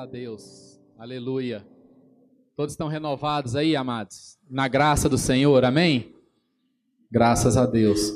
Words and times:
A 0.00 0.06
Deus. 0.06 0.80
Aleluia. 0.98 1.62
Todos 2.56 2.72
estão 2.72 2.88
renovados 2.88 3.54
aí, 3.54 3.76
amados? 3.76 4.38
Na 4.48 4.66
graça 4.66 5.10
do 5.10 5.18
Senhor, 5.18 5.62
amém? 5.62 6.14
Graças 7.12 7.54
a 7.54 7.66
Deus. 7.66 8.10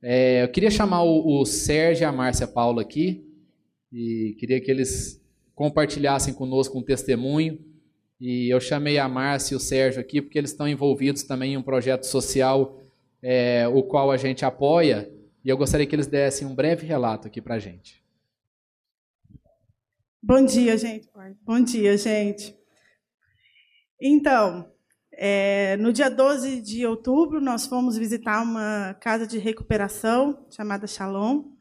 É, 0.00 0.44
eu 0.44 0.48
queria 0.48 0.70
chamar 0.70 1.02
o, 1.02 1.40
o 1.40 1.44
Sérgio 1.44 2.04
e 2.04 2.06
a 2.06 2.12
Márcia 2.12 2.46
Paula 2.46 2.80
aqui 2.80 3.26
e 3.92 4.36
queria 4.38 4.60
que 4.60 4.70
eles 4.70 5.20
compartilhassem 5.52 6.32
conosco 6.32 6.78
um 6.78 6.82
testemunho. 6.84 7.58
E 8.20 8.48
eu 8.48 8.60
chamei 8.60 8.96
a 8.96 9.08
Márcia 9.08 9.54
e 9.54 9.56
o 9.56 9.60
Sérgio 9.60 10.00
aqui 10.00 10.22
porque 10.22 10.38
eles 10.38 10.52
estão 10.52 10.68
envolvidos 10.68 11.24
também 11.24 11.54
em 11.54 11.56
um 11.56 11.62
projeto 11.62 12.04
social, 12.04 12.80
é, 13.20 13.66
o 13.66 13.82
qual 13.82 14.12
a 14.12 14.16
gente 14.16 14.44
apoia, 14.44 15.12
e 15.44 15.48
eu 15.48 15.58
gostaria 15.58 15.88
que 15.88 15.96
eles 15.96 16.06
dessem 16.06 16.46
um 16.46 16.54
breve 16.54 16.86
relato 16.86 17.26
aqui 17.26 17.42
para 17.42 17.56
a 17.56 17.58
gente. 17.58 18.05
Bom 20.28 20.44
dia, 20.44 20.76
gente. 20.76 21.08
Bom 21.42 21.60
dia, 21.62 21.96
gente. 21.96 22.52
Então, 24.02 24.68
é, 25.12 25.76
no 25.76 25.92
dia 25.92 26.10
12 26.10 26.62
de 26.62 26.84
outubro, 26.84 27.40
nós 27.40 27.64
fomos 27.64 27.96
visitar 27.96 28.42
uma 28.42 28.94
casa 28.94 29.24
de 29.24 29.38
recuperação 29.38 30.44
chamada 30.50 30.88
Shalom. 30.88 31.52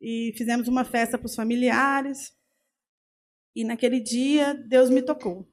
E 0.00 0.34
fizemos 0.36 0.66
uma 0.66 0.84
festa 0.84 1.16
para 1.16 1.26
os 1.26 1.36
familiares. 1.36 2.36
E 3.54 3.62
naquele 3.62 4.00
dia, 4.00 4.52
Deus 4.52 4.90
me 4.90 5.00
tocou. 5.00 5.48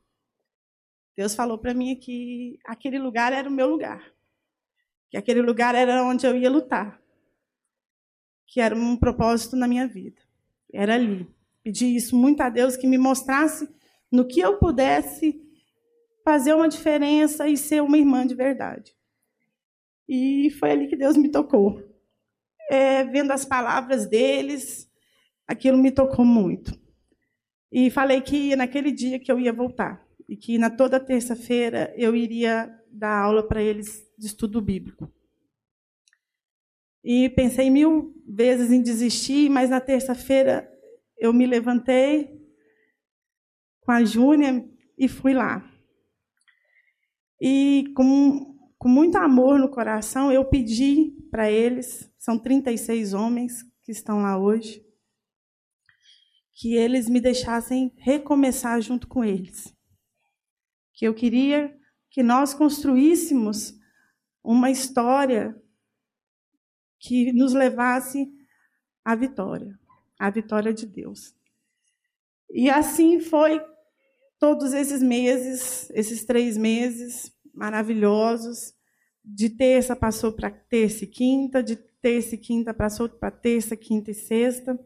Deus 1.15 1.35
falou 1.35 1.59
para 1.59 1.75
mim 1.75 1.95
que 1.95 2.57
aquele 2.65 2.97
lugar 2.97 3.33
era 3.33 3.47
o 3.47 3.53
meu 3.53 3.69
lugar. 3.69 4.11
Que 5.11 5.17
aquele 5.17 5.43
lugar 5.43 5.75
era 5.75 6.03
onde 6.03 6.25
eu 6.25 6.35
ia 6.35 6.49
lutar. 6.49 6.99
Que 8.47 8.59
era 8.59 8.75
um 8.75 8.97
propósito 8.97 9.55
na 9.55 9.67
minha 9.67 9.87
vida. 9.87 10.19
Era 10.73 10.95
ali. 10.95 11.29
Pedi 11.63 11.95
isso 11.95 12.15
muito 12.15 12.41
a 12.41 12.49
Deus 12.49 12.75
que 12.75 12.87
me 12.87 12.97
mostrasse 12.97 13.69
no 14.11 14.27
que 14.27 14.39
eu 14.39 14.57
pudesse 14.57 15.39
fazer 16.23 16.53
uma 16.53 16.67
diferença 16.67 17.47
e 17.47 17.57
ser 17.57 17.81
uma 17.81 17.97
irmã 17.97 18.25
de 18.25 18.35
verdade. 18.35 18.95
E 20.07 20.49
foi 20.59 20.71
ali 20.71 20.87
que 20.87 20.95
Deus 20.95 21.15
me 21.15 21.29
tocou. 21.29 21.81
É, 22.69 23.03
vendo 23.03 23.31
as 23.31 23.45
palavras 23.45 24.05
deles, 24.07 24.89
aquilo 25.47 25.77
me 25.77 25.91
tocou 25.91 26.25
muito. 26.25 26.79
E 27.71 27.89
falei 27.89 28.21
que 28.21 28.55
naquele 28.55 28.91
dia 28.91 29.19
que 29.19 29.31
eu 29.31 29.39
ia 29.39 29.53
voltar 29.53 30.05
e 30.27 30.35
que 30.35 30.57
na 30.57 30.69
toda 30.69 30.99
terça-feira 30.99 31.93
eu 31.95 32.15
iria 32.15 32.73
dar 32.91 33.21
aula 33.23 33.47
para 33.47 33.61
eles 33.61 34.05
de 34.17 34.27
estudo 34.27 34.61
bíblico. 34.61 35.11
E 37.03 37.29
pensei 37.29 37.69
mil 37.69 38.13
vezes 38.27 38.71
em 38.71 38.81
desistir, 38.81 39.49
mas 39.49 39.69
na 39.69 39.79
terça-feira 39.79 40.69
eu 41.21 41.31
me 41.31 41.45
levantei 41.45 42.35
com 43.81 43.91
a 43.91 44.03
Júnia 44.03 44.67
e 44.97 45.07
fui 45.07 45.35
lá. 45.35 45.63
E 47.39 47.93
com, 47.95 48.57
com 48.75 48.89
muito 48.89 49.19
amor 49.19 49.59
no 49.59 49.69
coração, 49.69 50.31
eu 50.31 50.43
pedi 50.43 51.11
para 51.29 51.49
eles, 51.49 52.11
são 52.17 52.39
36 52.39 53.13
homens 53.13 53.61
que 53.83 53.91
estão 53.91 54.23
lá 54.23 54.35
hoje, 54.35 54.83
que 56.55 56.73
eles 56.73 57.07
me 57.07 57.21
deixassem 57.21 57.93
recomeçar 57.97 58.81
junto 58.81 59.07
com 59.07 59.23
eles. 59.23 59.71
Que 60.91 61.07
eu 61.07 61.13
queria 61.13 61.71
que 62.09 62.23
nós 62.23 62.55
construíssemos 62.55 63.79
uma 64.43 64.71
história 64.71 65.55
que 66.99 67.31
nos 67.31 67.53
levasse 67.53 68.27
à 69.05 69.15
vitória 69.15 69.79
a 70.21 70.29
vitória 70.29 70.71
de 70.71 70.85
Deus. 70.85 71.33
E 72.51 72.69
assim 72.69 73.19
foi 73.19 73.59
todos 74.37 74.71
esses 74.71 75.01
meses, 75.01 75.89
esses 75.95 76.23
três 76.23 76.55
meses 76.55 77.35
maravilhosos. 77.51 78.75
De 79.25 79.49
terça 79.49 79.95
passou 79.95 80.31
para 80.31 80.51
terça 80.51 81.05
e 81.05 81.07
quinta, 81.07 81.63
de 81.63 81.75
terça 81.75 82.35
e 82.35 82.37
quinta 82.37 82.71
passou 82.71 83.09
para 83.09 83.31
terça, 83.31 83.75
quinta 83.75 84.11
e 84.11 84.13
sexta. 84.13 84.79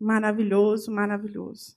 Maravilhoso, 0.00 0.90
maravilhoso. 0.90 1.76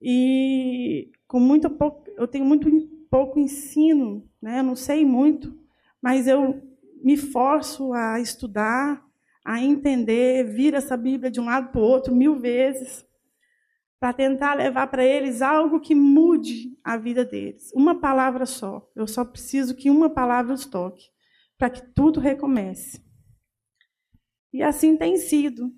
E 0.00 1.10
com 1.26 1.40
muito 1.40 1.68
pouco, 1.70 2.08
eu 2.16 2.28
tenho 2.28 2.44
muito 2.44 2.70
pouco 3.10 3.36
ensino, 3.36 4.30
né? 4.40 4.60
Eu 4.60 4.64
não 4.64 4.76
sei 4.76 5.04
muito, 5.04 5.58
mas 6.00 6.28
eu 6.28 6.62
me 7.02 7.16
forço 7.16 7.92
a 7.92 8.20
estudar, 8.20 9.04
a 9.44 9.60
entender, 9.60 10.44
vir 10.44 10.74
essa 10.74 10.96
Bíblia 10.96 11.30
de 11.30 11.40
um 11.40 11.46
lado 11.46 11.70
para 11.70 11.80
o 11.80 11.84
outro 11.84 12.14
mil 12.14 12.38
vezes, 12.38 13.04
para 13.98 14.12
tentar 14.12 14.54
levar 14.54 14.88
para 14.88 15.04
eles 15.04 15.42
algo 15.42 15.80
que 15.80 15.94
mude 15.94 16.76
a 16.82 16.96
vida 16.96 17.24
deles. 17.24 17.70
Uma 17.74 18.00
palavra 18.00 18.46
só. 18.46 18.90
Eu 18.96 19.06
só 19.06 19.24
preciso 19.24 19.76
que 19.76 19.90
uma 19.90 20.10
palavra 20.10 20.52
os 20.52 20.66
toque, 20.66 21.08
para 21.56 21.70
que 21.70 21.82
tudo 21.94 22.18
recomece. 22.18 23.00
E 24.52 24.62
assim 24.62 24.96
tem 24.96 25.16
sido. 25.16 25.72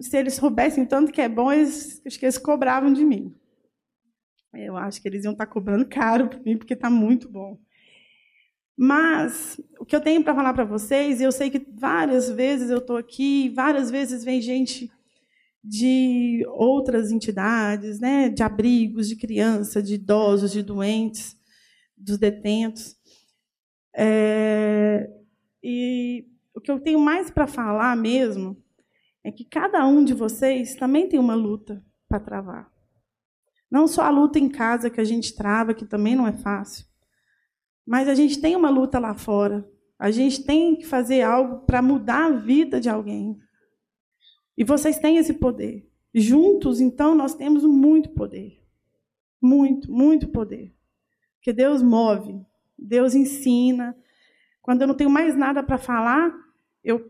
Se 0.00 0.16
eles 0.16 0.34
soubessem 0.34 0.84
tanto 0.84 1.10
que 1.10 1.20
é 1.20 1.28
bom, 1.28 1.50
eles, 1.50 2.02
acho 2.06 2.18
que 2.18 2.26
eles 2.26 2.38
cobravam 2.38 2.92
de 2.92 3.04
mim. 3.04 3.34
Eu 4.52 4.76
acho 4.76 5.00
que 5.00 5.08
eles 5.08 5.24
iam 5.24 5.32
estar 5.32 5.46
cobrando 5.46 5.86
caro 5.86 6.28
para 6.28 6.38
mim, 6.40 6.56
porque 6.56 6.74
está 6.74 6.88
muito 6.88 7.30
bom. 7.30 7.58
Mas 8.76 9.58
o 9.80 9.86
que 9.86 9.96
eu 9.96 10.00
tenho 10.00 10.22
para 10.22 10.34
falar 10.34 10.52
para 10.52 10.64
vocês, 10.64 11.20
eu 11.20 11.32
sei 11.32 11.48
que 11.48 11.66
várias 11.74 12.28
vezes 12.30 12.68
eu 12.68 12.78
estou 12.78 12.96
aqui, 12.96 13.48
várias 13.48 13.90
vezes 13.90 14.22
vem 14.22 14.40
gente 14.40 14.90
de 15.64 16.44
outras 16.50 17.10
entidades, 17.10 17.98
né, 17.98 18.28
de 18.28 18.42
abrigos 18.42 19.08
de 19.08 19.16
crianças, 19.16 19.82
de 19.82 19.94
idosos, 19.94 20.52
de 20.52 20.62
doentes, 20.62 21.36
dos 21.96 22.18
detentos. 22.18 22.94
É, 23.96 25.10
e 25.62 26.26
o 26.54 26.60
que 26.60 26.70
eu 26.70 26.78
tenho 26.78 27.00
mais 27.00 27.30
para 27.30 27.46
falar 27.46 27.96
mesmo 27.96 28.62
é 29.24 29.32
que 29.32 29.44
cada 29.44 29.84
um 29.86 30.04
de 30.04 30.14
vocês 30.14 30.76
também 30.76 31.08
tem 31.08 31.18
uma 31.18 31.34
luta 31.34 31.82
para 32.08 32.20
travar. 32.20 32.70
Não 33.68 33.88
só 33.88 34.02
a 34.02 34.10
luta 34.10 34.38
em 34.38 34.48
casa 34.48 34.90
que 34.90 35.00
a 35.00 35.04
gente 35.04 35.34
trava, 35.34 35.74
que 35.74 35.84
também 35.84 36.14
não 36.14 36.28
é 36.28 36.32
fácil, 36.32 36.86
mas 37.86 38.08
a 38.08 38.14
gente 38.14 38.40
tem 38.40 38.56
uma 38.56 38.68
luta 38.68 38.98
lá 38.98 39.14
fora. 39.14 39.68
A 39.98 40.10
gente 40.10 40.44
tem 40.44 40.76
que 40.76 40.84
fazer 40.84 41.22
algo 41.22 41.64
para 41.64 41.80
mudar 41.80 42.26
a 42.26 42.36
vida 42.36 42.80
de 42.80 42.88
alguém. 42.88 43.38
E 44.56 44.64
vocês 44.64 44.98
têm 44.98 45.18
esse 45.18 45.34
poder. 45.34 45.88
Juntos, 46.12 46.80
então, 46.80 47.14
nós 47.14 47.34
temos 47.34 47.62
muito 47.64 48.10
poder. 48.10 48.60
Muito, 49.40 49.90
muito 49.90 50.28
poder. 50.28 50.74
Porque 51.36 51.52
Deus 51.52 51.82
move, 51.82 52.44
Deus 52.76 53.14
ensina. 53.14 53.96
Quando 54.60 54.82
eu 54.82 54.88
não 54.88 54.96
tenho 54.96 55.10
mais 55.10 55.36
nada 55.36 55.62
para 55.62 55.78
falar, 55.78 56.34
eu, 56.82 57.08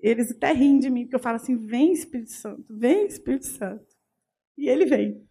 eles 0.00 0.30
até 0.30 0.52
riem 0.52 0.78
de 0.78 0.88
mim, 0.88 1.02
porque 1.02 1.16
eu 1.16 1.20
falo 1.20 1.36
assim: 1.36 1.56
vem 1.66 1.92
Espírito 1.92 2.30
Santo, 2.30 2.64
vem 2.74 3.06
Espírito 3.06 3.46
Santo. 3.46 3.84
E 4.56 4.68
ele 4.68 4.86
vem. 4.86 5.22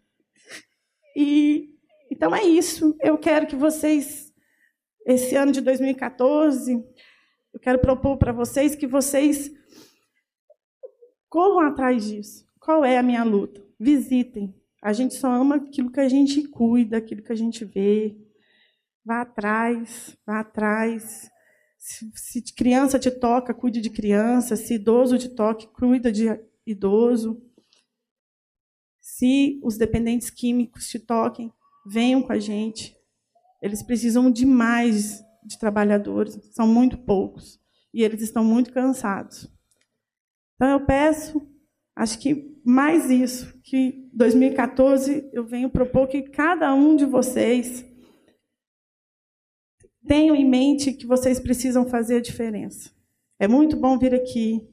E 1.16 1.74
então 2.10 2.34
é 2.34 2.44
isso. 2.44 2.94
Eu 3.00 3.18
quero 3.18 3.46
que 3.46 3.56
vocês 3.56 4.25
esse 5.06 5.36
ano 5.36 5.52
de 5.52 5.60
2014, 5.60 6.84
eu 7.54 7.60
quero 7.60 7.78
propor 7.78 8.18
para 8.18 8.32
vocês 8.32 8.74
que 8.74 8.88
vocês 8.88 9.50
corram 11.28 11.60
atrás 11.60 12.04
disso. 12.04 12.44
Qual 12.58 12.84
é 12.84 12.98
a 12.98 13.02
minha 13.02 13.22
luta? 13.22 13.64
Visitem. 13.78 14.52
A 14.82 14.92
gente 14.92 15.14
só 15.14 15.28
ama 15.28 15.56
aquilo 15.56 15.92
que 15.92 16.00
a 16.00 16.08
gente 16.08 16.48
cuida, 16.48 16.96
aquilo 16.96 17.22
que 17.22 17.32
a 17.32 17.36
gente 17.36 17.64
vê. 17.64 18.16
Vá 19.04 19.20
atrás, 19.20 20.16
vá 20.26 20.40
atrás. 20.40 21.30
Se, 21.78 22.10
se 22.14 22.54
criança 22.54 22.98
te 22.98 23.10
toca, 23.10 23.54
cuide 23.54 23.80
de 23.80 23.90
criança. 23.90 24.56
Se 24.56 24.74
idoso 24.74 25.16
te 25.16 25.28
toca, 25.28 25.68
cuida 25.68 26.10
de 26.10 26.26
idoso. 26.66 27.40
Se 29.00 29.60
os 29.62 29.78
dependentes 29.78 30.30
químicos 30.30 30.88
te 30.88 30.98
toquem, 30.98 31.52
venham 31.86 32.22
com 32.22 32.32
a 32.32 32.40
gente. 32.40 32.95
Eles 33.62 33.82
precisam 33.82 34.30
de 34.30 34.44
mais 34.44 35.24
de 35.44 35.58
trabalhadores, 35.58 36.38
são 36.52 36.66
muito 36.66 36.98
poucos. 36.98 37.60
E 37.94 38.02
eles 38.02 38.20
estão 38.20 38.44
muito 38.44 38.72
cansados. 38.72 39.48
Então 40.54 40.68
eu 40.68 40.84
peço, 40.84 41.46
acho 41.94 42.18
que 42.18 42.60
mais 42.64 43.10
isso, 43.10 43.58
que 43.62 44.08
2014 44.12 45.30
eu 45.32 45.46
venho 45.46 45.70
propor 45.70 46.08
que 46.08 46.22
cada 46.22 46.74
um 46.74 46.96
de 46.96 47.04
vocês 47.04 47.84
tenham 50.06 50.34
em 50.34 50.48
mente 50.48 50.92
que 50.92 51.06
vocês 51.06 51.38
precisam 51.38 51.86
fazer 51.86 52.16
a 52.16 52.22
diferença. 52.22 52.90
É 53.38 53.46
muito 53.46 53.76
bom 53.76 53.98
vir 53.98 54.14
aqui, 54.14 54.68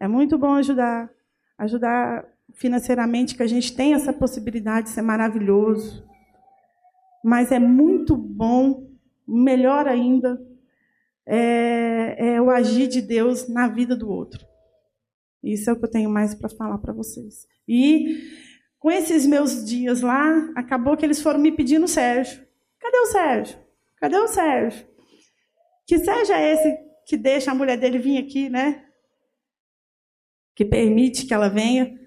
é 0.00 0.08
muito 0.08 0.38
bom 0.38 0.54
ajudar, 0.54 1.10
ajudar 1.58 2.26
financeiramente, 2.54 3.36
que 3.36 3.42
a 3.42 3.46
gente 3.46 3.74
tem 3.74 3.94
essa 3.94 4.12
possibilidade, 4.12 4.88
isso 4.88 4.98
é 4.98 5.02
maravilhoso 5.02 6.07
mas 7.24 7.52
é 7.52 7.58
muito 7.58 8.16
bom, 8.16 8.88
melhor 9.26 9.86
ainda, 9.86 10.40
é, 11.26 12.34
é 12.34 12.40
o 12.40 12.50
agir 12.50 12.88
de 12.88 13.02
Deus 13.02 13.48
na 13.48 13.68
vida 13.68 13.94
do 13.94 14.10
outro. 14.10 14.46
Isso 15.42 15.70
é 15.70 15.72
o 15.72 15.78
que 15.78 15.84
eu 15.84 15.90
tenho 15.90 16.10
mais 16.10 16.34
para 16.34 16.48
falar 16.48 16.78
para 16.78 16.92
vocês. 16.92 17.46
E 17.66 18.18
com 18.78 18.90
esses 18.90 19.26
meus 19.26 19.64
dias 19.64 20.00
lá, 20.00 20.50
acabou 20.56 20.96
que 20.96 21.04
eles 21.04 21.20
foram 21.20 21.38
me 21.38 21.52
pedindo 21.52 21.84
o 21.84 21.88
Sérgio. 21.88 22.46
Cadê 22.80 22.98
o 22.98 23.06
Sérgio? 23.06 23.58
Cadê 23.96 24.16
o 24.16 24.28
Sérgio? 24.28 24.86
Que 25.86 25.98
seja 25.98 26.40
esse 26.40 26.78
que 27.06 27.16
deixa 27.16 27.50
a 27.50 27.54
mulher 27.54 27.76
dele 27.76 27.98
vir 27.98 28.18
aqui, 28.18 28.48
né? 28.48 28.84
Que 30.54 30.64
permite 30.64 31.26
que 31.26 31.34
ela 31.34 31.48
venha. 31.48 31.98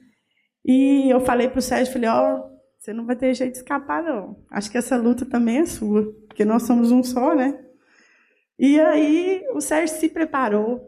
E 0.63 1.09
eu 1.09 1.19
falei 1.19 1.49
para 1.49 1.59
o 1.59 1.61
Sérgio, 1.61 1.91
falei, 1.91 2.09
ó, 2.09 2.35
oh, 2.37 2.60
você 2.81 2.93
não 2.93 3.05
vai 3.05 3.15
ter 3.15 3.31
jeito 3.35 3.51
de 3.51 3.57
escapar, 3.59 4.01
não. 4.01 4.43
Acho 4.49 4.71
que 4.71 4.77
essa 4.77 4.97
luta 4.97 5.23
também 5.23 5.59
é 5.59 5.65
sua, 5.67 6.11
porque 6.27 6.43
nós 6.43 6.63
somos 6.63 6.91
um 6.91 7.03
só, 7.03 7.35
né? 7.35 7.63
E 8.57 8.79
aí 8.79 9.45
o 9.53 9.61
Sérgio 9.61 9.95
se 9.97 10.09
preparou, 10.09 10.81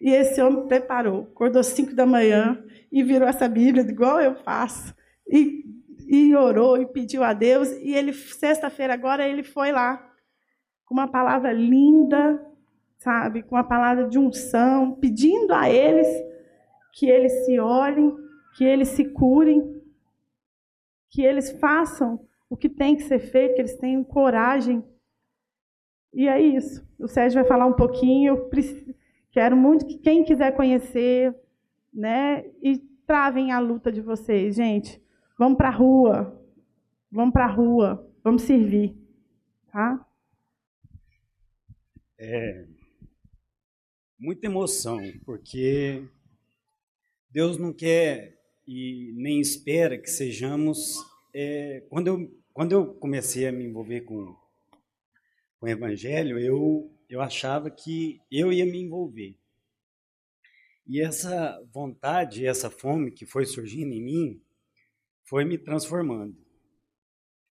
e 0.00 0.10
esse 0.10 0.40
homem 0.40 0.68
preparou. 0.68 1.22
Acordou 1.22 1.64
cinco 1.64 1.92
da 1.92 2.06
manhã 2.06 2.62
e 2.92 3.02
virou 3.02 3.26
essa 3.26 3.48
Bíblia, 3.48 3.82
igual 3.82 4.20
eu 4.20 4.36
faço. 4.36 4.94
E, 5.28 5.64
e 6.06 6.36
orou 6.36 6.80
e 6.80 6.86
pediu 6.86 7.24
a 7.24 7.32
Deus. 7.32 7.68
E 7.82 7.94
ele, 7.94 8.12
sexta-feira 8.12 8.94
agora, 8.94 9.26
ele 9.26 9.42
foi 9.42 9.72
lá 9.72 10.08
com 10.84 10.94
uma 10.94 11.08
palavra 11.08 11.52
linda, 11.52 12.40
sabe? 12.96 13.42
Com 13.42 13.56
uma 13.56 13.64
palavra 13.64 14.08
de 14.08 14.20
unção, 14.20 14.92
pedindo 14.92 15.52
a 15.52 15.68
eles 15.68 16.06
que 16.92 17.10
eles 17.10 17.44
se 17.44 17.58
olhem, 17.58 18.16
que 18.56 18.62
eles 18.62 18.90
se 18.90 19.04
curem, 19.06 19.79
que 21.10 21.22
eles 21.22 21.50
façam 21.58 22.24
o 22.48 22.56
que 22.56 22.68
tem 22.68 22.96
que 22.96 23.02
ser 23.02 23.18
feito, 23.18 23.54
que 23.54 23.60
eles 23.60 23.76
tenham 23.76 24.02
coragem. 24.02 24.82
E 26.12 26.26
é 26.28 26.40
isso. 26.40 26.88
O 26.98 27.06
Sérgio 27.06 27.40
vai 27.40 27.48
falar 27.48 27.66
um 27.66 27.74
pouquinho. 27.74 28.34
Eu 28.34 28.50
quero 29.30 29.56
muito 29.56 29.86
que 29.86 29.98
quem 29.98 30.24
quiser 30.24 30.56
conhecer, 30.56 31.36
né, 31.92 32.44
e 32.62 32.78
travem 33.06 33.52
a 33.52 33.58
luta 33.58 33.90
de 33.90 34.00
vocês, 34.00 34.54
gente. 34.54 35.02
Vamos 35.38 35.58
para 35.58 35.68
a 35.68 35.72
rua. 35.72 36.40
Vamos 37.10 37.32
para 37.32 37.44
a 37.44 37.52
rua. 37.52 38.08
Vamos 38.22 38.42
servir, 38.42 38.96
tá? 39.72 40.06
É 42.18 42.66
muita 44.18 44.46
emoção, 44.46 45.00
porque 45.24 46.06
Deus 47.30 47.56
não 47.56 47.72
quer 47.72 48.39
e 48.72 49.12
nem 49.16 49.40
espera 49.40 49.98
que 49.98 50.08
sejamos. 50.08 51.04
É, 51.34 51.82
quando, 51.90 52.06
eu, 52.06 52.40
quando 52.52 52.70
eu 52.70 52.94
comecei 52.94 53.48
a 53.48 53.50
me 53.50 53.64
envolver 53.64 54.02
com, 54.02 54.36
com 55.58 55.66
o 55.66 55.68
Evangelho, 55.68 56.38
eu, 56.38 56.88
eu 57.08 57.20
achava 57.20 57.68
que 57.68 58.20
eu 58.30 58.52
ia 58.52 58.64
me 58.64 58.80
envolver. 58.80 59.34
E 60.86 61.00
essa 61.00 61.60
vontade, 61.72 62.46
essa 62.46 62.70
fome 62.70 63.10
que 63.10 63.26
foi 63.26 63.44
surgindo 63.44 63.92
em 63.92 64.00
mim, 64.00 64.40
foi 65.24 65.44
me 65.44 65.58
transformando. 65.58 66.36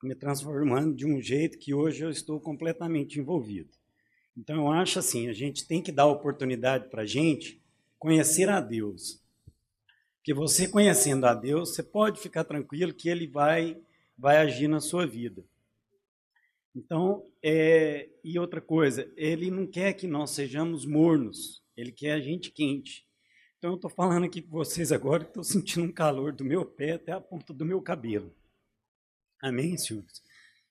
Me 0.03 0.15
transformando 0.15 0.95
de 0.95 1.07
um 1.07 1.19
jeito 1.19 1.59
que 1.59 1.73
hoje 1.73 2.05
eu 2.05 2.11
estou 2.11 2.39
completamente 2.39 3.19
envolvido. 3.19 3.71
Então 4.37 4.67
eu 4.67 4.69
acho 4.71 4.99
assim, 4.99 5.29
a 5.29 5.33
gente 5.33 5.67
tem 5.67 5.83
que 5.83 5.91
dar 5.91 6.09
oportunidade 6.09 6.91
para 6.91 7.03
a 7.03 7.07
gente 7.07 7.59
conhecer 7.99 8.51
a 8.51 8.61
Deus. 8.61 9.25
Porque 10.27 10.35
você 10.35 10.67
conhecendo 10.67 11.25
a 11.25 11.33
Deus, 11.33 11.73
você 11.73 11.85
pode 11.85 12.19
ficar 12.19 12.43
tranquilo 12.43 12.93
que 12.93 13.09
Ele 13.09 13.29
vai, 13.29 13.81
vai 14.19 14.39
agir 14.39 14.67
na 14.67 14.81
sua 14.81 15.07
vida. 15.07 15.45
Então, 16.75 17.25
é, 17.41 18.11
e 18.25 18.37
outra 18.37 18.61
coisa, 18.61 19.09
Ele 19.17 19.53
não 19.53 19.69
quer 19.69 19.93
que 19.93 20.09
nós 20.09 20.33
sejamos 20.33 20.85
mornos, 20.85 21.63
Ele 21.77 21.93
quer 21.93 22.15
a 22.15 22.21
gente 22.21 22.51
quente. 22.51 23.07
Então 23.57 23.71
eu 23.71 23.77
estou 23.77 23.89
falando 23.89 24.25
aqui 24.25 24.43
com 24.43 24.51
vocês 24.51 24.91
agora, 24.91 25.23
estou 25.23 25.45
sentindo 25.45 25.87
um 25.87 25.93
calor 25.93 26.33
do 26.33 26.45
meu 26.45 26.67
pé 26.67 26.95
até 26.95 27.13
a 27.13 27.21
ponta 27.21 27.55
do 27.55 27.65
meu 27.65 27.81
cabelo. 27.81 28.35
Amém, 29.41 29.79
senhores? 29.79 30.25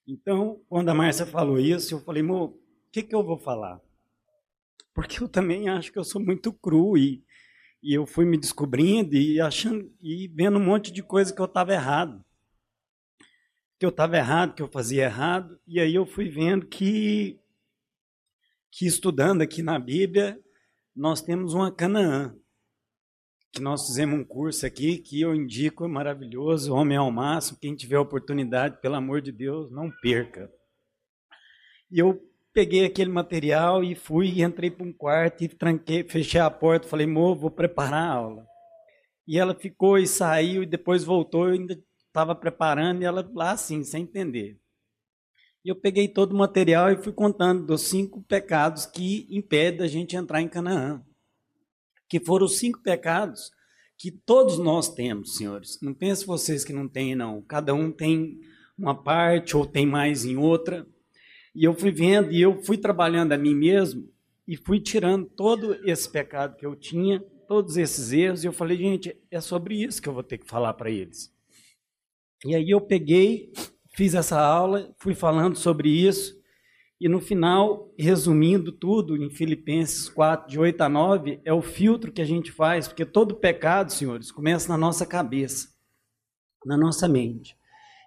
Então, 0.06 0.62
quando 0.68 0.90
a 0.90 0.94
Márcia 0.94 1.26
falou 1.26 1.58
isso, 1.58 1.96
eu 1.96 2.02
falei, 2.02 2.22
amor, 2.22 2.60
que, 2.92 3.04
que 3.04 3.16
eu 3.16 3.24
vou 3.24 3.38
falar? 3.38 3.80
Porque 4.94 5.24
eu 5.24 5.30
também 5.30 5.70
acho 5.70 5.94
que 5.94 6.00
eu 6.00 6.04
sou 6.04 6.22
muito 6.22 6.52
cru 6.52 6.98
e, 6.98 7.25
e 7.82 7.94
eu 7.94 8.06
fui 8.06 8.26
me 8.26 8.38
descobrindo 8.38 9.16
e 9.16 9.40
achando 9.40 9.92
e 10.02 10.28
vendo 10.28 10.58
um 10.58 10.64
monte 10.64 10.92
de 10.92 11.04
coisa 11.04 11.34
que 11.34 11.42
eu 11.42 11.46
estava 11.46 11.74
errado. 11.74 12.24
Que 13.80 13.86
eu 13.86 13.90
estava 13.90 14.18
errado, 14.18 14.56
que 14.56 14.62
eu 14.62 14.68
fazia 14.68 15.04
errado, 15.04 15.60
e 15.68 15.80
aí 15.80 15.94
eu 15.94 16.06
fui 16.06 16.30
vendo 16.30 16.66
que, 16.66 17.40
que 18.72 18.86
estudando 18.86 19.42
aqui 19.42 19.62
na 19.62 19.78
Bíblia, 19.78 20.40
nós 20.96 21.22
temos 21.22 21.54
uma 21.54 21.72
Canaã, 21.72 22.36
que 23.52 23.62
nós 23.62 23.86
fizemos 23.86 24.20
um 24.20 24.24
curso 24.24 24.66
aqui 24.66 24.98
que 24.98 25.22
eu 25.22 25.36
indico, 25.36 25.86
é 25.86 25.88
maravilhoso, 25.88 26.74
Homem 26.74 26.98
ao 26.98 27.12
Máximo, 27.12 27.60
quem 27.60 27.76
tiver 27.76 28.00
oportunidade, 28.00 28.82
pelo 28.82 28.96
amor 28.96 29.22
de 29.22 29.32
Deus, 29.32 29.72
não 29.72 29.92
perca. 30.02 30.52
E 31.92 32.00
eu 32.00 32.22
peguei 32.56 32.86
aquele 32.86 33.12
material 33.12 33.84
e 33.84 33.94
fui, 33.94 34.42
entrei 34.42 34.72
para 34.72 34.86
um 34.86 34.94
quarto 34.94 35.44
e 35.44 35.50
tranquei, 35.50 36.06
fechei 36.06 36.40
a 36.40 36.50
porta, 36.50 36.88
falei, 36.88 37.06
amor, 37.06 37.36
vou 37.36 37.52
preparar 37.52 38.02
a 38.02 38.14
aula. 38.14 38.48
E 39.28 39.38
ela 39.38 39.54
ficou 39.54 39.98
e 39.98 40.08
saiu 40.08 40.64
e 40.64 40.66
depois 40.66 41.04
voltou, 41.04 41.50
eu 41.50 41.56
ainda 41.56 41.78
estava 42.08 42.34
preparando 42.34 43.02
e 43.02 43.06
ela 43.06 43.30
lá 43.34 43.52
assim, 43.52 43.84
sem 43.84 44.04
entender. 44.04 44.58
E 45.66 45.70
eu 45.70 45.76
peguei 45.76 46.08
todo 46.08 46.32
o 46.32 46.38
material 46.38 46.92
e 46.92 47.04
fui 47.04 47.12
contando 47.12 47.66
dos 47.66 47.82
cinco 47.82 48.24
pecados 48.24 48.86
que 48.86 49.28
impedem 49.30 49.86
a 49.86 49.90
gente 49.90 50.16
entrar 50.16 50.42
em 50.42 50.48
Canaã. 50.48 51.04
Que 52.08 52.24
foram 52.24 52.46
os 52.46 52.58
cinco 52.58 52.82
pecados 52.82 53.52
que 53.98 54.12
todos 54.12 54.58
nós 54.58 54.88
temos, 54.88 55.36
senhores. 55.36 55.78
Não 55.82 55.94
pense 55.94 56.26
vocês 56.26 56.64
que 56.64 56.72
não 56.72 56.88
têm, 56.88 57.16
não. 57.16 57.42
Cada 57.42 57.74
um 57.74 57.92
tem 57.92 58.40
uma 58.78 58.96
parte 58.96 59.58
ou 59.58 59.66
tem 59.66 59.86
mais 59.86 60.24
em 60.24 60.38
outra. 60.38 60.88
E 61.56 61.64
eu 61.64 61.74
fui 61.74 61.90
vendo 61.90 62.32
e 62.32 62.42
eu 62.42 62.62
fui 62.64 62.78
trabalhando 62.78 63.32
a 63.32 63.38
mim 63.38 63.56
mesmo 63.56 64.12
e 64.46 64.58
fui 64.58 64.80
tirando 64.80 65.26
todo 65.26 65.74
esse 65.90 66.10
pecado 66.10 66.58
que 66.58 66.66
eu 66.66 66.76
tinha, 66.76 67.20
todos 67.48 67.78
esses 67.78 68.12
erros, 68.12 68.44
e 68.44 68.48
eu 68.48 68.52
falei, 68.52 68.78
gente, 68.78 69.16
é 69.32 69.40
sobre 69.40 69.82
isso 69.82 70.02
que 70.02 70.10
eu 70.10 70.14
vou 70.14 70.24
ter 70.24 70.38
que 70.38 70.48
falar 70.48 70.74
para 70.74 70.90
eles. 70.90 71.34
E 72.44 72.54
aí 72.54 72.70
eu 72.70 72.82
peguei, 72.82 73.54
fiz 73.96 74.14
essa 74.14 74.40
aula, 74.40 74.94
fui 75.00 75.16
falando 75.16 75.56
sobre 75.56 75.90
isso, 75.90 76.36
e 77.00 77.10
no 77.10 77.20
final, 77.20 77.94
resumindo 77.98 78.72
tudo, 78.72 79.18
em 79.18 79.30
Filipenses 79.30 80.08
4, 80.10 80.50
de 80.50 80.60
8 80.60 80.82
a 80.82 80.90
9, 80.90 81.42
é 81.44 81.54
o 81.54 81.62
filtro 81.62 82.12
que 82.12 82.22
a 82.22 82.26
gente 82.26 82.52
faz, 82.52 82.88
porque 82.88 83.06
todo 83.06 83.36
pecado, 83.36 83.92
senhores, 83.92 84.32
começa 84.32 84.70
na 84.70 84.78
nossa 84.78 85.06
cabeça, 85.06 85.70
na 86.66 86.78
nossa 86.78 87.08
mente. 87.08 87.56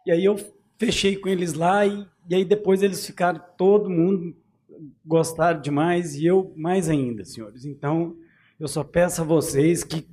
E 0.07 0.11
aí 0.11 0.25
eu 0.25 0.37
fechei 0.79 1.17
com 1.17 1.29
eles 1.29 1.53
lá 1.53 1.87
e 1.87 2.07
e 2.29 2.35
aí 2.35 2.45
depois 2.45 2.83
eles 2.83 3.07
ficaram, 3.07 3.41
todo 3.57 3.89
mundo 3.89 4.37
gostaram 5.05 5.61
demais 5.61 6.15
e 6.15 6.27
eu 6.27 6.53
mais 6.57 6.89
ainda, 6.89 7.25
senhores. 7.25 7.65
Então, 7.65 8.17
eu 8.61 8.69
só 8.69 8.85
peço 8.85 9.23
a 9.23 9.25
vocês 9.25 9.83
que 9.83 10.07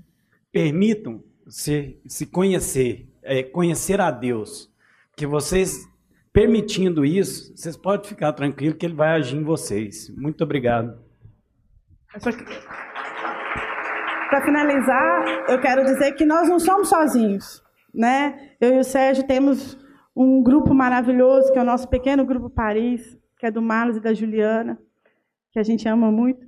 permitam 0.51 1.21
se, 1.47 1.99
se 2.07 2.25
conhecer, 2.25 3.07
é, 3.21 3.43
conhecer 3.43 3.99
a 3.99 4.09
Deus. 4.09 4.71
Que 5.15 5.27
vocês, 5.27 5.87
permitindo 6.31 7.03
isso, 7.03 7.55
vocês 7.55 7.75
podem 7.75 8.07
ficar 8.07 8.31
tranquilos 8.33 8.77
que 8.77 8.85
Ele 8.85 8.95
vai 8.95 9.09
agir 9.09 9.35
em 9.37 9.43
vocês. 9.43 10.09
Muito 10.15 10.43
obrigado. 10.43 10.97
Para 14.29 14.41
finalizar, 14.43 15.49
eu 15.49 15.59
quero 15.59 15.83
dizer 15.83 16.13
que 16.13 16.25
nós 16.25 16.47
não 16.47 16.59
somos 16.59 16.87
sozinhos. 16.87 17.61
Né? 17.93 18.51
Eu 18.59 18.75
e 18.75 18.79
o 18.79 18.83
Sérgio 18.83 19.25
temos 19.25 19.77
um 20.15 20.41
grupo 20.41 20.73
maravilhoso, 20.73 21.51
que 21.51 21.59
é 21.59 21.61
o 21.61 21.65
nosso 21.65 21.87
pequeno 21.89 22.25
grupo 22.25 22.49
Paris, 22.49 23.17
que 23.37 23.45
é 23.45 23.51
do 23.51 23.61
Marlos 23.61 23.97
e 23.97 23.99
da 23.99 24.13
Juliana, 24.13 24.79
que 25.51 25.59
a 25.59 25.63
gente 25.63 25.87
ama 25.87 26.11
muito, 26.11 26.45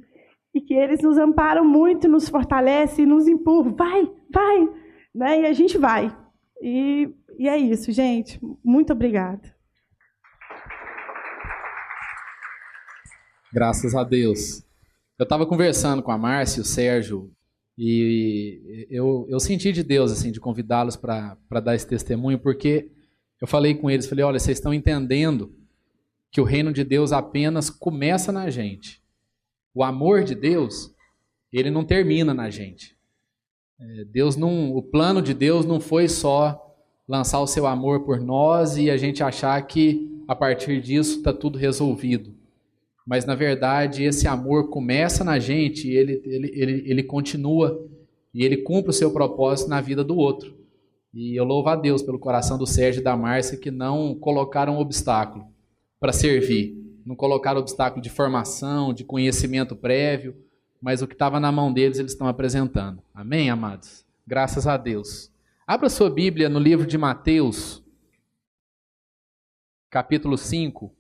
e 0.53 0.61
que 0.61 0.73
eles 0.73 1.01
nos 1.01 1.17
amparam 1.17 1.65
muito, 1.65 2.07
nos 2.07 2.29
fortalecem, 2.29 3.05
nos 3.05 3.27
empurram, 3.27 3.75
vai, 3.75 4.09
vai, 4.31 4.69
né? 5.13 5.41
e 5.41 5.45
a 5.45 5.53
gente 5.53 5.77
vai. 5.77 6.15
E, 6.61 7.13
e 7.37 7.47
é 7.47 7.57
isso, 7.57 7.91
gente. 7.91 8.39
Muito 8.63 8.93
obrigada. 8.93 9.55
Graças 13.53 13.93
a 13.95 14.03
Deus. 14.03 14.63
Eu 15.19 15.23
estava 15.23 15.45
conversando 15.45 16.01
com 16.01 16.11
a 16.11 16.17
Márcia 16.17 16.59
e 16.59 16.61
o 16.61 16.65
Sérgio, 16.65 17.31
e 17.77 18.87
eu, 18.89 19.25
eu 19.29 19.39
senti 19.39 19.71
de 19.71 19.83
Deus 19.83 20.11
assim 20.11 20.31
de 20.31 20.39
convidá-los 20.39 20.95
para 20.95 21.37
dar 21.63 21.75
esse 21.75 21.87
testemunho, 21.87 22.39
porque 22.39 22.91
eu 23.39 23.47
falei 23.47 23.75
com 23.75 23.89
eles, 23.89 24.07
falei, 24.07 24.25
olha, 24.25 24.39
vocês 24.39 24.57
estão 24.57 24.73
entendendo 24.73 25.53
que 26.31 26.41
o 26.41 26.43
reino 26.43 26.73
de 26.73 26.83
Deus 26.83 27.11
apenas 27.11 27.69
começa 27.69 28.31
na 28.31 28.49
gente. 28.49 29.01
O 29.73 29.83
amor 29.83 30.23
de 30.23 30.33
Deus, 30.33 30.93
ele 31.51 31.69
não 31.69 31.83
termina 31.83 32.33
na 32.33 32.49
gente. 32.49 32.97
É, 33.79 34.05
Deus 34.05 34.35
não, 34.35 34.75
o 34.75 34.81
plano 34.81 35.21
de 35.21 35.33
Deus 35.33 35.65
não 35.65 35.79
foi 35.79 36.07
só 36.07 36.63
lançar 37.07 37.39
o 37.39 37.47
seu 37.47 37.67
amor 37.67 38.03
por 38.03 38.19
nós 38.19 38.75
e 38.75 38.89
a 38.89 38.97
gente 38.97 39.23
achar 39.23 39.61
que 39.61 40.23
a 40.27 40.35
partir 40.35 40.81
disso 40.81 41.19
está 41.19 41.31
tudo 41.31 41.57
resolvido. 41.57 42.35
Mas 43.05 43.23
na 43.23 43.35
verdade 43.35 44.03
esse 44.03 44.27
amor 44.27 44.69
começa 44.69 45.23
na 45.23 45.39
gente 45.39 45.87
ele, 45.89 46.21
ele, 46.25 46.51
ele, 46.53 46.83
ele 46.85 47.03
continua 47.03 47.87
e 48.33 48.43
ele 48.43 48.57
cumpre 48.57 48.89
o 48.89 48.93
seu 48.93 49.11
propósito 49.11 49.69
na 49.69 49.79
vida 49.79 50.03
do 50.03 50.17
outro. 50.17 50.56
E 51.13 51.39
eu 51.39 51.43
louvo 51.43 51.69
a 51.69 51.75
Deus 51.75 52.01
pelo 52.01 52.19
coração 52.19 52.57
do 52.57 52.67
Sérgio 52.67 53.01
e 53.01 53.03
da 53.03 53.15
Márcia 53.15 53.57
que 53.57 53.71
não 53.71 54.13
colocaram 54.15 54.77
obstáculo 54.77 55.47
para 55.99 56.13
servir. 56.13 56.75
Não 57.05 57.15
colocaram 57.15 57.59
obstáculo 57.59 58.01
de 58.01 58.09
formação, 58.09 58.93
de 58.93 59.03
conhecimento 59.03 59.75
prévio, 59.75 60.35
mas 60.81 61.01
o 61.01 61.07
que 61.07 61.13
estava 61.13 61.39
na 61.39 61.51
mão 61.51 61.71
deles 61.71 61.99
eles 61.99 62.11
estão 62.11 62.27
apresentando. 62.27 63.01
Amém, 63.13 63.49
amados? 63.49 64.05
Graças 64.25 64.67
a 64.67 64.75
Deus. 64.77 65.31
Abra 65.65 65.89
sua 65.89 66.09
Bíblia 66.09 66.49
no 66.49 66.59
livro 66.59 66.85
de 66.85 66.97
Mateus, 66.97 67.83
capítulo 69.89 70.37
5. 70.37 70.93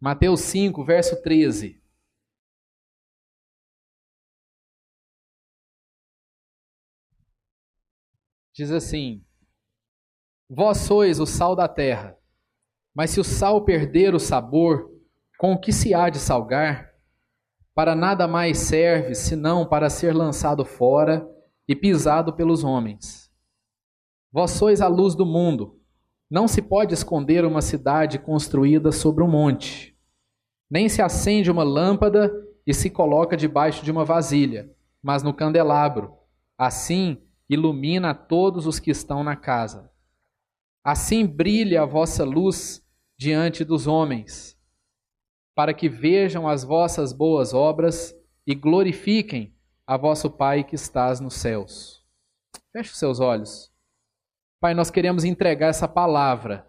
Mateus 0.00 0.40
5, 0.40 0.84
verso 0.84 1.22
13. 1.22 1.80
Diz 8.54 8.70
assim: 8.70 9.20
Vós 10.48 10.78
sois 10.78 11.18
o 11.18 11.26
sal 11.26 11.56
da 11.56 11.66
terra, 11.66 12.16
mas 12.94 13.10
se 13.10 13.18
o 13.18 13.24
sal 13.24 13.64
perder 13.64 14.14
o 14.14 14.20
sabor, 14.20 14.92
com 15.38 15.54
o 15.54 15.58
que 15.58 15.72
se 15.72 15.92
há 15.92 16.08
de 16.08 16.18
salgar? 16.18 16.92
Para 17.74 17.96
nada 17.96 18.28
mais 18.28 18.58
serve 18.58 19.16
senão 19.16 19.66
para 19.66 19.90
ser 19.90 20.14
lançado 20.14 20.64
fora 20.64 21.28
e 21.66 21.74
pisado 21.74 22.32
pelos 22.32 22.62
homens. 22.62 23.28
Vós 24.32 24.52
sois 24.52 24.80
a 24.80 24.86
luz 24.86 25.16
do 25.16 25.26
mundo. 25.26 25.80
Não 26.30 26.46
se 26.46 26.62
pode 26.62 26.94
esconder 26.94 27.44
uma 27.44 27.60
cidade 27.60 28.20
construída 28.20 28.92
sobre 28.92 29.24
um 29.24 29.28
monte, 29.28 29.98
nem 30.70 30.88
se 30.88 31.02
acende 31.02 31.50
uma 31.50 31.64
lâmpada 31.64 32.32
e 32.64 32.72
se 32.72 32.88
coloca 32.88 33.36
debaixo 33.36 33.84
de 33.84 33.90
uma 33.90 34.04
vasilha, 34.04 34.70
mas 35.02 35.24
no 35.24 35.34
candelabro. 35.34 36.16
Assim 36.56 37.23
ilumina 37.48 38.10
a 38.10 38.14
todos 38.14 38.66
os 38.66 38.78
que 38.78 38.90
estão 38.90 39.22
na 39.22 39.36
casa. 39.36 39.90
Assim 40.82 41.26
brilha 41.26 41.82
a 41.82 41.86
vossa 41.86 42.24
luz 42.24 42.84
diante 43.16 43.64
dos 43.64 43.86
homens, 43.86 44.58
para 45.54 45.72
que 45.72 45.88
vejam 45.88 46.48
as 46.48 46.64
vossas 46.64 47.12
boas 47.12 47.54
obras 47.54 48.14
e 48.46 48.54
glorifiquem 48.54 49.54
a 49.86 49.96
vosso 49.96 50.30
Pai 50.30 50.64
que 50.64 50.74
estás 50.74 51.20
nos 51.20 51.34
céus. 51.34 52.04
Feche 52.72 52.90
os 52.90 52.98
seus 52.98 53.20
olhos. 53.20 53.72
Pai, 54.60 54.74
nós 54.74 54.90
queremos 54.90 55.24
entregar 55.24 55.68
essa 55.68 55.86
palavra 55.86 56.66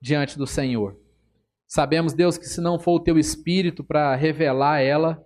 diante 0.00 0.38
do 0.38 0.46
Senhor. 0.46 0.98
Sabemos, 1.66 2.14
Deus, 2.14 2.38
que 2.38 2.46
se 2.46 2.60
não 2.60 2.78
for 2.78 2.94
o 2.94 3.00
teu 3.00 3.18
espírito 3.18 3.82
para 3.82 4.14
revelar 4.14 4.80
ela, 4.80 5.22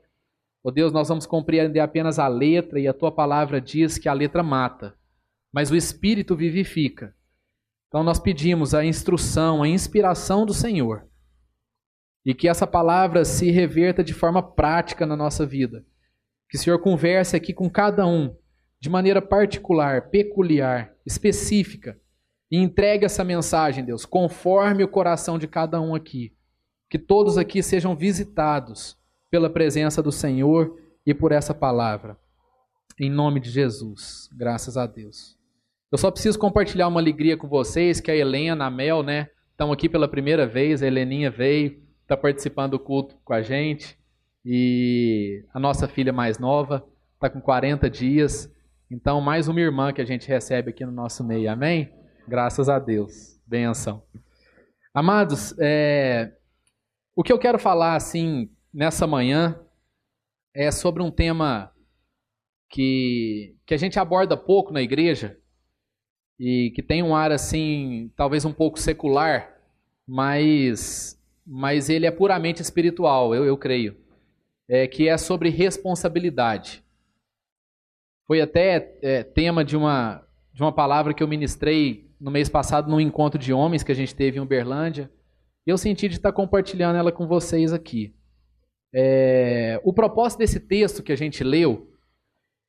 ó 0.65 0.69
oh 0.69 0.71
Deus, 0.71 0.93
nós 0.93 1.09
vamos 1.09 1.27
compreender 1.27 1.81
apenas 1.81 2.19
a 2.19 2.29
letra 2.29 2.79
e 2.79 2.87
a 2.87 2.95
tua 2.95 3.11
palavra 3.11 3.61
diz 3.61 3.99
que 3.99 4.09
a 4.09 4.13
letra 4.13 4.43
mata, 4.43 4.95
mas 5.53 5.71
o 5.71 5.77
espírito 5.77 6.37
vivifica. 6.37 7.15
Então 7.89 8.03
nós 8.03 8.19
pedimos 8.19 8.73
a 8.73 8.85
instrução, 8.85 9.63
a 9.63 9.69
inspiração 9.69 10.47
do 10.47 10.55
Senhor. 10.55 11.07
E 12.25 12.33
que 12.33 12.49
essa 12.49 12.67
palavra 12.67 13.25
se 13.25 13.51
reverta 13.51 14.03
de 14.03 14.15
forma 14.15 14.43
prática 14.43 15.05
na 15.05 15.17
nossa 15.17 15.45
vida. 15.45 15.85
Que 16.49 16.57
o 16.57 16.61
Senhor 16.61 16.79
converse 16.79 17.37
aqui 17.37 17.53
com 17.53 17.69
cada 17.69 18.07
um 18.07 18.35
de 18.81 18.89
maneira 18.89 19.21
particular, 19.21 20.09
peculiar, 20.11 20.95
específica. 21.05 22.01
E 22.51 22.57
entregue 22.57 23.05
essa 23.05 23.25
mensagem, 23.25 23.85
Deus, 23.85 24.07
conforme 24.07 24.85
o 24.85 24.89
coração 24.89 25.39
de 25.39 25.49
cada 25.49 25.81
um 25.81 25.95
aqui. 25.95 26.35
Que 26.89 26.99
todos 26.99 27.37
aqui 27.37 27.63
sejam 27.63 27.97
visitados 27.97 28.97
pela 29.33 29.49
presença 29.49 30.03
do 30.03 30.13
Senhor 30.13 30.79
e 31.07 31.15
por 31.15 31.33
essa 31.33 31.55
palavra. 31.55 32.19
Em 33.01 33.11
nome 33.11 33.41
de 33.41 33.49
Jesus. 33.49 34.29
Graças 34.31 34.77
a 34.77 34.87
Deus. 34.87 35.39
Eu 35.91 35.97
só 35.97 36.11
preciso 36.11 36.39
compartilhar 36.39 36.87
uma 36.87 37.01
alegria 37.01 37.35
com 37.35 37.49
vocês, 37.49 37.99
que 37.99 38.11
a 38.11 38.15
Helena, 38.15 38.67
a 38.67 38.71
Mel, 38.71 39.03
né, 39.03 39.31
estão 39.51 39.73
aqui 39.73 39.89
pela 39.89 40.07
primeira 40.07 40.47
vez. 40.47 40.83
A 40.83 40.87
Heleninha 40.87 41.31
veio, 41.31 41.83
está 42.03 42.15
participando 42.15 42.73
do 42.73 42.79
culto 42.79 43.17
com 43.25 43.33
a 43.33 43.41
gente. 43.41 43.99
E 44.45 45.43
a 45.55 45.59
nossa 45.59 45.89
filha 45.89 46.13
mais 46.13 46.39
nova 46.39 46.87
está 47.15 47.31
com 47.31 47.41
40 47.41 47.89
dias. 47.89 48.53
Então, 48.91 49.19
mais 49.23 49.49
uma 49.49 49.61
irmã 49.63 49.95
que 49.95 50.03
a 50.03 50.07
gente 50.07 50.29
recebe 50.29 50.69
aqui 50.69 50.85
no 50.85 50.93
nosso 50.93 51.25
meio. 51.25 51.51
Amém? 51.51 51.91
Graças 52.29 52.69
a 52.69 52.79
Deus. 52.79 53.41
Benção. 53.47 54.03
Amados, 54.93 55.55
é... 55.59 56.35
o 57.17 57.23
que 57.23 57.33
eu 57.33 57.39
quero 57.39 57.59
falar, 57.59 57.97
assim, 57.97 58.51
nessa 58.73 59.07
manhã 59.07 59.61
é 60.55 60.71
sobre 60.71 61.03
um 61.03 61.11
tema 61.11 61.73
que, 62.71 63.55
que 63.67 63.75
a 63.75 63.77
gente 63.77 63.99
aborda 63.99 64.37
pouco 64.37 64.73
na 64.73 64.81
igreja, 64.81 65.39
e 66.39 66.73
que 66.75 66.83
tem 66.83 67.03
um 67.03 67.15
ar 67.15 67.31
assim, 67.31 68.11
talvez 68.17 68.45
um 68.45 68.53
pouco 68.53 68.79
secular, 68.79 69.57
mas, 70.07 71.17
mas 71.47 71.89
ele 71.89 72.07
é 72.07 72.11
puramente 72.11 72.61
espiritual, 72.61 73.35
eu, 73.35 73.45
eu 73.45 73.57
creio, 73.57 73.97
é, 74.69 74.87
que 74.87 75.09
é 75.09 75.17
sobre 75.17 75.51
responsabilidade. 75.51 76.83
Foi 78.27 78.41
até 78.41 78.99
é, 79.03 79.23
tema 79.23 79.65
de 79.65 79.77
uma, 79.77 80.27
de 80.53 80.63
uma 80.63 80.73
palavra 80.73 81.13
que 81.13 81.23
eu 81.23 81.29
ministrei 81.29 82.11
no 82.19 82.31
mês 82.31 82.49
passado 82.49 82.91
num 82.91 83.01
encontro 83.01 83.39
de 83.39 83.53
homens 83.53 83.83
que 83.83 83.93
a 83.93 83.95
gente 83.95 84.15
teve 84.15 84.39
em 84.39 84.43
Uberlândia, 84.43 85.11
e 85.67 85.71
eu 85.71 85.79
senti 85.79 86.09
de 86.09 86.17
estar 86.17 86.33
compartilhando 86.33 86.97
ela 86.97 87.13
com 87.13 87.27
vocês 87.27 87.73
aqui. 87.73 88.15
É, 88.95 89.81
o 89.83 89.93
propósito 89.93 90.41
desse 90.41 90.61
texto 90.61 91.03
que 91.03 91.13
a 91.13 91.17
gente 91.17 91.43
leu 91.43 91.91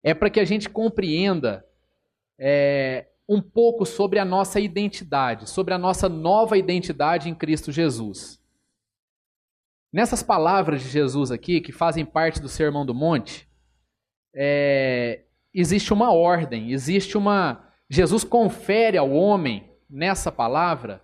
é 0.01 0.13
para 0.13 0.29
que 0.29 0.39
a 0.39 0.45
gente 0.45 0.69
compreenda 0.69 1.65
é, 2.39 3.07
um 3.27 3.41
pouco 3.41 3.85
sobre 3.85 4.19
a 4.19 4.25
nossa 4.25 4.59
identidade, 4.59 5.49
sobre 5.49 5.73
a 5.73 5.77
nossa 5.77 6.07
nova 6.07 6.57
identidade 6.57 7.29
em 7.29 7.35
Cristo 7.35 7.71
Jesus. 7.71 8.41
Nessas 9.91 10.23
palavras 10.23 10.81
de 10.81 10.89
Jesus 10.89 11.31
aqui, 11.31 11.61
que 11.61 11.71
fazem 11.71 12.05
parte 12.05 12.41
do 12.41 12.49
Sermão 12.49 12.85
do 12.85 12.93
Monte, 12.93 13.47
é, 14.35 15.23
existe 15.53 15.93
uma 15.93 16.11
ordem, 16.11 16.71
existe 16.71 17.17
uma. 17.17 17.69
Jesus 17.89 18.23
confere 18.23 18.97
ao 18.97 19.11
homem, 19.11 19.71
nessa 19.87 20.31
palavra, 20.31 21.03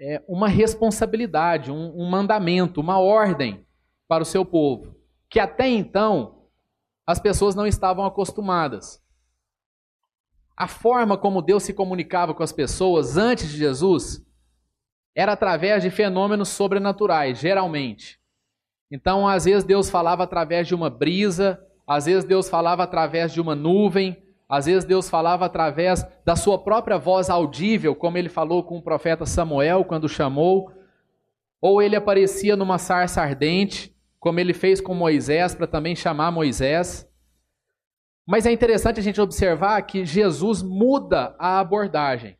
é, 0.00 0.22
uma 0.28 0.48
responsabilidade, 0.48 1.72
um, 1.72 1.92
um 2.00 2.08
mandamento, 2.08 2.80
uma 2.80 3.00
ordem 3.00 3.63
para 4.08 4.22
o 4.22 4.26
seu 4.26 4.44
povo, 4.44 4.94
que 5.28 5.40
até 5.40 5.68
então 5.68 6.44
as 7.06 7.18
pessoas 7.18 7.54
não 7.54 7.66
estavam 7.66 8.04
acostumadas. 8.04 9.02
A 10.56 10.68
forma 10.68 11.16
como 11.18 11.42
Deus 11.42 11.64
se 11.64 11.74
comunicava 11.74 12.32
com 12.32 12.42
as 12.42 12.52
pessoas 12.52 13.16
antes 13.16 13.48
de 13.50 13.58
Jesus 13.58 14.24
era 15.14 15.32
através 15.32 15.82
de 15.82 15.90
fenômenos 15.90 16.48
sobrenaturais, 16.48 17.38
geralmente. 17.38 18.18
Então, 18.90 19.26
às 19.26 19.44
vezes 19.44 19.64
Deus 19.64 19.88
falava 19.88 20.24
através 20.24 20.66
de 20.66 20.74
uma 20.74 20.90
brisa, 20.90 21.60
às 21.86 22.06
vezes 22.06 22.24
Deus 22.24 22.48
falava 22.48 22.82
através 22.82 23.32
de 23.32 23.40
uma 23.40 23.54
nuvem, 23.54 24.22
às 24.48 24.66
vezes 24.66 24.84
Deus 24.84 25.08
falava 25.08 25.46
através 25.46 26.04
da 26.24 26.36
sua 26.36 26.58
própria 26.58 26.98
voz 26.98 27.30
audível, 27.30 27.94
como 27.94 28.18
ele 28.18 28.28
falou 28.28 28.62
com 28.62 28.76
o 28.76 28.82
profeta 28.82 29.24
Samuel 29.26 29.84
quando 29.84 30.08
chamou, 30.08 30.70
ou 31.60 31.80
ele 31.80 31.96
aparecia 31.96 32.56
numa 32.56 32.78
sarça 32.78 33.22
ardente, 33.22 33.93
como 34.24 34.40
ele 34.40 34.54
fez 34.54 34.80
com 34.80 34.94
Moisés 34.94 35.54
para 35.54 35.66
também 35.66 35.94
chamar 35.94 36.30
Moisés. 36.30 37.06
Mas 38.26 38.46
é 38.46 38.50
interessante 38.50 38.98
a 38.98 39.02
gente 39.02 39.20
observar 39.20 39.82
que 39.82 40.02
Jesus 40.06 40.62
muda 40.62 41.36
a 41.38 41.60
abordagem. 41.60 42.38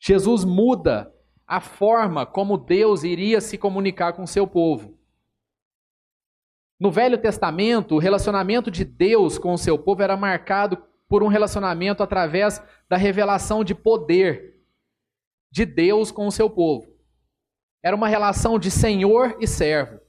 Jesus 0.00 0.46
muda 0.46 1.12
a 1.46 1.60
forma 1.60 2.24
como 2.24 2.56
Deus 2.56 3.04
iria 3.04 3.38
se 3.42 3.58
comunicar 3.58 4.14
com 4.14 4.22
o 4.22 4.26
seu 4.26 4.46
povo. 4.46 4.98
No 6.80 6.90
Velho 6.90 7.18
Testamento, 7.18 7.96
o 7.96 7.98
relacionamento 7.98 8.70
de 8.70 8.82
Deus 8.82 9.36
com 9.36 9.52
o 9.52 9.58
seu 9.58 9.78
povo 9.78 10.02
era 10.02 10.16
marcado 10.16 10.82
por 11.06 11.22
um 11.22 11.28
relacionamento 11.28 12.02
através 12.02 12.62
da 12.88 12.96
revelação 12.96 13.62
de 13.62 13.74
poder 13.74 14.54
de 15.50 15.66
Deus 15.66 16.10
com 16.10 16.26
o 16.26 16.32
seu 16.32 16.48
povo. 16.48 16.90
Era 17.84 17.94
uma 17.94 18.08
relação 18.08 18.58
de 18.58 18.70
senhor 18.70 19.36
e 19.38 19.46
servo. 19.46 20.01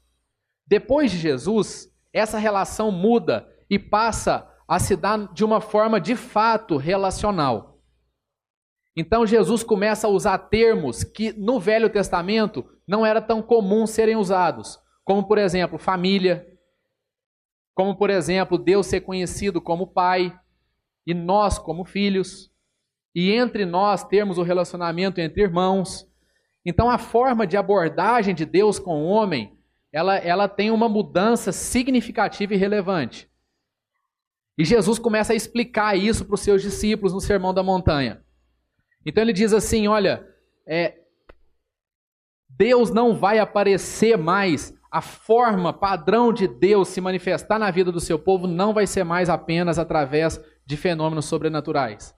Depois 0.74 1.12
de 1.12 1.20
Jesus, 1.20 1.88
essa 2.12 2.40
relação 2.40 2.92
muda 2.92 3.48
e 3.70 3.78
passa 3.78 4.52
a 4.68 4.80
se 4.80 4.96
dar 4.96 5.32
de 5.32 5.46
uma 5.46 5.62
forma 5.62 6.02
de 6.02 6.16
fato 6.16 6.78
relacional. 6.78 7.80
Então 8.98 9.24
Jesus 9.24 9.62
começa 9.62 10.08
a 10.08 10.10
usar 10.10 10.36
termos 10.40 11.04
que 11.04 11.32
no 11.34 11.60
Velho 11.60 11.92
Testamento 11.92 12.66
não 12.88 13.06
era 13.06 13.22
tão 13.22 13.40
comum 13.40 13.86
serem 13.86 14.16
usados, 14.16 14.80
como 15.04 15.28
por 15.28 15.38
exemplo, 15.38 15.78
família, 15.78 16.44
como 17.76 17.96
por 17.96 18.10
exemplo, 18.10 18.58
Deus 18.58 18.88
ser 18.88 19.02
conhecido 19.02 19.62
como 19.62 19.94
pai 19.94 20.36
e 21.06 21.14
nós 21.14 21.60
como 21.60 21.86
filhos, 21.86 22.52
e 23.14 23.32
entre 23.32 23.64
nós 23.64 24.04
termos 24.04 24.40
o 24.40 24.44
relacionamento 24.44 25.22
entre 25.22 25.44
irmãos. 25.44 26.12
Então 26.66 26.90
a 26.90 26.98
forma 26.98 27.46
de 27.46 27.58
abordagem 27.58 28.34
de 28.34 28.44
Deus 28.44 28.80
com 28.80 29.04
o 29.04 29.06
homem, 29.06 29.56
ela, 29.94 30.18
ela 30.18 30.50
tem 30.50 30.72
uma 30.72 30.90
mudança 30.90 31.52
significativa 31.52 32.56
e 32.56 32.58
relevante. 32.58 33.30
E 34.58 34.66
Jesus 34.66 34.98
começa 34.98 35.34
a 35.34 35.36
explicar 35.36 35.96
isso 35.96 36.26
para 36.26 36.34
os 36.34 36.42
seus 36.42 36.64
discípulos 36.64 37.14
no 37.14 37.22
Sermão 37.22 37.54
da 37.54 37.62
Montanha. 37.62 38.24
Então 39.06 39.24
ele 39.24 39.32
diz 39.32 39.54
assim: 39.54 39.88
olha, 39.88 40.28
é, 40.66 40.98
Deus 42.50 42.90
não 42.90 43.16
vai 43.16 43.38
aparecer 43.38 44.18
mais, 44.18 44.74
a 44.92 45.02
forma 45.02 45.72
padrão 45.72 46.34
de 46.34 46.48
Deus 46.48 46.88
se 46.88 47.00
manifestar 47.00 47.60
na 47.60 47.70
vida 47.70 47.92
do 47.92 48.00
seu 48.00 48.18
povo 48.18 48.48
não 48.48 48.74
vai 48.74 48.88
ser 48.88 49.04
mais 49.04 49.30
apenas 49.30 49.78
através 49.78 50.40
de 50.66 50.76
fenômenos 50.76 51.26
sobrenaturais. 51.26 52.16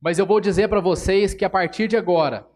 Mas 0.00 0.18
eu 0.18 0.26
vou 0.26 0.40
dizer 0.40 0.68
para 0.68 0.80
vocês 0.80 1.34
que 1.34 1.44
a 1.44 1.50
partir 1.50 1.88
de 1.88 1.96
agora, 1.96 2.46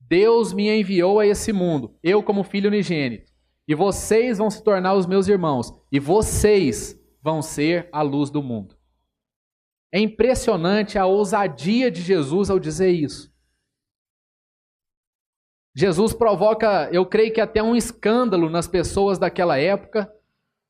Deus 0.00 0.52
me 0.52 0.68
enviou 0.68 1.20
a 1.20 1.26
esse 1.26 1.52
mundo, 1.52 1.94
eu 2.02 2.22
como 2.22 2.42
filho 2.42 2.68
unigênito, 2.68 3.30
e 3.68 3.74
vocês 3.74 4.38
vão 4.38 4.48
se 4.48 4.64
tornar 4.64 4.94
os 4.94 5.06
meus 5.06 5.28
irmãos, 5.28 5.70
e 5.92 6.00
vocês 6.00 6.98
vão 7.22 7.42
ser 7.42 7.86
a 7.92 8.00
luz 8.00 8.30
do 8.30 8.42
mundo. 8.42 8.74
É 9.92 10.00
impressionante 10.00 10.98
a 10.98 11.04
ousadia 11.04 11.90
de 11.90 12.00
Jesus 12.00 12.48
ao 12.48 12.58
dizer 12.58 12.90
isso. 12.90 13.30
Jesus 15.76 16.14
provoca, 16.14 16.88
eu 16.92 17.04
creio 17.06 17.32
que 17.32 17.40
até 17.40 17.62
um 17.62 17.76
escândalo 17.76 18.48
nas 18.48 18.66
pessoas 18.66 19.18
daquela 19.18 19.58
época, 19.58 20.10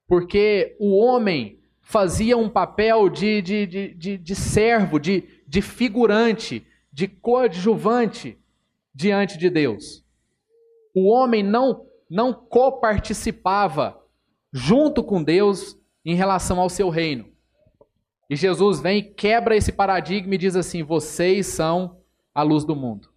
porque 0.06 0.76
o 0.80 0.96
homem 0.98 1.60
fazia 1.80 2.36
um 2.36 2.50
papel 2.50 3.08
de, 3.08 3.40
de, 3.40 3.66
de, 3.66 3.94
de, 3.94 4.18
de 4.18 4.34
servo, 4.34 4.98
de, 4.98 5.42
de 5.46 5.62
figurante, 5.62 6.66
de 6.92 7.08
coadjuvante 7.08 8.38
diante 8.92 9.38
de 9.38 9.48
Deus. 9.48 10.04
O 10.94 11.08
homem 11.08 11.42
não, 11.42 11.87
não 12.08 12.32
coparticipava 12.32 14.00
junto 14.52 15.02
com 15.02 15.22
Deus 15.22 15.76
em 16.04 16.14
relação 16.14 16.58
ao 16.60 16.68
seu 16.68 16.88
reino. 16.88 17.26
E 18.30 18.36
Jesus 18.36 18.80
vem 18.80 19.12
quebra 19.14 19.56
esse 19.56 19.72
paradigma 19.72 20.34
e 20.34 20.38
diz 20.38 20.56
assim: 20.56 20.82
vocês 20.82 21.46
são 21.46 22.00
a 22.34 22.42
luz 22.42 22.64
do 22.64 22.76
mundo. 22.76 23.08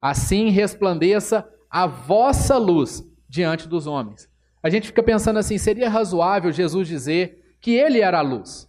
Assim 0.00 0.50
resplandeça 0.50 1.48
a 1.68 1.86
vossa 1.86 2.56
luz 2.56 3.04
diante 3.28 3.68
dos 3.68 3.86
homens. 3.86 4.28
A 4.62 4.70
gente 4.70 4.88
fica 4.88 5.02
pensando 5.02 5.38
assim: 5.38 5.58
seria 5.58 5.88
razoável 5.88 6.52
Jesus 6.52 6.88
dizer 6.88 7.56
que 7.60 7.72
ele 7.72 8.00
era 8.00 8.18
a 8.18 8.22
luz? 8.22 8.68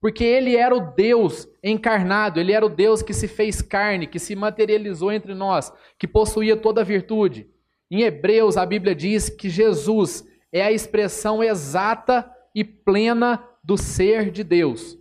Porque 0.00 0.24
ele 0.24 0.56
era 0.56 0.74
o 0.74 0.92
Deus 0.94 1.46
encarnado, 1.62 2.40
ele 2.40 2.52
era 2.52 2.66
o 2.66 2.68
Deus 2.68 3.02
que 3.02 3.14
se 3.14 3.28
fez 3.28 3.62
carne, 3.62 4.08
que 4.08 4.18
se 4.18 4.34
materializou 4.34 5.12
entre 5.12 5.32
nós, 5.32 5.72
que 5.96 6.08
possuía 6.08 6.56
toda 6.56 6.80
a 6.80 6.84
virtude. 6.84 7.48
Em 7.92 8.00
Hebreus, 8.00 8.56
a 8.56 8.64
Bíblia 8.64 8.94
diz 8.94 9.28
que 9.28 9.50
Jesus 9.50 10.26
é 10.50 10.62
a 10.62 10.72
expressão 10.72 11.44
exata 11.44 12.34
e 12.54 12.64
plena 12.64 13.46
do 13.62 13.76
ser 13.76 14.30
de 14.30 14.42
Deus. 14.42 14.98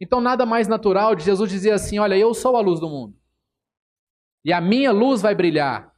Então, 0.00 0.20
nada 0.20 0.44
mais 0.44 0.66
natural 0.66 1.14
de 1.14 1.22
Jesus 1.22 1.48
dizer 1.48 1.70
assim: 1.70 2.00
Olha, 2.00 2.18
eu 2.18 2.34
sou 2.34 2.56
a 2.56 2.60
luz 2.60 2.80
do 2.80 2.88
mundo. 2.88 3.16
E 4.44 4.52
a 4.52 4.60
minha 4.60 4.90
luz 4.90 5.22
vai 5.22 5.36
brilhar. 5.36 5.94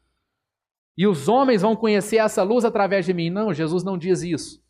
E 0.98 1.06
os 1.06 1.28
homens 1.28 1.62
vão 1.62 1.74
conhecer 1.74 2.18
essa 2.18 2.42
luz 2.42 2.66
através 2.66 3.06
de 3.06 3.14
mim. 3.14 3.30
Não, 3.30 3.54
Jesus 3.54 3.82
não 3.82 3.96
diz 3.96 4.20
isso. 4.20 4.62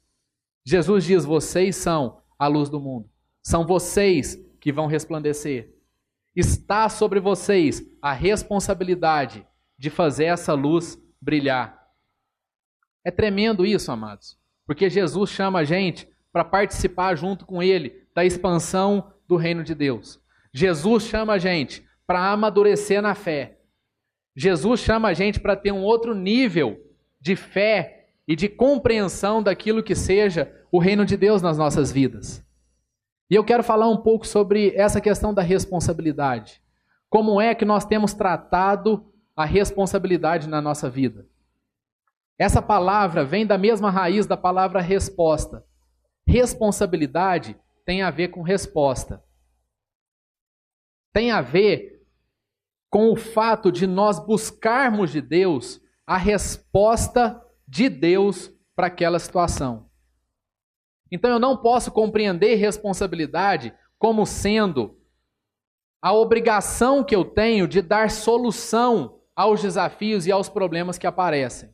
Jesus 0.65 1.03
diz: 1.03 1.25
Vocês 1.25 1.75
são 1.75 2.23
a 2.39 2.47
luz 2.47 2.71
do 2.71 2.79
mundo. 2.79 3.11
São 3.43 3.67
vocês 3.67 4.39
que 4.61 4.71
vão 4.71 4.87
resplandecer. 4.87 5.75
Está 6.37 6.89
sobre 6.89 7.19
vocês 7.19 7.83
a 8.01 8.13
responsabilidade 8.13 9.45
de 9.77 9.91
fazer 9.91 10.27
essa 10.27 10.55
luz 10.55 11.02
brilhar. 11.23 11.89
É 13.05 13.11
tremendo 13.11 13.65
isso, 13.65 13.91
amados. 13.93 14.37
Porque 14.67 14.91
Jesus 14.91 15.31
chama 15.31 15.61
a 15.61 15.65
gente 15.65 16.09
para 16.33 16.45
participar 16.45 17.15
junto 17.15 17.47
com 17.47 17.63
Ele 17.63 18.07
da 18.15 18.25
expansão 18.25 19.13
do 19.29 19.37
reino 19.37 19.63
de 19.63 19.75
Deus. 19.75 20.21
Jesus 20.53 21.05
chama 21.05 21.35
a 21.35 21.39
gente 21.39 21.87
para 22.07 22.31
amadurecer 22.31 23.01
na 23.01 23.15
fé. 23.15 23.61
Jesus 24.35 24.81
chama 24.81 25.09
a 25.09 25.15
gente 25.15 25.39
para 25.39 25.57
ter 25.57 25.73
um 25.73 25.83
outro 25.83 26.15
nível 26.15 26.79
de 27.21 27.37
fé 27.37 28.09
e 28.27 28.35
de 28.35 28.49
compreensão 28.49 29.43
daquilo 29.43 29.83
que 29.83 29.95
seja 29.95 30.53
o 30.71 30.79
reino 30.79 31.05
de 31.05 31.17
Deus 31.17 31.41
nas 31.43 31.59
nossas 31.59 31.93
vidas. 31.93 32.45
E 33.31 33.35
eu 33.35 33.45
quero 33.45 33.63
falar 33.63 33.89
um 33.89 33.97
pouco 33.97 34.27
sobre 34.27 34.75
essa 34.75 35.01
questão 35.01 35.33
da 35.33 35.43
responsabilidade. 35.43 36.61
Como 37.09 37.41
é 37.41 37.55
que 37.55 37.65
nós 37.65 37.85
temos 37.85 38.15
tratado 38.15 39.12
a 39.37 39.45
responsabilidade 39.45 40.49
na 40.49 40.61
nossa 40.61 40.91
vida? 40.91 41.27
Essa 42.39 42.61
palavra 42.61 43.25
vem 43.25 43.47
da 43.47 43.57
mesma 43.57 43.91
raiz 43.91 44.27
da 44.27 44.37
palavra 44.37 44.81
resposta. 44.81 45.65
Responsabilidade 46.27 47.57
tem 47.85 48.03
a 48.03 48.11
ver 48.11 48.29
com 48.29 48.43
resposta. 48.43 49.23
Tem 51.13 51.31
a 51.31 51.41
ver 51.41 52.05
com 52.91 53.11
o 53.13 53.17
fato 53.17 53.71
de 53.71 53.87
nós 53.87 54.19
buscarmos 54.19 55.11
de 55.11 55.21
Deus 55.21 55.81
a 56.07 56.17
resposta 56.17 57.41
de 57.67 57.89
Deus 57.89 58.53
para 58.75 58.89
aquela 58.89 59.19
situação. 59.19 59.89
Então 61.11 61.31
eu 61.31 61.39
não 61.39 61.57
posso 61.57 61.91
compreender 61.91 62.55
responsabilidade 62.57 63.75
como 63.99 64.27
sendo 64.27 64.99
a 66.03 66.13
obrigação 66.13 67.05
que 67.05 67.15
eu 67.15 67.25
tenho 67.25 67.69
de 67.69 67.81
dar 67.81 68.11
solução 68.11 69.22
aos 69.35 69.63
desafios 69.63 70.27
e 70.27 70.33
aos 70.33 70.49
problemas 70.49 70.99
que 70.99 71.07
aparecem. 71.07 71.73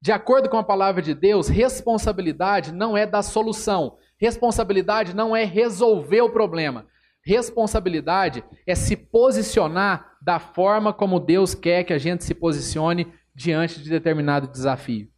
De 0.00 0.10
acordo 0.10 0.48
com 0.48 0.56
a 0.56 0.64
palavra 0.64 1.00
de 1.00 1.14
Deus, 1.14 1.48
responsabilidade 1.48 2.72
não 2.72 2.96
é 2.96 3.06
dar 3.06 3.22
solução. 3.22 3.98
Responsabilidade 4.18 5.14
não 5.14 5.34
é 5.34 5.44
resolver 5.44 6.22
o 6.22 6.30
problema. 6.30 6.86
Responsabilidade 7.24 8.44
é 8.66 8.74
se 8.74 8.96
posicionar 8.96 10.16
da 10.20 10.40
forma 10.40 10.92
como 10.92 11.20
Deus 11.20 11.54
quer 11.54 11.84
que 11.84 11.92
a 11.92 11.98
gente 11.98 12.24
se 12.24 12.34
posicione 12.34 13.12
diante 13.34 13.80
de 13.80 13.88
determinado 13.88 14.48
desafio. 14.48 15.08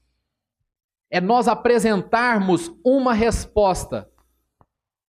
É 1.11 1.21
nós 1.21 1.49
apresentarmos 1.49 2.71
uma 2.85 3.15
resposta 3.15 4.11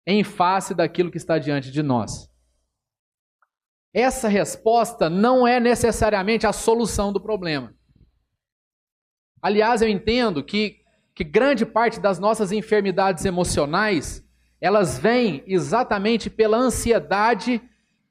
em 0.07 0.23
face 0.23 0.73
daquilo 0.73 1.11
que 1.11 1.17
está 1.17 1.37
diante 1.37 1.71
de 1.71 1.83
nós. 1.83 2.28
Essa 3.93 4.27
resposta 4.27 5.09
não 5.09 5.47
é 5.47 5.59
necessariamente 5.59 6.45
a 6.45 6.53
solução 6.53 7.11
do 7.11 7.19
problema. 7.19 7.73
Aliás, 9.41 9.81
eu 9.81 9.87
entendo 9.87 10.43
que, 10.43 10.81
que 11.15 11.23
grande 11.23 11.65
parte 11.65 11.99
das 11.99 12.19
nossas 12.19 12.51
enfermidades 12.51 13.25
emocionais, 13.25 14.23
elas 14.61 14.99
vêm 14.99 15.43
exatamente 15.47 16.29
pela 16.29 16.57
ansiedade 16.57 17.61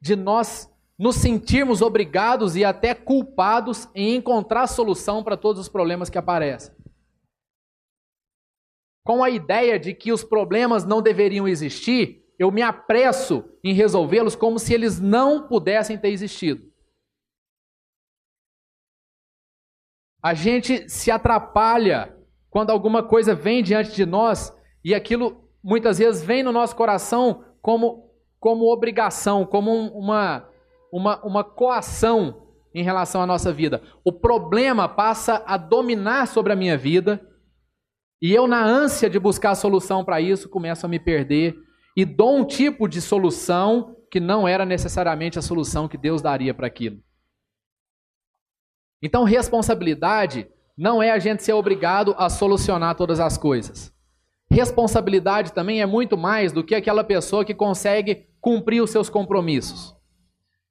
de 0.01 0.17
nós 0.17 0.69
nos 0.99 1.17
sentirmos 1.17 1.81
obrigados 1.81 2.57
e 2.57 2.65
até 2.65 2.93
culpados 2.93 3.89
em 3.95 4.17
encontrar 4.17 4.67
solução 4.67 5.23
para 5.23 5.37
todos 5.37 5.61
os 5.61 5.69
problemas 5.69 6.11
que 6.11 6.19
aparecem. 6.19 6.75
Com 9.05 9.23
a 9.23 9.31
ideia 9.31 9.79
de 9.79 9.95
que 9.95 10.11
os 10.11 10.25
problemas 10.25 10.85
não 10.85 11.01
deveriam 11.01 11.47
existir, 11.47 12.28
eu 12.39 12.51
me 12.53 12.63
apresso 12.63 13.45
em 13.65 13.73
resolvê-los 13.73 14.37
como 14.37 14.59
se 14.59 14.73
eles 14.73 15.01
não 15.01 15.49
pudessem 15.49 15.99
ter 15.99 16.11
existido. 16.11 16.63
A 20.23 20.35
gente 20.35 20.89
se 20.89 21.11
atrapalha 21.11 22.17
quando 22.51 22.71
alguma 22.71 23.03
coisa 23.03 23.35
vem 23.35 23.63
diante 23.63 23.95
de 23.95 24.07
nós 24.07 24.53
e 24.85 24.95
aquilo 24.95 25.49
muitas 25.63 25.99
vezes 25.99 26.23
vem 26.23 26.43
no 26.43 26.53
nosso 26.53 26.75
coração 26.77 27.45
como, 27.61 28.11
como 28.39 28.73
obrigação, 28.73 29.45
como 29.45 29.73
uma, 29.73 30.49
uma, 30.93 31.25
uma 31.25 31.45
coação 31.45 32.47
em 32.75 32.83
relação 32.83 33.21
à 33.21 33.27
nossa 33.27 33.53
vida. 33.53 33.83
O 34.05 34.13
problema 34.13 34.89
passa 34.89 35.43
a 35.47 35.57
dominar 35.57 36.27
sobre 36.27 36.53
a 36.53 36.57
minha 36.57 36.77
vida 36.77 37.21
e 38.21 38.35
eu, 38.35 38.49
na 38.49 38.65
ânsia 38.65 39.09
de 39.09 39.19
buscar 39.19 39.51
a 39.51 39.57
solução 39.57 40.05
para 40.05 40.21
isso, 40.21 40.49
começo 40.49 40.85
a 40.85 40.89
me 40.89 40.99
perder 40.99 41.57
e 41.99 42.05
dou 42.05 42.37
um 42.37 42.45
tipo 42.45 42.87
de 42.87 43.01
solução 43.01 43.97
que 44.09 44.21
não 44.21 44.47
era 44.47 44.65
necessariamente 44.65 45.37
a 45.37 45.43
solução 45.43 45.89
que 45.89 45.99
Deus 45.99 46.23
daria 46.23 46.55
para 46.55 46.69
aquilo. 46.69 47.03
Então, 49.03 49.25
responsabilidade 49.25 50.49
não 50.77 51.03
é 51.03 51.11
a 51.11 51.19
gente 51.19 51.43
ser 51.43 51.55
obrigado 51.55 52.15
a 52.17 52.31
solucionar 52.31 52.95
todas 52.95 53.19
as 53.19 53.37
coisas. 53.37 53.93
Responsabilidade 54.49 55.53
também 55.53 55.83
é 55.83 55.87
muito 55.87 56.17
mais 56.17 56.53
do 56.53 56.63
que 56.63 56.77
aquela 56.77 57.03
pessoa 57.03 57.45
que 57.45 57.53
consegue 57.53 58.29
cumprir 58.41 58.81
os 58.81 58.91
seus 58.91 59.11
compromissos. 59.11 59.93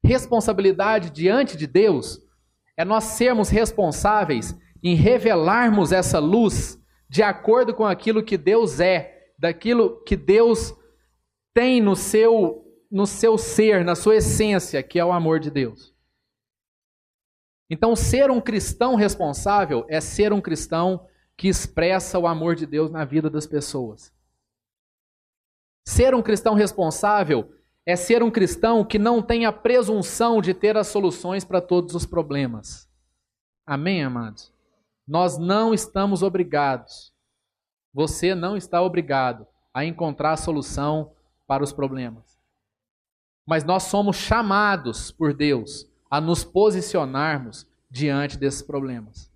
Responsabilidade 0.01 1.09
diante 1.09 1.57
de 1.57 1.67
Deus 1.67 2.21
é 2.77 2.85
nós 2.85 3.03
sermos 3.03 3.49
responsáveis 3.49 4.57
em 4.81 4.95
revelarmos 4.95 5.91
essa 5.91 6.19
luz 6.19 6.81
de 7.09 7.21
acordo 7.21 7.73
com 7.73 7.85
aquilo 7.85 8.23
que 8.23 8.37
Deus 8.37 8.79
é, 8.79 9.25
daquilo 9.37 10.01
que 10.05 10.15
Deus 10.15 10.73
tem 11.57 11.81
no 11.81 11.95
seu 11.95 12.63
no 12.89 13.07
seu 13.07 13.35
ser, 13.35 13.83
na 13.83 13.95
sua 13.95 14.17
essência, 14.17 14.81
que 14.83 14.99
é 14.99 15.03
o 15.03 15.11
amor 15.11 15.39
de 15.39 15.49
Deus. 15.49 15.91
Então, 17.67 17.95
ser 17.95 18.29
um 18.29 18.39
cristão 18.39 18.93
responsável 18.93 19.83
é 19.89 19.99
ser 19.99 20.31
um 20.31 20.39
cristão 20.39 21.05
que 21.35 21.47
expressa 21.47 22.19
o 22.19 22.27
amor 22.27 22.55
de 22.55 22.67
Deus 22.67 22.91
na 22.91 23.03
vida 23.03 23.27
das 23.27 23.47
pessoas. 23.47 24.13
Ser 25.85 26.13
um 26.13 26.21
cristão 26.21 26.53
responsável 26.53 27.51
é 27.85 27.95
ser 27.95 28.21
um 28.21 28.29
cristão 28.29 28.85
que 28.85 28.99
não 28.99 29.21
tem 29.21 29.45
a 29.45 29.51
presunção 29.51 30.39
de 30.39 30.53
ter 30.53 30.77
as 30.77 30.87
soluções 30.87 31.43
para 31.43 31.59
todos 31.59 31.95
os 31.95 32.05
problemas. 32.05 32.87
Amém, 33.65 34.03
amados? 34.03 34.53
Nós 35.07 35.39
não 35.39 35.73
estamos 35.73 36.21
obrigados, 36.21 37.11
você 37.91 38.35
não 38.35 38.55
está 38.55 38.81
obrigado 38.81 39.45
a 39.73 39.83
encontrar 39.83 40.33
a 40.33 40.37
solução 40.37 41.16
para 41.47 41.63
os 41.63 41.71
problemas. 41.73 42.37
Mas 43.45 43.63
nós 43.63 43.83
somos 43.83 44.17
chamados 44.17 45.09
por 45.09 45.33
Deus 45.33 45.89
a 46.11 46.19
nos 46.19 46.43
posicionarmos 46.43 47.65
diante 47.89 48.37
desses 48.37 48.61
problemas. 48.61 49.31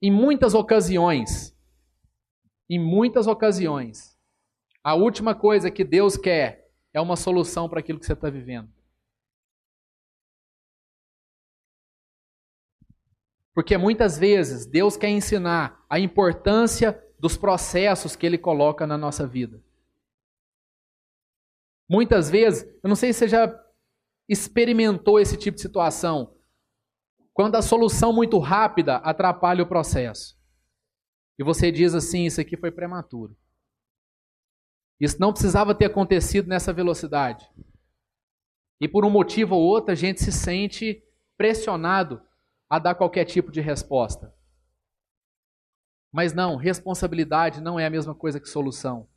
Em 0.00 0.10
muitas 0.10 0.52
ocasiões, 0.52 1.56
em 2.68 2.78
muitas 2.78 3.26
ocasiões, 3.26 4.18
a 4.82 4.94
última 4.94 5.34
coisa 5.34 5.70
que 5.70 5.82
Deus 5.82 6.16
quer 6.16 6.70
é 6.92 7.00
uma 7.00 7.16
solução 7.16 7.68
para 7.68 7.80
aquilo 7.80 7.98
que 7.98 8.04
você 8.04 8.12
está 8.12 8.28
vivendo. 8.28 8.68
Porque 13.54 13.78
muitas 13.78 14.18
vezes 14.18 14.66
Deus 14.66 14.96
quer 14.96 15.08
ensinar 15.08 15.82
a 15.88 15.98
importância 15.98 17.00
dos 17.18 17.36
processos 17.36 18.14
que 18.14 18.26
Ele 18.26 18.36
coloca 18.36 18.86
na 18.86 18.98
nossa 18.98 19.26
vida. 19.26 19.63
Muitas 21.88 22.30
vezes, 22.30 22.64
eu 22.82 22.88
não 22.88 22.96
sei 22.96 23.12
se 23.12 23.20
você 23.20 23.28
já 23.28 23.64
experimentou 24.28 25.20
esse 25.20 25.36
tipo 25.36 25.56
de 25.56 25.62
situação, 25.62 26.34
quando 27.32 27.56
a 27.56 27.62
solução 27.62 28.12
muito 28.12 28.38
rápida 28.38 28.96
atrapalha 28.96 29.62
o 29.62 29.68
processo. 29.68 30.38
E 31.38 31.44
você 31.44 31.70
diz 31.70 31.94
assim: 31.94 32.26
Isso 32.26 32.40
aqui 32.40 32.56
foi 32.56 32.70
prematuro. 32.70 33.36
Isso 35.00 35.20
não 35.20 35.32
precisava 35.32 35.74
ter 35.74 35.86
acontecido 35.86 36.48
nessa 36.48 36.72
velocidade. 36.72 37.50
E 38.80 38.88
por 38.88 39.04
um 39.04 39.10
motivo 39.10 39.56
ou 39.56 39.62
outro, 39.62 39.92
a 39.92 39.94
gente 39.94 40.22
se 40.22 40.30
sente 40.30 41.02
pressionado 41.36 42.22
a 42.70 42.78
dar 42.78 42.94
qualquer 42.94 43.24
tipo 43.24 43.50
de 43.50 43.60
resposta. 43.60 44.32
Mas 46.12 46.32
não, 46.32 46.56
responsabilidade 46.56 47.60
não 47.60 47.78
é 47.78 47.86
a 47.86 47.90
mesma 47.90 48.14
coisa 48.14 48.38
que 48.38 48.48
solução. 48.48 49.08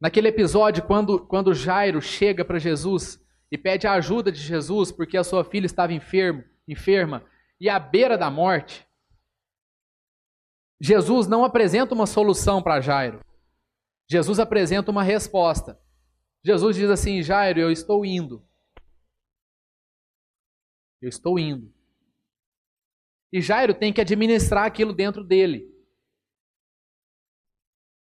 Naquele 0.00 0.28
episódio, 0.28 0.84
quando, 0.84 1.26
quando 1.26 1.54
Jairo 1.54 2.00
chega 2.00 2.44
para 2.44 2.58
Jesus 2.58 3.24
e 3.50 3.58
pede 3.58 3.86
a 3.86 3.94
ajuda 3.94 4.30
de 4.30 4.40
Jesus 4.40 4.92
porque 4.92 5.16
a 5.16 5.24
sua 5.24 5.44
filha 5.44 5.66
estava 5.66 5.92
enfermo, 5.92 6.44
enferma 6.68 7.24
e 7.60 7.68
à 7.68 7.78
beira 7.78 8.16
da 8.16 8.30
morte, 8.30 8.86
Jesus 10.80 11.26
não 11.26 11.44
apresenta 11.44 11.94
uma 11.94 12.06
solução 12.06 12.62
para 12.62 12.80
Jairo. 12.80 13.20
Jesus 14.08 14.38
apresenta 14.38 14.90
uma 14.90 15.02
resposta. 15.02 15.80
Jesus 16.44 16.76
diz 16.76 16.88
assim: 16.88 17.20
Jairo, 17.20 17.58
eu 17.58 17.70
estou 17.70 18.06
indo. 18.06 18.46
Eu 21.02 21.08
estou 21.08 21.38
indo. 21.38 21.72
E 23.32 23.40
Jairo 23.40 23.74
tem 23.74 23.92
que 23.92 24.00
administrar 24.00 24.64
aquilo 24.64 24.92
dentro 24.92 25.22
dele. 25.24 25.68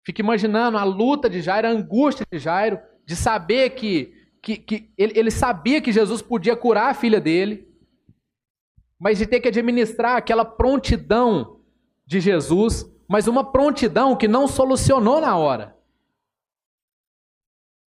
Fica 0.05 0.21
imaginando 0.21 0.77
a 0.77 0.83
luta 0.83 1.29
de 1.29 1.41
Jairo, 1.41 1.67
a 1.67 1.71
angústia 1.71 2.25
de 2.31 2.37
Jairo, 2.37 2.79
de 3.05 3.15
saber 3.15 3.71
que, 3.71 4.13
que, 4.41 4.57
que 4.57 4.93
ele, 4.97 5.17
ele 5.17 5.31
sabia 5.31 5.81
que 5.81 5.91
Jesus 5.91 6.21
podia 6.21 6.55
curar 6.55 6.91
a 6.91 6.93
filha 6.93 7.21
dele, 7.21 7.67
mas 8.99 9.17
de 9.17 9.25
ter 9.25 9.39
que 9.39 9.47
administrar 9.47 10.17
aquela 10.17 10.43
prontidão 10.43 11.61
de 12.05 12.19
Jesus, 12.19 12.85
mas 13.07 13.27
uma 13.27 13.49
prontidão 13.49 14.15
que 14.15 14.27
não 14.27 14.47
solucionou 14.47 15.21
na 15.21 15.37
hora. 15.37 15.77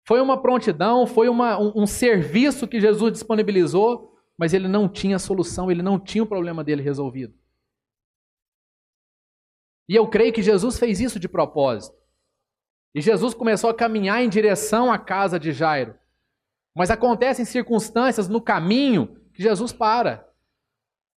Foi 0.07 0.21
uma 0.21 0.41
prontidão, 0.41 1.07
foi 1.07 1.29
uma, 1.29 1.59
um, 1.59 1.83
um 1.83 1.87
serviço 1.87 2.69
que 2.69 2.81
Jesus 2.81 3.13
disponibilizou, 3.13 4.15
mas 4.37 4.53
ele 4.53 4.69
não 4.69 4.87
tinha 4.87 5.19
solução, 5.19 5.71
ele 5.71 5.83
não 5.83 5.99
tinha 5.99 6.23
o 6.23 6.27
problema 6.27 6.63
dele 6.63 6.83
resolvido. 6.83 7.35
E 9.89 9.95
eu 9.95 10.09
creio 10.09 10.33
que 10.33 10.43
Jesus 10.43 10.79
fez 10.79 11.01
isso 11.01 11.21
de 11.21 11.29
propósito. 11.29 11.97
E 12.95 13.01
Jesus 13.01 13.35
começou 13.35 13.69
a 13.69 13.75
caminhar 13.75 14.23
em 14.23 14.29
direção 14.29 14.91
à 14.91 14.99
casa 14.99 15.39
de 15.39 15.53
Jairo. 15.53 15.95
Mas 16.75 16.91
acontecem 16.91 17.45
circunstâncias 17.45 18.29
no 18.29 18.41
caminho 18.41 19.21
que 19.33 19.43
Jesus 19.43 19.73
para. 19.73 20.29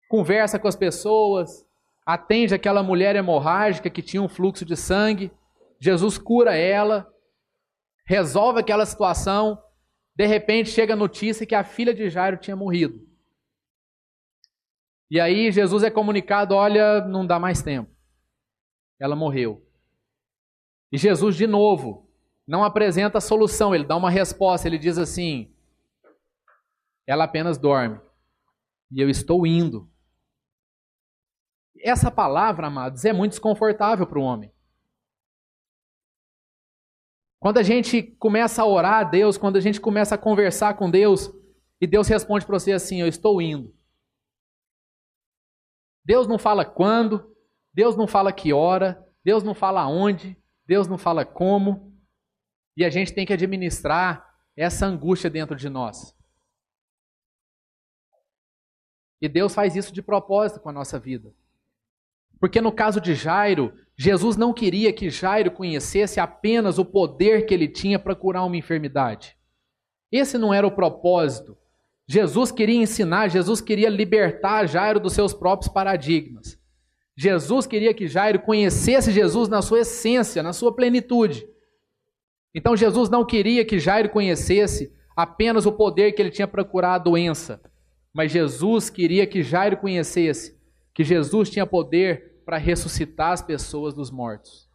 Conversa 0.09 0.59
com 0.59 0.68
as 0.68 0.76
pessoas, 0.76 1.66
atende 2.05 2.55
aquela 2.55 2.83
mulher 2.83 3.16
hemorrágica 3.16 3.90
que 3.90 4.02
tinha 4.02 4.22
um 4.22 4.29
fluxo 4.29 4.64
de 4.64 4.76
sangue. 4.76 5.31
Jesus 5.81 6.16
cura 6.18 6.57
ela, 6.57 7.12
resolve 8.07 8.61
aquela 8.61 8.87
situação. 8.87 9.62
De 10.14 10.26
repente 10.26 10.70
chega 10.70 10.94
a 10.94 10.96
notícia 10.96 11.46
que 11.46 11.55
a 11.55 11.64
filha 11.64 11.92
de 11.92 12.09
Jairo 12.09 12.37
tinha 12.37 12.57
morrido. 12.57 13.07
E 15.11 15.20
aí 15.20 15.50
Jesus 15.52 15.83
é 15.83 15.90
comunicado: 15.90 16.55
olha, 16.55 17.05
não 17.07 17.26
dá 17.26 17.38
mais 17.38 17.62
tempo. 17.62 17.96
Ela 18.99 19.17
morreu. 19.17 19.67
E 20.91 20.99
Jesus, 20.99 21.37
de 21.37 21.47
novo, 21.47 22.09
não 22.47 22.65
apresenta 22.65 23.21
solução, 23.21 23.75
ele 23.75 23.85
dá 23.85 23.97
uma 23.97 24.11
resposta, 24.11 24.67
ele 24.69 24.79
diz 24.79 24.99
assim: 24.99 25.53
ela 27.07 27.25
apenas 27.25 27.57
dorme. 27.57 28.01
E 28.91 29.01
eu 29.01 29.09
estou 29.09 29.47
indo. 29.47 29.89
Essa 31.79 32.11
palavra, 32.11 32.67
amados, 32.67 33.05
é 33.05 33.13
muito 33.13 33.33
desconfortável 33.33 34.07
para 34.07 34.19
o 34.19 34.23
homem. 34.23 34.53
Quando 37.39 37.59
a 37.59 37.63
gente 37.63 38.03
começa 38.03 38.63
a 38.63 38.67
orar 38.67 39.01
a 39.01 39.05
Deus, 39.05 39.39
quando 39.39 39.57
a 39.57 39.61
gente 39.61 39.81
começa 39.81 40.17
a 40.17 40.19
conversar 40.19 40.75
com 40.75 40.91
Deus, 40.91 41.31
e 41.81 41.87
Deus 41.87 42.09
responde 42.09 42.45
para 42.45 42.59
você 42.59 42.73
assim: 42.73 43.01
Eu 43.01 43.07
estou 43.07 43.41
indo. 43.41 43.75
Deus 46.05 46.27
não 46.27 46.39
fala 46.39 46.65
quando, 46.65 47.36
Deus 47.77 47.95
não 47.95 48.09
fala 48.09 48.33
que 48.33 48.53
hora, 48.55 49.07
Deus 49.23 49.43
não 49.43 49.55
fala 49.55 49.87
onde, 49.87 50.35
Deus 50.65 50.89
não 50.89 50.97
fala 50.97 51.27
como, 51.27 51.95
e 52.75 52.83
a 52.83 52.89
gente 52.89 53.12
tem 53.12 53.27
que 53.27 53.35
administrar 53.35 54.35
essa 54.57 54.87
angústia 54.87 55.29
dentro 55.29 55.55
de 55.55 55.69
nós. 55.69 56.17
E 59.21 59.29
Deus 59.29 59.55
faz 59.55 59.77
isso 59.77 59.93
de 59.93 60.01
propósito 60.01 60.61
com 60.61 60.71
a 60.71 60.73
nossa 60.73 60.99
vida. 60.99 61.31
Porque 62.41 62.61
no 62.61 62.73
caso 62.73 63.01
de 63.01 63.15
Jairo, 63.15 63.79
Jesus 63.95 64.37
não 64.37 64.55
queria 64.55 64.93
que 64.93 65.11
Jairo 65.11 65.51
conhecesse 65.51 66.19
apenas 66.19 66.79
o 66.79 66.85
poder 66.85 67.45
que 67.45 67.53
ele 67.53 67.69
tinha 67.69 67.99
para 67.99 68.17
curar 68.17 68.45
uma 68.45 68.57
enfermidade. 68.57 69.37
Esse 70.11 70.39
não 70.39 70.55
era 70.55 70.67
o 70.67 70.75
propósito 70.75 71.59
Jesus 72.09 72.53
queria 72.53 72.81
ensinar, 72.81 73.29
Jesus 73.29 73.61
queria 73.61 73.89
libertar 73.89 74.67
Jairo 74.67 75.01
dos 75.01 75.12
seus 75.12 75.35
próprios 75.35 75.73
paradigmas. 75.73 76.59
Jesus 77.16 77.66
queria 77.66 77.94
que 77.94 78.07
Jairo 78.07 78.40
conhecesse 78.40 79.11
Jesus 79.11 79.48
na 79.48 79.62
sua 79.62 79.81
essência, 79.81 80.42
na 80.42 80.52
sua 80.52 80.74
plenitude. 80.74 81.46
Então 82.55 82.76
Jesus 82.76 83.09
não 83.09 83.24
queria 83.24 83.64
que 83.64 83.79
Jairo 83.79 84.11
conhecesse 84.11 84.94
apenas 85.16 85.64
o 85.64 85.72
poder 85.72 86.12
que 86.12 86.20
ele 86.20 86.31
tinha 86.31 86.46
para 86.46 86.64
curar 86.64 86.94
a 86.94 86.98
doença, 86.98 87.61
mas 88.12 88.31
Jesus 88.31 88.90
queria 88.90 89.26
que 89.26 89.42
Jairo 89.42 89.79
conhecesse 89.79 90.61
que 90.94 91.02
Jesus 91.02 91.48
tinha 91.48 91.66
poder 91.66 92.42
para 92.44 92.59
ressuscitar 92.59 93.33
as 93.33 93.42
pessoas 93.42 93.94
dos 93.94 94.11
mortos. 94.11 94.66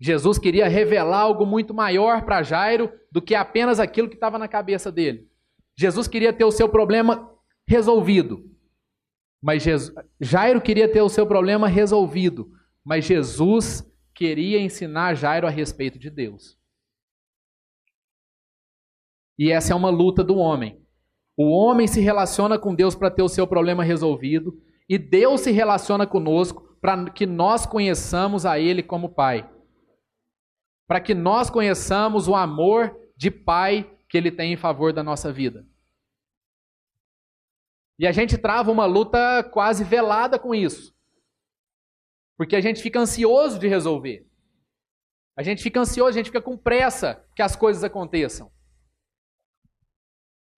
Jesus 0.00 0.36
queria 0.36 0.68
revelar 0.68 1.20
algo 1.20 1.46
muito 1.46 1.72
maior 1.72 2.22
para 2.22 2.42
Jairo 2.42 2.92
do 3.10 3.22
que 3.22 3.34
apenas 3.34 3.78
aquilo 3.78 4.08
que 4.08 4.16
estava 4.16 4.38
na 4.38 4.48
cabeça 4.48 4.90
dele. 4.90 5.28
Jesus 5.76 6.08
queria 6.08 6.32
ter 6.32 6.44
o 6.44 6.50
seu 6.50 6.68
problema 6.68 7.30
resolvido. 7.66 8.51
Mas 9.42 9.62
Jesus, 9.62 9.92
Jairo 10.20 10.60
queria 10.60 10.90
ter 10.90 11.02
o 11.02 11.08
seu 11.08 11.26
problema 11.26 11.66
resolvido, 11.66 12.52
mas 12.84 13.04
Jesus 13.04 13.84
queria 14.14 14.60
ensinar 14.60 15.14
Jairo 15.14 15.48
a 15.48 15.50
respeito 15.50 15.98
de 15.98 16.08
Deus. 16.08 16.56
E 19.36 19.50
essa 19.50 19.72
é 19.72 19.76
uma 19.76 19.90
luta 19.90 20.22
do 20.22 20.36
homem. 20.36 20.80
O 21.36 21.50
homem 21.50 21.88
se 21.88 22.00
relaciona 22.00 22.56
com 22.58 22.74
Deus 22.74 22.94
para 22.94 23.10
ter 23.10 23.22
o 23.22 23.28
seu 23.28 23.46
problema 23.46 23.82
resolvido, 23.82 24.56
e 24.88 24.96
Deus 24.96 25.40
se 25.40 25.50
relaciona 25.50 26.06
conosco 26.06 26.76
para 26.80 27.10
que 27.10 27.26
nós 27.26 27.66
conheçamos 27.66 28.46
a 28.46 28.60
Ele 28.60 28.82
como 28.82 29.14
Pai. 29.14 29.50
Para 30.86 31.00
que 31.00 31.14
nós 31.14 31.48
conheçamos 31.50 32.28
o 32.28 32.36
amor 32.36 32.94
de 33.16 33.30
Pai 33.30 33.90
que 34.08 34.18
Ele 34.18 34.30
tem 34.30 34.52
em 34.52 34.56
favor 34.56 34.92
da 34.92 35.02
nossa 35.02 35.32
vida. 35.32 35.66
E 38.02 38.06
a 38.06 38.10
gente 38.10 38.36
trava 38.36 38.72
uma 38.72 38.84
luta 38.84 39.44
quase 39.44 39.84
velada 39.84 40.36
com 40.36 40.52
isso. 40.52 40.92
Porque 42.36 42.56
a 42.56 42.60
gente 42.60 42.82
fica 42.82 42.98
ansioso 42.98 43.60
de 43.60 43.68
resolver. 43.68 44.28
A 45.36 45.42
gente 45.44 45.62
fica 45.62 45.78
ansioso, 45.78 46.08
a 46.08 46.12
gente 46.12 46.26
fica 46.26 46.42
com 46.42 46.58
pressa 46.58 47.24
que 47.36 47.42
as 47.42 47.54
coisas 47.54 47.84
aconteçam. 47.84 48.50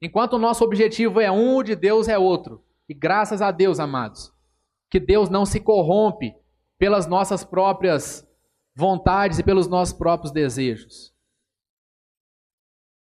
Enquanto 0.00 0.32
o 0.32 0.38
nosso 0.38 0.64
objetivo 0.64 1.20
é 1.20 1.30
um, 1.30 1.56
o 1.56 1.62
de 1.62 1.76
Deus 1.76 2.08
é 2.08 2.16
outro. 2.16 2.64
E 2.88 2.94
graças 2.94 3.42
a 3.42 3.50
Deus, 3.50 3.78
amados, 3.78 4.32
que 4.90 4.98
Deus 4.98 5.28
não 5.28 5.44
se 5.44 5.60
corrompe 5.60 6.34
pelas 6.78 7.06
nossas 7.06 7.44
próprias 7.44 8.26
vontades 8.74 9.38
e 9.38 9.44
pelos 9.44 9.68
nossos 9.68 9.92
próprios 9.92 10.32
desejos. 10.32 11.13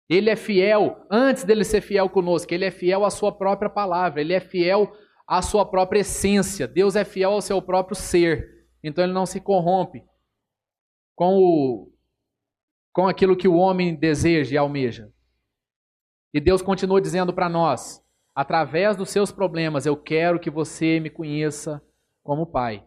Ele 0.09 0.29
é 0.29 0.35
fiel, 0.35 1.05
antes 1.09 1.43
dele 1.43 1.63
ser 1.63 1.81
fiel 1.81 2.09
conosco, 2.09 2.51
ele 2.51 2.65
é 2.65 2.71
fiel 2.71 3.05
à 3.05 3.11
sua 3.11 3.31
própria 3.31 3.69
palavra, 3.69 4.19
ele 4.19 4.33
é 4.33 4.39
fiel 4.39 4.91
à 5.27 5.41
sua 5.41 5.63
própria 5.63 5.99
essência. 5.99 6.67
Deus 6.67 6.95
é 6.95 7.05
fiel 7.05 7.33
ao 7.33 7.41
seu 7.41 7.61
próprio 7.61 7.95
ser. 7.95 8.67
Então 8.83 9.03
ele 9.03 9.13
não 9.13 9.27
se 9.27 9.39
corrompe 9.39 10.03
com 11.15 11.37
o 11.37 11.91
com 12.91 13.07
aquilo 13.07 13.37
que 13.37 13.47
o 13.47 13.55
homem 13.55 13.95
deseja 13.95 14.55
e 14.55 14.57
almeja. 14.57 15.13
E 16.33 16.39
Deus 16.39 16.61
continua 16.61 16.99
dizendo 16.99 17.31
para 17.31 17.47
nós: 17.47 18.03
através 18.33 18.97
dos 18.97 19.09
seus 19.09 19.31
problemas, 19.31 19.85
eu 19.85 19.95
quero 19.95 20.39
que 20.39 20.49
você 20.49 20.99
me 20.99 21.09
conheça 21.09 21.81
como 22.23 22.47
Pai. 22.47 22.83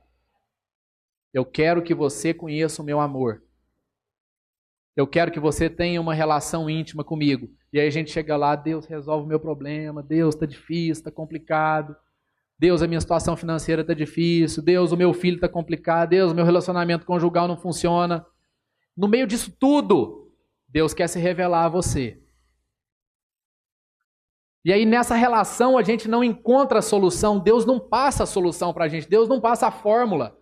Eu 1.32 1.44
quero 1.44 1.82
que 1.82 1.94
você 1.94 2.35
conheça 2.35 2.82
o 2.82 2.85
meu 2.85 3.00
amor. 3.00 3.42
Eu 4.94 5.07
quero 5.07 5.33
que 5.33 5.40
você 5.40 5.70
tenha 5.70 6.00
uma 6.00 6.14
relação 6.14 6.68
íntima 6.68 7.02
comigo. 7.02 7.48
E 7.72 7.81
aí 7.81 7.87
a 7.87 7.90
gente 7.90 8.11
chega 8.11 8.37
lá, 8.37 8.55
Deus 8.55 8.85
resolve 8.85 9.24
o 9.24 9.28
meu 9.28 9.40
problema, 9.40 10.02
Deus 10.02 10.35
está 10.35 10.44
difícil, 10.44 10.92
está 10.92 11.11
complicado. 11.11 11.96
Deus, 12.59 12.83
a 12.83 12.87
minha 12.87 13.00
situação 13.00 13.37
financeira 13.37 13.81
está 13.83 13.94
difícil. 13.94 14.62
Deus, 14.62 14.92
o 14.92 14.96
meu 14.96 15.12
filho 15.14 15.37
está 15.37 15.48
complicado. 15.48 16.11
Deus, 16.11 16.33
o 16.33 16.35
meu 16.35 16.44
relacionamento 16.44 17.07
conjugal 17.07 17.48
não 17.48 17.57
funciona. 17.57 18.24
No 18.96 19.09
meio 19.09 19.26
disso 19.26 19.50
tudo, 19.59 20.31
Deus 20.68 20.92
quer 20.92 21.09
se 21.09 21.18
revelar 21.18 21.64
a 21.64 21.68
você. 21.68 22.22
E 24.64 24.72
aí 24.72 24.87
nessa 24.87 25.16
relação 25.16 25.76
a 25.76 25.83
gente 25.83 26.07
não 26.07 26.22
encontra 26.22 26.78
a 26.78 26.83
solução, 26.83 27.40
Deus 27.40 27.66
não 27.66 27.81
passa 27.81 28.22
a 28.22 28.26
solução 28.26 28.72
para 28.72 28.85
a 28.85 28.88
gente, 28.88 29.09
Deus 29.09 29.28
não 29.28 29.40
passa 29.40 29.66
a 29.66 29.72
fórmula. 29.72 30.38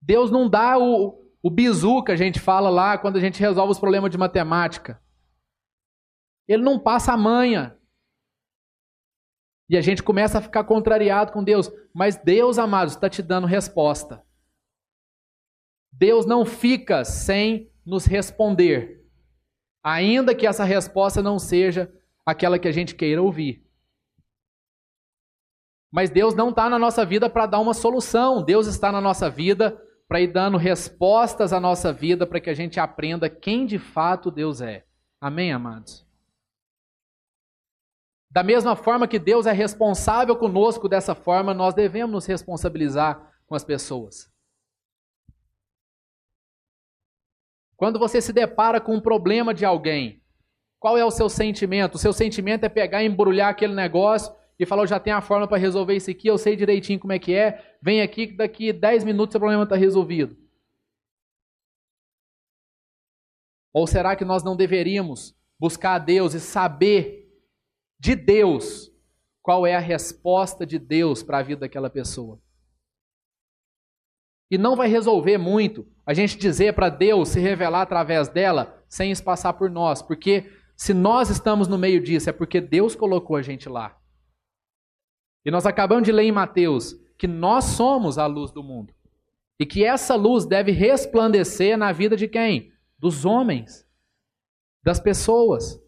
Deus 0.00 0.30
não 0.30 0.48
dá 0.48 0.78
o, 0.78 1.21
o 1.42 1.50
bizu 1.50 2.02
que 2.02 2.12
a 2.12 2.16
gente 2.16 2.38
fala 2.38 2.70
lá 2.70 2.96
quando 2.96 3.16
a 3.16 3.20
gente 3.20 3.40
resolve 3.40 3.72
os 3.72 3.78
problemas 3.78 4.10
de 4.10 4.18
matemática. 4.18 5.02
Ele 6.46 6.62
não 6.62 6.78
passa 6.78 7.12
a 7.12 7.16
manha. 7.16 7.76
E 9.68 9.76
a 9.76 9.80
gente 9.80 10.02
começa 10.02 10.38
a 10.38 10.42
ficar 10.42 10.64
contrariado 10.64 11.32
com 11.32 11.42
Deus. 11.42 11.70
Mas 11.94 12.16
Deus, 12.16 12.58
amados, 12.58 12.94
está 12.94 13.08
te 13.08 13.22
dando 13.22 13.46
resposta. 13.46 14.24
Deus 15.90 16.26
não 16.26 16.44
fica 16.44 17.04
sem 17.04 17.70
nos 17.84 18.04
responder 18.04 19.02
ainda 19.82 20.34
que 20.34 20.46
essa 20.46 20.64
resposta 20.64 21.22
não 21.22 21.38
seja 21.38 21.92
aquela 22.24 22.58
que 22.58 22.68
a 22.68 22.72
gente 22.72 22.94
queira 22.94 23.20
ouvir. 23.20 23.66
Mas 25.90 26.08
Deus 26.08 26.34
não 26.34 26.50
está 26.50 26.70
na 26.70 26.78
nossa 26.78 27.04
vida 27.04 27.28
para 27.28 27.46
dar 27.46 27.58
uma 27.58 27.74
solução, 27.74 28.42
Deus 28.42 28.66
está 28.66 28.92
na 28.92 29.00
nossa 29.00 29.28
vida 29.28 29.78
para 30.12 30.20
ir 30.20 30.26
dando 30.26 30.58
respostas 30.58 31.54
à 31.54 31.58
nossa 31.58 31.90
vida 31.90 32.26
para 32.26 32.38
que 32.38 32.50
a 32.50 32.54
gente 32.54 32.78
aprenda 32.78 33.30
quem 33.30 33.64
de 33.64 33.78
fato 33.78 34.30
Deus 34.30 34.60
é. 34.60 34.84
Amém, 35.18 35.50
amados? 35.50 36.06
Da 38.30 38.42
mesma 38.42 38.76
forma 38.76 39.08
que 39.08 39.18
Deus 39.18 39.46
é 39.46 39.52
responsável 39.52 40.36
conosco 40.36 40.86
dessa 40.86 41.14
forma, 41.14 41.54
nós 41.54 41.72
devemos 41.72 42.12
nos 42.12 42.26
responsabilizar 42.26 43.32
com 43.46 43.54
as 43.54 43.64
pessoas. 43.64 44.30
Quando 47.74 47.98
você 47.98 48.20
se 48.20 48.34
depara 48.34 48.82
com 48.82 48.96
um 48.96 49.00
problema 49.00 49.54
de 49.54 49.64
alguém, 49.64 50.22
qual 50.78 50.98
é 50.98 51.04
o 51.06 51.10
seu 51.10 51.30
sentimento? 51.30 51.94
O 51.94 51.98
seu 51.98 52.12
sentimento 52.12 52.64
é 52.64 52.68
pegar 52.68 53.02
e 53.02 53.06
embrulhar 53.06 53.48
aquele 53.48 53.74
negócio 53.74 54.30
e 54.62 54.66
falar: 54.66 54.82
Eu 54.82 54.86
já 54.86 55.00
tenho 55.00 55.16
a 55.16 55.20
forma 55.20 55.46
para 55.46 55.58
resolver 55.58 55.94
isso 55.94 56.10
aqui, 56.10 56.28
eu 56.28 56.38
sei 56.38 56.56
direitinho 56.56 56.98
como 56.98 57.12
é 57.12 57.18
que 57.18 57.34
é, 57.34 57.76
vem 57.80 58.00
aqui 58.00 58.28
que 58.28 58.36
daqui 58.36 58.72
10 58.72 59.04
minutos 59.04 59.34
o 59.34 59.38
problema 59.38 59.64
está 59.64 59.76
resolvido. 59.76 60.36
Ou 63.72 63.86
será 63.86 64.14
que 64.14 64.24
nós 64.24 64.42
não 64.42 64.56
deveríamos 64.56 65.34
buscar 65.58 65.94
a 65.94 65.98
Deus 65.98 66.34
e 66.34 66.40
saber 66.40 67.30
de 67.98 68.14
Deus 68.14 68.92
qual 69.40 69.66
é 69.66 69.74
a 69.74 69.80
resposta 69.80 70.66
de 70.66 70.78
Deus 70.78 71.22
para 71.22 71.38
a 71.38 71.42
vida 71.42 71.62
daquela 71.62 71.90
pessoa? 71.90 72.40
E 74.50 74.58
não 74.58 74.76
vai 74.76 74.86
resolver 74.86 75.38
muito 75.38 75.86
a 76.04 76.12
gente 76.12 76.36
dizer 76.36 76.74
para 76.74 76.90
Deus 76.90 77.30
se 77.30 77.40
revelar 77.40 77.82
através 77.82 78.28
dela 78.28 78.84
sem 78.86 79.10
isso 79.10 79.24
passar 79.24 79.54
por 79.54 79.70
nós. 79.70 80.02
Porque 80.02 80.52
se 80.76 80.92
nós 80.92 81.30
estamos 81.30 81.68
no 81.68 81.78
meio 81.78 82.02
disso, 82.02 82.28
é 82.28 82.32
porque 82.32 82.60
Deus 82.60 82.94
colocou 82.94 83.36
a 83.36 83.42
gente 83.42 83.68
lá. 83.68 83.96
E 85.44 85.50
nós 85.50 85.66
acabamos 85.66 86.04
de 86.04 86.12
ler 86.12 86.24
em 86.24 86.32
Mateus 86.32 86.96
que 87.18 87.26
nós 87.26 87.64
somos 87.64 88.18
a 88.18 88.26
luz 88.26 88.50
do 88.50 88.62
mundo. 88.62 88.94
E 89.58 89.66
que 89.66 89.84
essa 89.84 90.14
luz 90.14 90.44
deve 90.44 90.72
resplandecer 90.72 91.76
na 91.76 91.92
vida 91.92 92.16
de 92.16 92.26
quem? 92.26 92.72
Dos 92.98 93.24
homens, 93.24 93.86
das 94.82 94.98
pessoas. 94.98 95.80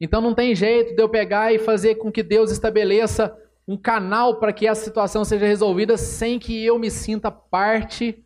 Então 0.00 0.20
não 0.20 0.34
tem 0.34 0.54
jeito 0.54 0.94
de 0.94 1.02
eu 1.02 1.08
pegar 1.08 1.52
e 1.52 1.58
fazer 1.58 1.96
com 1.96 2.12
que 2.12 2.22
Deus 2.22 2.50
estabeleça 2.50 3.36
um 3.66 3.76
canal 3.76 4.38
para 4.38 4.52
que 4.52 4.66
essa 4.66 4.84
situação 4.84 5.24
seja 5.24 5.46
resolvida 5.46 5.96
sem 5.96 6.38
que 6.38 6.64
eu 6.64 6.78
me 6.78 6.90
sinta 6.90 7.30
parte 7.30 8.24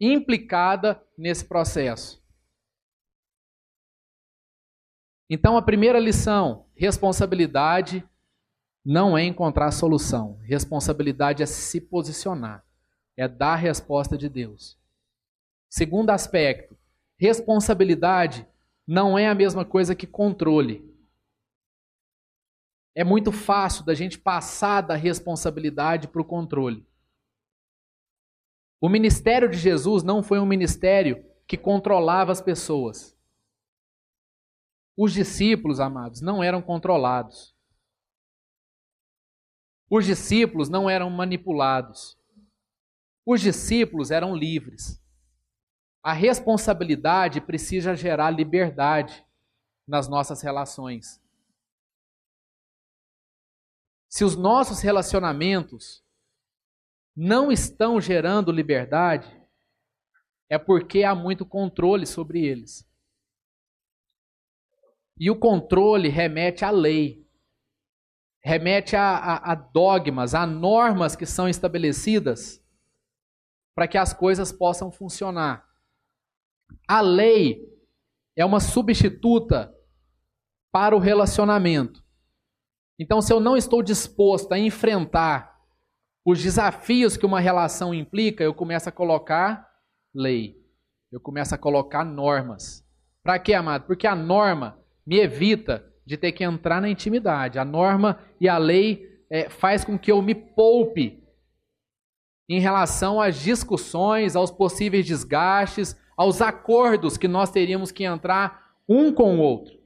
implicada 0.00 1.02
nesse 1.16 1.44
processo. 1.44 2.22
Então, 5.28 5.56
a 5.56 5.62
primeira 5.62 5.98
lição: 5.98 6.66
responsabilidade 6.74 8.06
não 8.84 9.16
é 9.16 9.24
encontrar 9.24 9.70
solução. 9.70 10.38
Responsabilidade 10.42 11.42
é 11.42 11.46
se 11.46 11.80
posicionar, 11.80 12.64
é 13.16 13.28
dar 13.28 13.52
a 13.52 13.56
resposta 13.56 14.16
de 14.16 14.28
Deus. 14.28 14.78
Segundo 15.68 16.10
aspecto: 16.10 16.76
responsabilidade 17.18 18.46
não 18.86 19.18
é 19.18 19.28
a 19.28 19.34
mesma 19.34 19.64
coisa 19.64 19.94
que 19.94 20.06
controle 20.06 20.88
é 22.98 23.04
muito 23.04 23.30
fácil 23.30 23.84
da 23.84 23.94
gente 23.94 24.18
passar 24.18 24.80
da 24.80 24.96
responsabilidade 24.96 26.08
para 26.08 26.20
o 26.20 26.24
controle. 26.24 26.84
O 28.80 28.88
ministério 28.88 29.48
de 29.48 29.56
Jesus 29.56 30.02
não 30.02 30.20
foi 30.20 30.40
um 30.40 30.46
ministério 30.46 31.24
que 31.46 31.56
controlava 31.56 32.32
as 32.32 32.40
pessoas. 32.40 33.16
Os 35.00 35.12
discípulos, 35.12 35.78
amados, 35.78 36.20
não 36.20 36.42
eram 36.42 36.60
controlados. 36.60 37.54
Os 39.88 40.04
discípulos 40.04 40.68
não 40.68 40.90
eram 40.90 41.08
manipulados. 41.08 42.18
Os 43.24 43.40
discípulos 43.40 44.10
eram 44.10 44.34
livres. 44.34 45.00
A 46.02 46.12
responsabilidade 46.12 47.40
precisa 47.40 47.94
gerar 47.94 48.30
liberdade 48.30 49.24
nas 49.86 50.08
nossas 50.08 50.42
relações. 50.42 51.22
Se 54.08 54.24
os 54.24 54.34
nossos 54.34 54.80
relacionamentos 54.80 56.04
não 57.14 57.52
estão 57.52 58.00
gerando 58.00 58.50
liberdade, 58.50 59.30
é 60.50 60.58
porque 60.58 61.04
há 61.04 61.14
muito 61.14 61.46
controle 61.46 62.04
sobre 62.04 62.44
eles. 62.44 62.87
E 65.18 65.30
o 65.30 65.36
controle 65.36 66.08
remete 66.08 66.64
à 66.64 66.70
lei, 66.70 67.26
remete 68.42 68.94
a, 68.94 69.16
a, 69.16 69.52
a 69.52 69.54
dogmas, 69.54 70.34
a 70.34 70.46
normas 70.46 71.16
que 71.16 71.26
são 71.26 71.48
estabelecidas 71.48 72.62
para 73.74 73.88
que 73.88 73.98
as 73.98 74.12
coisas 74.12 74.52
possam 74.52 74.90
funcionar. 74.90 75.66
A 76.86 77.00
lei 77.00 77.64
é 78.36 78.44
uma 78.44 78.60
substituta 78.60 79.74
para 80.70 80.94
o 80.94 80.98
relacionamento. 80.98 82.04
Então, 82.98 83.22
se 83.22 83.32
eu 83.32 83.40
não 83.40 83.56
estou 83.56 83.82
disposto 83.82 84.52
a 84.52 84.58
enfrentar 84.58 85.58
os 86.24 86.42
desafios 86.42 87.16
que 87.16 87.24
uma 87.24 87.40
relação 87.40 87.94
implica, 87.94 88.44
eu 88.44 88.52
começo 88.52 88.88
a 88.88 88.92
colocar 88.92 89.68
lei. 90.14 90.56
Eu 91.10 91.20
começo 91.20 91.54
a 91.54 91.58
colocar 91.58 92.04
normas. 92.04 92.84
Para 93.22 93.38
quê, 93.38 93.54
amado? 93.54 93.86
Porque 93.86 94.06
a 94.06 94.14
norma 94.14 94.78
me 95.08 95.18
evita 95.18 95.82
de 96.04 96.18
ter 96.18 96.32
que 96.32 96.44
entrar 96.44 96.82
na 96.82 96.88
intimidade. 96.90 97.58
A 97.58 97.64
norma 97.64 98.22
e 98.38 98.46
a 98.46 98.58
lei 98.58 99.24
é, 99.30 99.48
faz 99.48 99.82
com 99.82 99.98
que 99.98 100.12
eu 100.12 100.20
me 100.20 100.34
poupe 100.34 101.26
em 102.46 102.60
relação 102.60 103.18
às 103.18 103.40
discussões, 103.40 104.36
aos 104.36 104.50
possíveis 104.50 105.06
desgastes, 105.06 105.98
aos 106.14 106.42
acordos 106.42 107.16
que 107.16 107.26
nós 107.26 107.50
teríamos 107.50 107.90
que 107.90 108.04
entrar 108.04 108.74
um 108.86 109.10
com 109.10 109.38
o 109.38 109.40
outro. 109.40 109.78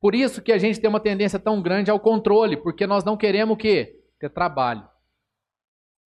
Por 0.00 0.14
isso 0.14 0.40
que 0.40 0.52
a 0.52 0.58
gente 0.58 0.80
tem 0.80 0.88
uma 0.88 1.00
tendência 1.00 1.38
tão 1.38 1.60
grande 1.60 1.90
ao 1.90 1.98
controle, 1.98 2.56
porque 2.56 2.86
nós 2.86 3.02
não 3.02 3.16
queremos 3.16 3.54
o 3.54 3.56
quê? 3.56 4.04
Ter 4.20 4.30
trabalho. 4.30 4.88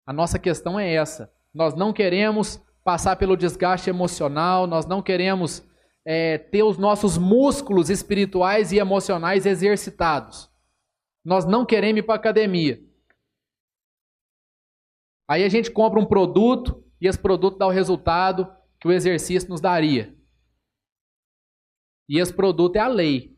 A 0.06 0.14
nossa 0.14 0.40
questão 0.40 0.80
é 0.80 0.94
essa. 0.94 1.30
Nós 1.54 1.76
não 1.76 1.92
queremos 1.92 2.64
passar 2.82 3.18
pelo 3.18 3.36
desgaste 3.36 3.90
emocional, 3.90 4.66
nós 4.66 4.86
não 4.86 5.02
queremos 5.02 5.68
é, 6.06 6.38
ter 6.38 6.64
os 6.64 6.78
nossos 6.78 7.18
músculos 7.18 7.90
espirituais 7.90 8.72
e 8.72 8.78
emocionais 8.78 9.46
exercitados. 9.46 10.50
Nós 11.24 11.46
não 11.46 11.66
queremos 11.66 12.00
ir 12.00 12.04
para 12.04 12.16
academia. 12.16 12.84
Aí 15.28 15.44
a 15.44 15.50
gente 15.50 15.72
compra 15.72 16.00
um 16.00 16.06
produto 16.06 16.84
e 17.00 17.08
esse 17.08 17.18
produto 17.18 17.58
dá 17.58 17.68
o 17.68 17.72
resultado 17.72 18.54
que 18.80 18.88
o 18.88 18.92
exercício 18.92 19.50
nos 19.50 19.62
daria. 19.62 20.14
E 22.10 22.20
esse 22.20 22.34
produto 22.34 22.76
é 22.76 22.80
a 22.80 22.88
lei. 22.88 23.34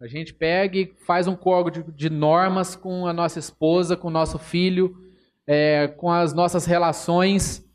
A 0.00 0.06
gente 0.06 0.32
pega 0.32 0.78
e 0.78 0.94
faz 1.06 1.26
um 1.26 1.36
código 1.36 1.92
de 1.92 2.08
normas 2.08 2.76
com 2.76 3.06
a 3.06 3.12
nossa 3.12 3.38
esposa, 3.38 3.96
com 3.96 4.08
o 4.08 4.10
nosso 4.10 4.38
filho, 4.38 4.96
é, 5.46 5.88
com 5.88 6.10
as 6.10 6.32
nossas 6.32 6.64
relações. 6.66 7.66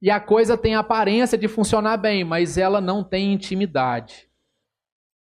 E 0.00 0.10
a 0.10 0.18
coisa 0.18 0.56
tem 0.56 0.74
aparência 0.74 1.36
de 1.36 1.46
funcionar 1.46 1.98
bem, 1.98 2.24
mas 2.24 2.56
ela 2.56 2.80
não 2.80 3.04
tem 3.04 3.32
intimidade. 3.32 4.30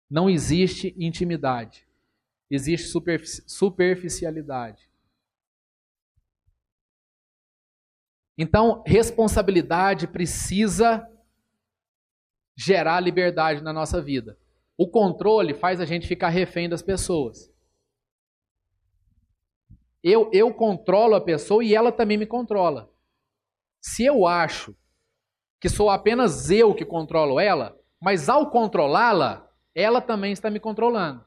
Não 0.09 0.31
existe 0.31 0.95
intimidade. 0.97 1.87
Existe 2.51 2.89
superficialidade. 3.47 4.89
Então, 8.39 8.85
responsabilidade 8.87 10.07
precisa 10.07 11.05
gerar 12.57 13.01
liberdade 13.01 13.63
na 13.63 13.73
nossa 13.73 14.01
vida. 14.01 14.39
O 14.77 14.89
controle 14.89 15.55
faz 15.55 15.81
a 15.81 15.85
gente 15.85 16.07
ficar 16.07 16.29
refém 16.29 16.69
das 16.69 16.81
pessoas. 16.81 17.53
Eu, 20.03 20.31
eu 20.33 20.55
controlo 20.55 21.17
a 21.17 21.21
pessoa 21.21 21.65
e 21.65 21.75
ela 21.75 21.91
também 21.91 22.17
me 22.17 22.27
controla. 22.27 22.89
Se 23.89 24.05
eu 24.05 24.27
acho 24.27 24.77
que 25.59 25.67
sou 25.69 25.89
apenas 25.89 26.51
eu 26.51 26.75
que 26.75 26.85
controlo 26.85 27.41
ela, 27.41 27.75
mas 27.99 28.29
ao 28.29 28.51
controlá-la, 28.51 29.51
ela 29.75 30.03
também 30.03 30.31
está 30.31 30.51
me 30.51 30.61
controlando. 30.61 31.27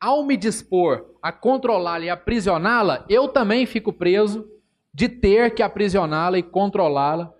Ao 0.00 0.24
me 0.24 0.36
dispor 0.36 1.18
a 1.20 1.32
controlá-la 1.32 2.04
e 2.04 2.10
aprisioná-la, 2.10 3.04
eu 3.08 3.28
também 3.28 3.66
fico 3.66 3.92
preso 3.92 4.48
de 4.94 5.08
ter 5.08 5.52
que 5.52 5.64
aprisioná-la 5.64 6.38
e 6.38 6.44
controlá-la 6.44 7.34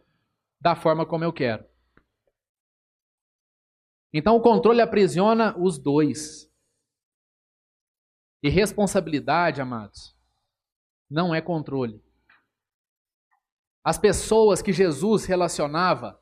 da 0.60 0.74
forma 0.74 1.06
como 1.06 1.22
eu 1.22 1.32
quero. 1.32 1.64
Então 4.12 4.34
o 4.34 4.42
controle 4.42 4.80
aprisiona 4.80 5.56
os 5.56 5.78
dois. 5.78 6.52
E 8.42 8.48
responsabilidade, 8.48 9.60
amados, 9.60 10.16
não 11.08 11.32
é 11.32 11.40
controle. 11.40 12.07
As 13.84 13.98
pessoas 13.98 14.60
que 14.60 14.72
Jesus 14.72 15.24
relacionava 15.24 16.20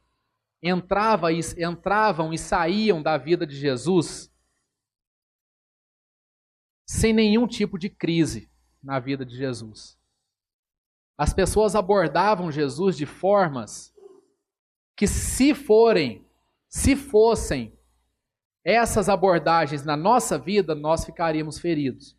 entrava 0.62 1.32
e, 1.32 1.40
entravam 1.58 2.32
e 2.32 2.38
saíam 2.38 3.02
da 3.02 3.16
vida 3.16 3.46
de 3.46 3.56
Jesus 3.56 4.32
sem 6.88 7.12
nenhum 7.12 7.46
tipo 7.46 7.78
de 7.78 7.90
crise 7.90 8.50
na 8.82 9.00
vida 9.00 9.24
de 9.24 9.36
Jesus. 9.36 9.98
As 11.18 11.32
pessoas 11.32 11.74
abordavam 11.74 12.52
Jesus 12.52 12.96
de 12.96 13.06
formas 13.06 13.92
que, 14.96 15.06
se 15.06 15.54
forem, 15.54 16.26
se 16.68 16.94
fossem 16.94 17.76
essas 18.64 19.08
abordagens 19.08 19.84
na 19.84 19.96
nossa 19.96 20.38
vida, 20.38 20.74
nós 20.74 21.04
ficaríamos 21.04 21.58
feridos. 21.58 22.16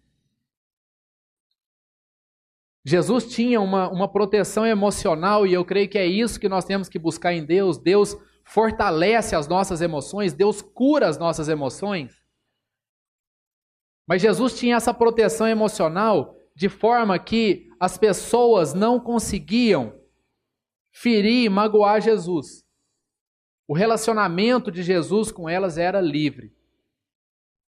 Jesus 2.88 3.26
tinha 3.26 3.60
uma, 3.60 3.90
uma 3.90 4.08
proteção 4.08 4.66
emocional 4.66 5.46
e 5.46 5.52
eu 5.52 5.66
creio 5.66 5.90
que 5.90 5.98
é 5.98 6.06
isso 6.06 6.40
que 6.40 6.48
nós 6.48 6.64
temos 6.64 6.88
que 6.88 6.98
buscar 6.98 7.34
em 7.34 7.44
Deus. 7.46 7.78
Deus 7.78 8.16
fortalece 8.46 9.36
as 9.36 9.46
nossas 9.46 9.82
emoções, 9.82 10.32
Deus 10.32 10.62
cura 10.62 11.06
as 11.06 11.18
nossas 11.18 11.50
emoções. 11.50 12.16
Mas 14.08 14.22
Jesus 14.22 14.58
tinha 14.58 14.78
essa 14.78 14.94
proteção 14.94 15.46
emocional 15.50 16.38
de 16.56 16.70
forma 16.70 17.20
que 17.20 17.70
as 17.78 17.98
pessoas 17.98 18.74
não 18.74 19.02
conseguiam 19.02 19.94
ferir 20.90 21.44
e 21.44 21.50
magoar 21.50 22.00
Jesus. 22.00 22.66
O 23.68 23.76
relacionamento 23.76 24.72
de 24.72 24.82
Jesus 24.82 25.30
com 25.30 25.50
elas 25.50 25.78
era 25.78 26.00
livre. 26.00 26.56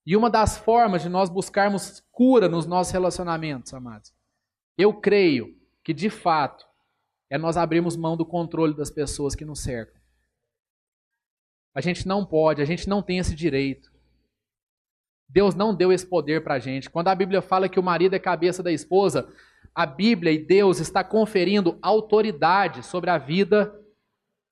E 0.05 0.15
uma 0.15 0.29
das 0.29 0.57
formas 0.57 1.01
de 1.01 1.09
nós 1.09 1.29
buscarmos 1.29 2.01
cura 2.09 2.47
nos 2.47 2.65
nossos 2.65 2.93
relacionamentos, 2.93 3.73
amados, 3.73 4.17
eu 4.79 4.93
creio 4.93 5.55
que 5.83 5.93
de 5.93 6.09
fato 6.09 6.65
é 7.29 7.37
nós 7.37 7.57
abrirmos 7.57 7.95
mão 7.95 8.17
do 8.17 8.25
controle 8.25 8.73
das 8.73 8.89
pessoas 8.89 9.35
que 9.35 9.45
nos 9.45 9.59
cercam. 9.59 9.99
A 11.75 11.81
gente 11.81 12.07
não 12.07 12.25
pode, 12.25 12.61
a 12.61 12.65
gente 12.65 12.89
não 12.89 13.01
tem 13.01 13.19
esse 13.19 13.35
direito. 13.35 13.91
Deus 15.27 15.53
não 15.53 15.75
deu 15.75 15.91
esse 15.91 16.05
poder 16.05 16.43
para 16.43 16.55
a 16.55 16.59
gente. 16.59 16.89
Quando 16.89 17.09
a 17.09 17.15
Bíblia 17.15 17.41
fala 17.41 17.69
que 17.69 17.79
o 17.79 17.83
marido 17.83 18.15
é 18.15 18.19
cabeça 18.19 18.63
da 18.63 18.71
esposa, 18.71 19.31
a 19.75 19.85
Bíblia 19.85 20.31
e 20.31 20.43
Deus 20.43 20.79
está 20.79 21.03
conferindo 21.03 21.77
autoridade 21.81 22.83
sobre 22.83 23.09
a 23.09 23.17
vida 23.17 23.79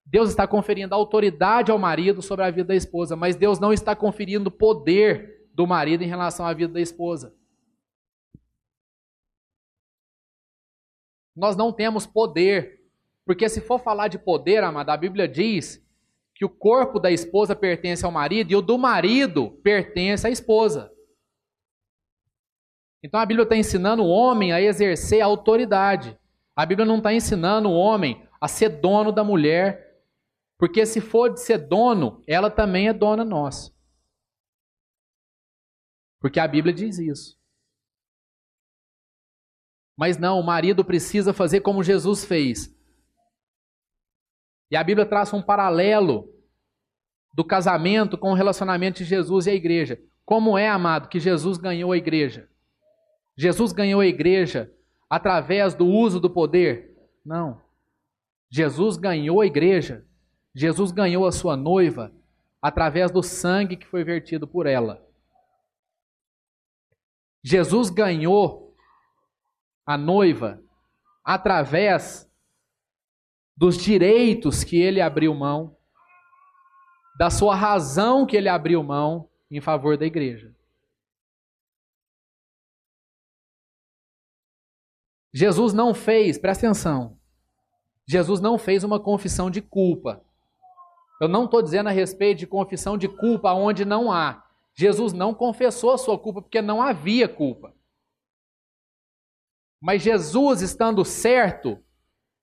Deus 0.10 0.30
está 0.30 0.48
conferindo 0.48 0.96
autoridade 0.96 1.70
ao 1.70 1.78
marido 1.78 2.22
sobre 2.22 2.46
a 2.46 2.50
vida 2.50 2.70
da 2.70 2.76
esposa, 2.76 3.16
mas 3.16 3.36
Deus 3.36 3.60
não 3.60 3.74
está 3.74 3.94
conferindo 3.94 4.50
poder 4.50 5.50
do 5.54 5.68
marido 5.68 6.02
em 6.02 6.08
relação 6.08 6.46
à 6.46 6.54
vida 6.54 6.74
da 6.74 6.80
esposa. 6.80 7.34
Nós 11.38 11.56
não 11.56 11.72
temos 11.72 12.08
poder, 12.08 12.82
porque 13.26 13.48
se 13.48 13.62
for 13.62 13.80
falar 13.80 14.08
de 14.08 14.18
poder, 14.18 14.64
amada, 14.64 14.92
a 14.92 14.98
Bíblia 14.98 15.28
diz 15.28 15.86
que 16.34 16.44
o 16.44 16.50
corpo 16.50 17.00
da 17.00 17.12
esposa 17.12 17.56
pertence 17.56 18.04
ao 18.04 18.12
marido 18.12 18.52
e 18.52 18.56
o 18.56 18.62
do 18.62 18.78
marido 18.78 19.52
pertence 19.64 20.26
à 20.26 20.30
esposa. 20.30 20.92
Então 23.04 23.20
a 23.20 23.26
Bíblia 23.26 23.44
está 23.44 23.56
ensinando 23.56 24.04
o 24.04 24.10
homem 24.10 24.52
a 24.52 24.60
exercer 24.60 25.22
a 25.22 25.26
autoridade. 25.26 26.18
A 26.56 26.66
Bíblia 26.66 26.86
não 26.86 26.98
está 26.98 27.14
ensinando 27.14 27.70
o 27.70 27.74
homem 27.74 28.28
a 28.42 28.48
ser 28.48 28.70
dono 28.70 29.12
da 29.12 29.24
mulher 29.24 29.88
porque 30.58 30.86
se 30.86 31.00
for 31.00 31.32
de 31.32 31.40
ser 31.40 31.60
dono, 31.60 32.24
ela 32.26 32.50
também 32.50 32.88
é 32.88 32.94
dona 32.94 33.24
nossa. 33.24 33.72
Porque 36.20 36.40
a 36.40 36.48
Bíblia 36.48 36.74
diz 36.74 36.98
isso. 36.98 37.38
Mas 39.98 40.18
não, 40.18 40.40
o 40.40 40.44
marido 40.44 40.86
precisa 40.86 41.34
fazer 41.34 41.62
como 41.62 41.84
Jesus 41.84 42.24
fez. 42.24 42.74
E 44.70 44.76
a 44.76 44.84
Bíblia 44.84 45.06
traça 45.06 45.36
um 45.36 45.42
paralelo 45.42 46.30
do 47.34 47.44
casamento 47.44 48.18
com 48.18 48.32
o 48.32 48.36
relacionamento 48.36 49.00
de 49.00 49.06
Jesus 49.06 49.48
e 49.48 49.50
a 49.50 49.56
igreja. 49.56 50.00
Como 50.24 50.58
é, 50.58 50.70
amado, 50.70 51.10
que 51.10 51.20
Jesus 51.20 51.58
ganhou 51.58 51.92
a 51.92 51.98
igreja? 51.98 52.50
Jesus 53.36 53.72
ganhou 53.72 54.02
a 54.02 54.08
igreja 54.08 54.72
através 55.10 55.74
do 55.74 55.88
uso 55.88 56.20
do 56.20 56.30
poder? 56.30 56.96
Não. 57.26 57.62
Jesus 58.50 58.98
ganhou 58.98 59.42
a 59.42 59.46
igreja 59.46 60.08
Jesus 60.58 60.92
ganhou 60.92 61.28
a 61.28 61.32
sua 61.32 61.56
noiva 61.56 62.12
através 62.60 63.12
do 63.12 63.22
sangue 63.22 63.78
que 63.78 63.86
foi 63.86 64.04
vertido 64.04 64.48
por 64.48 64.66
ela. 64.66 65.08
Jesus 67.44 67.92
ganhou 67.92 68.67
a 69.88 69.98
noiva 69.98 70.62
através 71.24 72.30
dos 73.56 73.78
direitos 73.78 74.64
que 74.64 74.76
ele 74.76 75.00
abriu 75.00 75.34
mão, 75.34 75.76
da 77.18 77.30
sua 77.30 77.56
razão 77.56 78.26
que 78.26 78.36
ele 78.36 78.50
abriu 78.50 78.84
mão 78.84 79.30
em 79.50 79.62
favor 79.62 79.98
da 79.98 80.06
igreja. 80.06 80.54
Jesus 85.34 85.74
não 85.74 85.94
fez, 85.94 86.38
presta 86.38 86.68
atenção, 86.68 87.18
Jesus 88.06 88.40
não 88.40 88.58
fez 88.58 88.84
uma 88.84 89.00
confissão 89.00 89.50
de 89.50 89.62
culpa. 89.62 90.24
Eu 91.22 91.28
não 91.28 91.46
estou 91.46 91.62
dizendo 91.62 91.88
a 91.88 91.92
respeito 91.92 92.40
de 92.40 92.48
confissão 92.48 92.98
de 92.98 93.08
culpa 93.08 93.54
onde 93.54 93.84
não 93.84 94.12
há. 94.12 94.46
Jesus 94.76 95.14
não 95.14 95.34
confessou 95.34 95.92
a 95.92 95.98
sua 95.98 96.18
culpa 96.18 96.42
porque 96.42 96.62
não 96.62 96.82
havia 96.82 97.28
culpa. 97.28 97.77
Mas 99.82 100.02
Jesus, 100.02 100.62
estando 100.62 101.06
certo, 101.06 101.78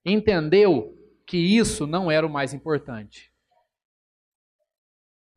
entendeu 0.05 0.95
que 1.25 1.37
isso 1.37 1.85
não 1.85 2.09
era 2.09 2.25
o 2.25 2.29
mais 2.29 2.53
importante. 2.53 3.31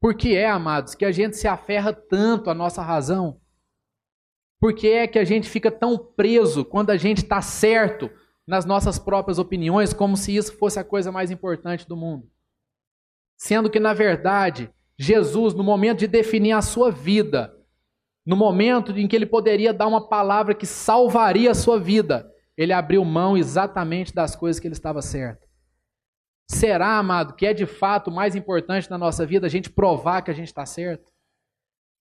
Por 0.01 0.15
que 0.15 0.37
é, 0.37 0.49
amados, 0.49 0.95
que 0.95 1.05
a 1.05 1.11
gente 1.11 1.37
se 1.37 1.49
aferra 1.49 1.93
tanto 1.93 2.51
à 2.51 2.55
nossa 2.55 2.83
razão? 2.83 3.41
Por 4.61 4.75
que 4.75 4.89
é 4.89 5.07
que 5.07 5.19
a 5.19 5.25
gente 5.25 5.49
fica 5.49 5.71
tão 5.71 5.99
preso 5.99 6.65
quando 6.65 6.91
a 6.91 6.97
gente 6.97 7.19
está 7.19 7.41
certo 7.43 8.11
nas 8.47 8.65
nossas 8.65 8.99
próprias 8.99 9.39
opiniões, 9.39 9.93
como 9.93 10.17
se 10.17 10.35
isso 10.35 10.57
fosse 10.57 10.79
a 10.79 10.85
coisa 10.85 11.11
mais 11.11 11.31
importante 11.31 11.87
do 11.87 11.97
mundo? 11.97 12.31
Sendo 13.37 13.71
que, 13.71 13.81
na 13.81 13.93
verdade, 13.93 14.73
Jesus, 14.97 15.55
no 15.55 15.63
momento 15.63 15.99
de 15.99 16.07
definir 16.07 16.53
a 16.53 16.63
sua 16.63 16.91
vida, 16.91 17.57
no 18.29 18.37
momento 18.37 18.93
em 18.93 19.09
que 19.09 19.17
ele 19.17 19.25
poderia 19.25 19.73
dar 19.73 19.87
uma 19.87 20.07
palavra 20.07 20.55
que 20.55 20.67
salvaria 20.67 21.51
a 21.51 21.55
sua 21.55 21.81
vida, 21.81 22.31
ele 22.59 22.75
abriu 22.75 23.03
mão 23.03 23.39
exatamente 23.39 24.15
das 24.15 24.37
coisas 24.37 24.61
que 24.61 24.69
ele 24.69 24.75
estava 24.75 25.01
certo. 25.01 25.49
Será, 26.47 26.99
amado, 26.99 27.35
que 27.35 27.47
é 27.47 27.55
de 27.55 27.65
fato 27.65 28.11
mais 28.11 28.37
importante 28.37 28.91
na 28.91 28.99
nossa 28.99 29.25
vida 29.25 29.47
a 29.47 29.49
gente 29.49 29.71
provar 29.71 30.21
que 30.21 30.31
a 30.31 30.35
gente 30.35 30.49
está 30.49 30.67
certo? 30.67 31.11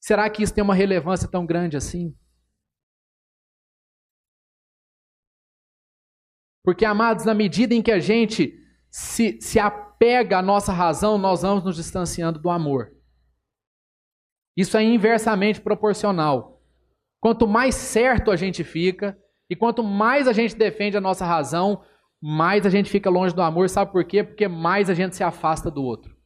Será 0.02 0.30
que 0.30 0.44
isso 0.44 0.54
tem 0.54 0.62
uma 0.62 0.76
relevância 0.76 1.30
tão 1.30 1.46
grande 1.46 1.78
assim? 1.78 2.14
Porque, 6.62 6.84
amados, 6.84 7.24
na 7.24 7.34
medida 7.34 7.74
em 7.74 7.82
que 7.82 7.92
a 7.92 8.00
gente 8.00 8.54
se, 8.92 9.40
se 9.40 9.60
apega 9.60 10.40
à 10.40 10.42
nossa 10.42 10.74
razão, 10.74 11.18
nós 11.18 11.44
vamos 11.44 11.64
nos 11.64 11.78
distanciando 11.78 12.38
do 12.38 12.50
amor. 12.50 12.97
Isso 14.58 14.76
é 14.76 14.82
inversamente 14.82 15.62
proporcional. 15.62 16.60
Quanto 17.20 17.48
mais 17.48 17.76
certo 17.76 18.32
a 18.32 18.36
gente 18.36 18.64
fica, 18.64 19.16
e 19.48 19.56
quanto 19.56 19.84
mais 19.84 20.28
a 20.28 20.34
gente 20.34 20.56
defende 20.56 20.98
a 20.98 21.02
nossa 21.02 21.24
razão, 21.24 21.86
mais 22.20 22.66
a 22.66 22.70
gente 22.70 22.90
fica 22.90 23.08
longe 23.08 23.36
do 23.36 23.42
amor. 23.44 23.70
Sabe 23.70 23.92
por 23.92 24.04
quê? 24.04 24.24
Porque 24.24 24.48
mais 24.48 24.90
a 24.90 24.96
gente 24.96 25.16
se 25.16 25.24
afasta 25.24 25.70
do 25.70 25.84
outro. 25.84 26.18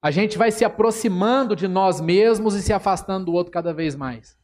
A 0.00 0.10
gente 0.10 0.38
vai 0.38 0.50
se 0.50 0.64
aproximando 0.64 1.54
de 1.54 1.68
nós 1.68 2.00
mesmos 2.00 2.54
e 2.54 2.62
se 2.62 2.72
afastando 2.72 3.26
do 3.26 3.32
outro 3.32 3.52
cada 3.52 3.74
vez 3.74 3.94
mais. 3.94 4.38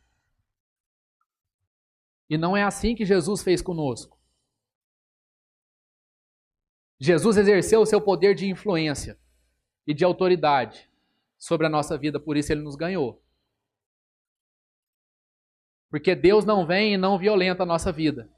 E 2.29 2.37
não 2.37 2.55
é 2.55 2.63
assim 2.63 2.95
que 2.95 3.07
Jesus 3.07 3.43
fez 3.43 3.63
conosco. 3.63 4.19
Jesus 7.01 7.39
exerceu 7.39 7.81
o 7.81 7.87
seu 7.87 8.01
poder 8.01 8.35
de 8.35 8.47
influência 8.47 9.19
e 9.87 9.95
de 9.95 10.05
autoridade 10.05 10.91
sobre 11.39 11.67
a 11.67 11.71
nossa 11.71 11.99
vida, 11.99 12.19
por 12.19 12.37
isso 12.37 12.53
ele 12.53 12.63
nos 12.63 12.77
ganhou. 12.77 13.23
Porque 15.91 16.15
Deus 16.15 16.45
não 16.45 16.67
vem 16.67 16.95
e 16.95 16.97
não 16.97 17.19
violenta 17.19 17.63
a 17.63 17.67
nossa 17.67 17.93
vida. 17.93 18.29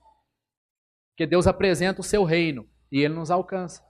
Porque 1.10 1.26
Deus 1.26 1.46
apresenta 1.46 2.00
o 2.00 2.04
seu 2.04 2.24
reino 2.24 2.68
e 2.92 3.00
ele 3.00 3.14
nos 3.14 3.30
alcança. 3.30 3.82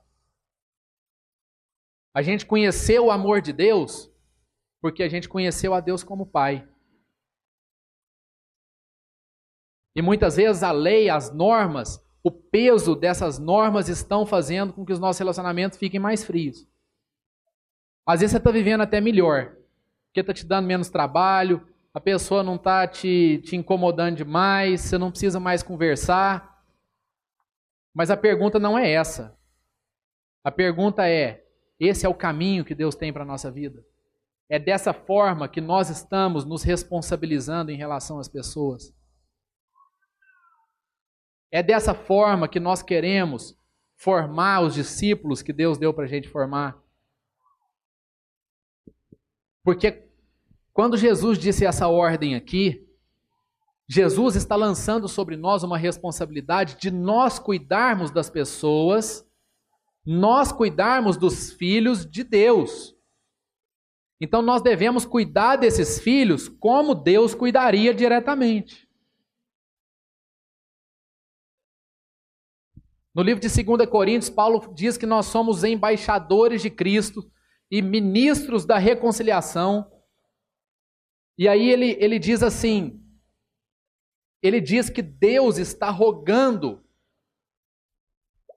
A 2.14 2.22
gente 2.22 2.46
conheceu 2.46 3.06
o 3.06 3.10
amor 3.10 3.40
de 3.40 3.52
Deus 3.52 4.10
porque 4.80 5.02
a 5.02 5.08
gente 5.08 5.28
conheceu 5.28 5.74
a 5.74 5.80
Deus 5.80 6.04
como 6.04 6.30
Pai. 6.30 6.68
E 9.96 10.02
muitas 10.02 10.36
vezes 10.36 10.62
a 10.62 10.70
lei, 10.70 11.10
as 11.10 11.34
normas, 11.34 12.00
o 12.22 12.30
peso 12.30 12.94
dessas 12.94 13.38
normas 13.38 13.88
estão 13.88 14.24
fazendo 14.24 14.72
com 14.72 14.84
que 14.84 14.92
os 14.92 15.00
nossos 15.00 15.18
relacionamentos 15.18 15.78
fiquem 15.78 15.98
mais 15.98 16.22
frios. 16.22 16.68
Às 18.06 18.20
vezes 18.20 18.32
você 18.32 18.38
está 18.38 18.52
vivendo 18.52 18.82
até 18.82 19.00
melhor, 19.00 19.56
porque 20.06 20.20
está 20.20 20.32
te 20.32 20.46
dando 20.46 20.66
menos 20.66 20.88
trabalho, 20.88 21.66
a 21.92 22.00
pessoa 22.00 22.42
não 22.42 22.54
está 22.54 22.86
te, 22.86 23.42
te 23.44 23.56
incomodando 23.56 24.16
demais, 24.16 24.82
você 24.82 24.96
não 24.96 25.10
precisa 25.10 25.40
mais 25.40 25.62
conversar. 25.62 26.62
Mas 27.92 28.10
a 28.10 28.16
pergunta 28.16 28.58
não 28.58 28.78
é 28.78 28.90
essa. 28.90 29.36
A 30.44 30.52
pergunta 30.52 31.08
é: 31.08 31.44
esse 31.80 32.06
é 32.06 32.08
o 32.08 32.14
caminho 32.14 32.64
que 32.64 32.74
Deus 32.74 32.94
tem 32.94 33.12
para 33.12 33.22
a 33.22 33.26
nossa 33.26 33.50
vida? 33.50 33.82
É 34.48 34.58
dessa 34.58 34.92
forma 34.92 35.48
que 35.48 35.60
nós 35.60 35.90
estamos 35.90 36.44
nos 36.44 36.62
responsabilizando 36.62 37.72
em 37.72 37.76
relação 37.76 38.20
às 38.20 38.28
pessoas? 38.28 38.94
É 41.50 41.62
dessa 41.62 41.94
forma 41.94 42.46
que 42.46 42.60
nós 42.60 42.82
queremos 42.82 43.58
formar 43.96 44.60
os 44.60 44.74
discípulos 44.74 45.42
que 45.42 45.52
Deus 45.52 45.78
deu 45.78 45.92
para 45.92 46.04
a 46.04 46.08
gente 46.08 46.28
formar? 46.28 46.85
Porque 49.66 50.08
quando 50.72 50.96
Jesus 50.96 51.36
disse 51.36 51.66
essa 51.66 51.88
ordem 51.88 52.36
aqui, 52.36 52.86
Jesus 53.88 54.36
está 54.36 54.54
lançando 54.54 55.08
sobre 55.08 55.36
nós 55.36 55.64
uma 55.64 55.76
responsabilidade 55.76 56.76
de 56.76 56.88
nós 56.88 57.40
cuidarmos 57.40 58.12
das 58.12 58.30
pessoas, 58.30 59.28
nós 60.06 60.52
cuidarmos 60.52 61.16
dos 61.16 61.50
filhos 61.52 62.08
de 62.08 62.22
Deus. 62.22 62.94
Então 64.20 64.40
nós 64.40 64.62
devemos 64.62 65.04
cuidar 65.04 65.56
desses 65.56 65.98
filhos 65.98 66.48
como 66.48 66.94
Deus 66.94 67.34
cuidaria 67.34 67.92
diretamente. 67.92 68.88
No 73.12 73.20
livro 73.20 73.40
de 73.40 73.64
2 73.64 73.90
Coríntios, 73.90 74.30
Paulo 74.30 74.72
diz 74.72 74.96
que 74.96 75.06
nós 75.06 75.26
somos 75.26 75.64
embaixadores 75.64 76.62
de 76.62 76.70
Cristo 76.70 77.28
e 77.70 77.82
ministros 77.82 78.64
da 78.64 78.78
reconciliação 78.78 79.90
e 81.38 81.48
aí 81.48 81.70
ele, 81.70 81.96
ele 82.00 82.18
diz 82.18 82.42
assim: 82.42 83.02
ele 84.42 84.60
diz 84.60 84.88
que 84.88 85.02
Deus 85.02 85.58
está 85.58 85.90
rogando 85.90 86.82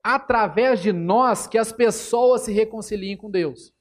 através 0.04 0.82
de 0.82 0.94
nós 0.94 1.46
que 1.46 1.58
as 1.58 1.72
pessoas 1.72 2.42
se 2.42 2.54
reconciliem 2.54 3.18
com 3.18 3.30
Deus. 3.30 3.74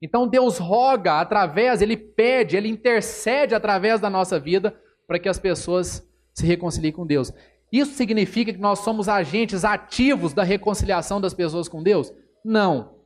Então 0.00 0.28
Deus 0.28 0.58
roga 0.58 1.20
através, 1.20 1.82
ele 1.82 1.96
pede, 1.96 2.56
ele 2.56 2.68
intercede 2.68 3.54
através 3.54 4.00
da 4.00 4.10
nossa 4.10 4.38
vida 4.38 4.80
para 5.06 5.18
que 5.18 5.28
as 5.28 5.38
pessoas 5.38 6.06
se 6.34 6.46
reconciliem 6.46 6.92
com 6.92 7.06
Deus. 7.06 7.32
Isso 7.70 7.94
significa 7.94 8.52
que 8.52 8.58
nós 8.58 8.80
somos 8.80 9.08
agentes 9.08 9.64
ativos 9.64 10.32
da 10.32 10.42
reconciliação 10.42 11.20
das 11.20 11.34
pessoas 11.34 11.68
com 11.68 11.82
Deus? 11.82 12.12
Não. 12.48 13.04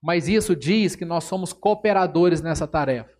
Mas 0.00 0.28
isso 0.28 0.54
diz 0.54 0.94
que 0.94 1.04
nós 1.04 1.24
somos 1.24 1.52
cooperadores 1.52 2.40
nessa 2.40 2.68
tarefa. 2.68 3.18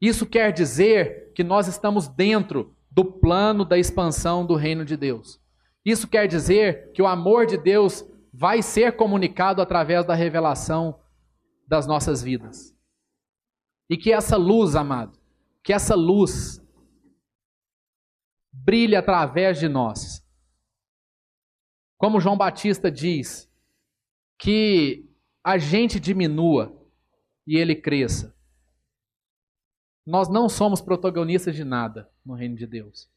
Isso 0.00 0.26
quer 0.26 0.52
dizer 0.52 1.32
que 1.34 1.44
nós 1.44 1.68
estamos 1.68 2.08
dentro 2.08 2.76
do 2.90 3.04
plano 3.04 3.64
da 3.64 3.78
expansão 3.78 4.44
do 4.44 4.56
reino 4.56 4.84
de 4.84 4.96
Deus. 4.96 5.40
Isso 5.84 6.08
quer 6.08 6.26
dizer 6.26 6.90
que 6.92 7.00
o 7.00 7.06
amor 7.06 7.46
de 7.46 7.56
Deus 7.56 8.04
vai 8.32 8.60
ser 8.60 8.96
comunicado 8.96 9.62
através 9.62 10.04
da 10.04 10.14
revelação 10.14 11.00
das 11.68 11.86
nossas 11.86 12.24
vidas. 12.24 12.76
E 13.88 13.96
que 13.96 14.12
essa 14.12 14.36
luz, 14.36 14.74
amado, 14.74 15.16
que 15.62 15.72
essa 15.72 15.94
luz 15.94 16.60
brilhe 18.52 18.96
através 18.96 19.60
de 19.60 19.68
nós. 19.68 20.21
Como 22.02 22.20
João 22.20 22.36
Batista 22.36 22.90
diz, 22.90 23.48
que 24.36 25.08
a 25.44 25.56
gente 25.56 26.00
diminua 26.00 26.76
e 27.46 27.56
ele 27.56 27.76
cresça. 27.76 28.36
Nós 30.04 30.28
não 30.28 30.48
somos 30.48 30.80
protagonistas 30.80 31.54
de 31.54 31.62
nada 31.62 32.12
no 32.26 32.34
reino 32.34 32.56
de 32.56 32.66
Deus. 32.66 33.08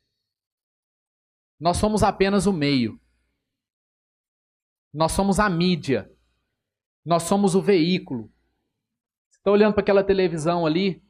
Nós 1.60 1.78
somos 1.78 2.04
apenas 2.04 2.46
o 2.46 2.54
meio. 2.54 3.02
Nós 4.94 5.14
somos 5.14 5.40
a 5.40 5.50
mídia. 5.50 6.08
Nós 7.04 7.24
somos 7.24 7.56
o 7.56 7.64
veículo. 7.64 8.32
Você 9.32 9.40
está 9.40 9.50
olhando 9.50 9.74
para 9.74 9.82
aquela 9.82 10.04
televisão 10.04 10.64
ali? 10.64 11.04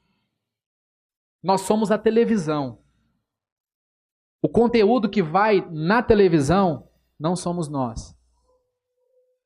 Nós 1.44 1.60
somos 1.60 1.92
a 1.92 1.98
televisão. 1.98 2.82
O 4.42 4.48
conteúdo 4.48 5.10
que 5.10 5.22
vai 5.22 5.60
na 5.70 6.02
televisão 6.02 6.90
não 7.20 7.36
somos 7.36 7.68
nós. 7.68 8.16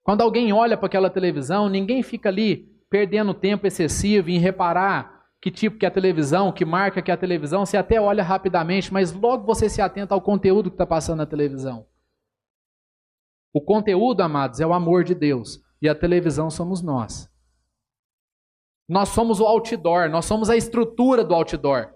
Quando 0.03 0.21
alguém 0.21 0.51
olha 0.51 0.77
para 0.77 0.87
aquela 0.87 1.09
televisão, 1.09 1.69
ninguém 1.69 2.01
fica 2.01 2.29
ali 2.29 2.67
perdendo 2.89 3.33
tempo 3.33 3.67
excessivo 3.67 4.29
em 4.29 4.39
reparar 4.39 5.19
que 5.41 5.51
tipo 5.51 5.77
que 5.77 5.85
é 5.85 5.87
a 5.87 5.91
televisão, 5.91 6.51
que 6.51 6.65
marca 6.65 7.01
que 7.01 7.11
é 7.11 7.13
a 7.13 7.17
televisão, 7.17 7.65
você 7.65 7.77
até 7.77 8.01
olha 8.01 8.23
rapidamente, 8.23 8.91
mas 8.91 9.13
logo 9.13 9.45
você 9.45 9.69
se 9.69 9.81
atenta 9.81 10.13
ao 10.13 10.21
conteúdo 10.21 10.69
que 10.69 10.75
está 10.75 10.85
passando 10.85 11.19
na 11.19 11.25
televisão. 11.25 11.85
O 13.53 13.61
conteúdo, 13.61 14.21
amados, 14.21 14.59
é 14.59 14.67
o 14.67 14.73
amor 14.73 15.03
de 15.03 15.15
Deus. 15.15 15.59
E 15.81 15.87
a 15.87 15.95
televisão 15.95 16.49
somos 16.49 16.81
nós. 16.81 17.29
Nós 18.87 19.09
somos 19.09 19.39
o 19.39 19.45
outdoor, 19.45 20.09
nós 20.09 20.25
somos 20.25 20.49
a 20.49 20.57
estrutura 20.57 21.23
do 21.23 21.33
outdoor. 21.33 21.93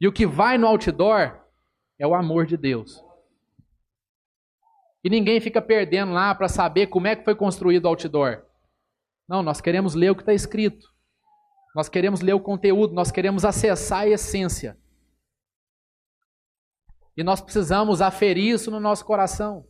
E 0.00 0.06
o 0.06 0.12
que 0.12 0.26
vai 0.26 0.58
no 0.58 0.66
outdoor 0.66 1.40
é 1.98 2.06
o 2.06 2.14
amor 2.14 2.44
de 2.44 2.56
Deus. 2.56 3.02
E 5.06 5.08
ninguém 5.08 5.40
fica 5.40 5.62
perdendo 5.62 6.12
lá 6.12 6.34
para 6.34 6.48
saber 6.48 6.88
como 6.88 7.06
é 7.06 7.14
que 7.14 7.22
foi 7.22 7.36
construído 7.36 7.84
o 7.84 7.88
outdoor. 7.90 8.44
Não, 9.28 9.40
nós 9.40 9.60
queremos 9.60 9.94
ler 9.94 10.10
o 10.10 10.16
que 10.16 10.22
está 10.22 10.34
escrito. 10.34 10.84
Nós 11.76 11.88
queremos 11.88 12.22
ler 12.22 12.32
o 12.32 12.40
conteúdo, 12.40 12.92
nós 12.92 13.12
queremos 13.12 13.44
acessar 13.44 14.00
a 14.00 14.08
essência. 14.08 14.76
E 17.16 17.22
nós 17.22 17.40
precisamos 17.40 18.00
aferir 18.00 18.52
isso 18.52 18.68
no 18.68 18.80
nosso 18.80 19.04
coração. 19.04 19.64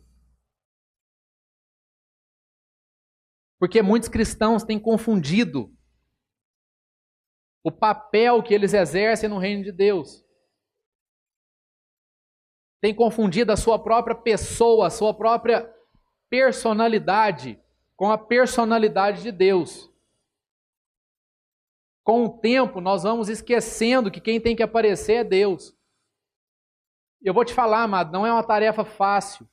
Porque 3.59 3.83
muitos 3.83 4.09
cristãos 4.09 4.63
têm 4.63 4.79
confundido 4.79 5.71
o 7.63 7.71
papel 7.71 8.41
que 8.41 8.55
eles 8.55 8.73
exercem 8.73 9.29
no 9.29 9.37
reino 9.37 9.63
de 9.63 9.71
Deus 9.71 10.26
tem 12.79 12.93
confundido 12.93 13.51
a 13.51 13.57
sua 13.57 13.79
própria 13.79 14.15
pessoa, 14.15 14.87
a 14.87 14.91
sua 14.91 15.13
própria 15.13 15.73
personalidade 16.29 17.59
com 17.95 18.11
a 18.11 18.17
personalidade 18.17 19.23
de 19.23 19.31
Deus. 19.31 19.91
Com 22.03 22.25
o 22.25 22.37
tempo, 22.37 22.79
nós 22.79 23.03
vamos 23.03 23.27
esquecendo 23.27 24.11
que 24.11 24.21
quem 24.21 24.39
tem 24.39 24.55
que 24.55 24.63
aparecer 24.63 25.13
é 25.13 25.23
Deus. 25.23 25.75
Eu 27.21 27.33
vou 27.33 27.43
te 27.43 27.53
falar, 27.53 27.83
amado, 27.83 28.11
não 28.11 28.25
é 28.25 28.31
uma 28.31 28.43
tarefa 28.43 28.85
fácil. 28.85 29.49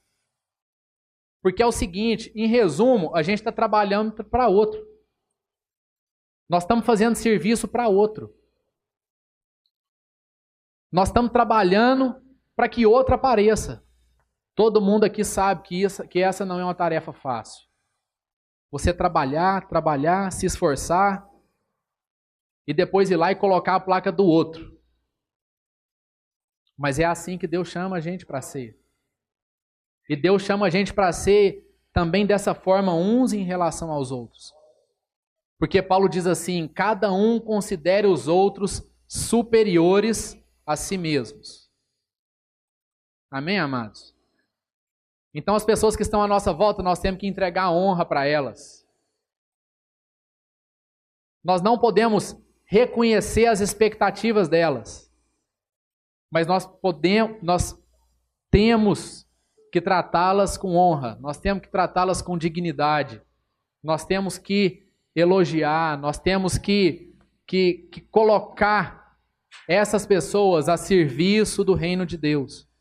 Porque 1.43 1.63
é 1.63 1.67
o 1.67 1.73
seguinte, 1.73 2.31
em 2.35 2.47
resumo, 2.47 3.15
a 3.17 3.23
gente 3.23 3.39
está 3.39 3.51
trabalhando 3.51 4.23
para 4.25 4.49
outro. 4.49 4.87
Nós 6.49 6.63
estamos 6.63 6.85
fazendo 6.85 7.17
serviço 7.17 7.67
para 7.67 7.89
outro. 7.89 8.33
Nós 10.93 11.09
estamos 11.09 11.33
trabalhando 11.33 12.24
para 12.57 12.69
que 12.69 12.87
outro 12.87 13.15
apareça. 13.15 13.85
Todo 14.55 14.81
mundo 14.81 15.05
aqui 15.05 15.25
sabe 15.25 15.63
que, 15.63 15.83
isso, 15.83 16.07
que 16.07 16.21
essa 16.21 16.45
não 16.45 16.61
é 16.61 16.65
uma 16.65 16.75
tarefa 16.75 17.13
fácil. 17.13 17.65
Você 18.71 18.93
trabalhar, 18.93 19.69
trabalhar, 19.69 20.31
se 20.31 20.47
esforçar 20.47 21.29
e 22.67 22.73
depois 22.73 23.11
ir 23.11 23.17
lá 23.17 23.33
e 23.33 23.37
colocar 23.37 23.77
a 23.77 23.81
placa 23.81 24.11
do 24.13 24.25
outro. 24.25 24.75
Mas 26.77 26.99
é 26.99 27.05
assim 27.05 27.39
que 27.39 27.47
Deus 27.47 27.69
chama 27.69 27.97
a 27.97 28.01
gente 28.01 28.27
para 28.27 28.41
ser. 28.41 28.79
E 30.09 30.17
Deus 30.17 30.43
chama 30.43 30.67
a 30.67 30.71
gente 30.71 30.93
para 30.93 31.13
ser 31.13 31.65
também 31.93 32.27
dessa 32.27 32.55
forma 32.55 32.95
uns 32.95 33.33
em 33.33 33.45
relação 33.45 33.91
aos 33.91 34.11
outros. 34.11 34.53
Porque 35.59 35.81
Paulo 35.81 36.09
diz 36.09 36.27
assim: 36.27 36.69
cada 36.69 37.13
um 37.13 37.41
considere 37.41 38.07
os 38.07 38.29
outros 38.29 38.83
superiores 39.07 40.37
a 40.67 40.77
si 40.77 40.99
mesmos. 40.99 41.64
Amém, 43.35 43.59
amados? 43.59 44.15
Então, 45.35 45.57
as 45.57 45.65
pessoas 45.65 45.97
que 45.97 46.05
estão 46.05 46.23
à 46.23 46.29
nossa 46.29 46.53
volta, 46.53 46.85
nós 46.85 47.01
temos 47.01 47.19
que 47.19 47.27
entregar 47.27 47.69
honra 47.69 48.07
para 48.07 48.25
elas. 48.25 48.87
Nós 51.43 51.61
não 51.61 51.77
podemos 51.77 52.41
reconhecer 52.65 53.47
as 53.47 53.59
expectativas 53.59 54.47
delas, 54.47 55.13
mas 56.31 56.47
nós 56.47 56.65
podemos, 56.65 57.43
nós 57.43 57.77
temos 58.53 59.27
que 59.73 59.81
tratá-las 59.81 60.57
com 60.57 60.77
honra, 60.77 61.19
nós 61.21 61.37
temos 61.37 61.65
que 61.65 61.69
tratá-las 61.69 62.23
com 62.23 62.39
dignidade, 62.39 63.21
nós 63.83 64.05
temos 64.05 64.39
que 64.39 64.87
elogiar, 65.13 65.99
nós 65.99 66.21
temos 66.21 66.57
que, 66.57 67.13
que, 67.45 67.89
que 67.91 68.01
colocar 68.01 69.19
essas 69.67 70.07
pessoas 70.07 70.69
a 70.69 70.77
serviço 70.77 71.65
do 71.65 71.75
reino 71.75 72.07
de 72.07 72.17
Deus. 72.17 72.73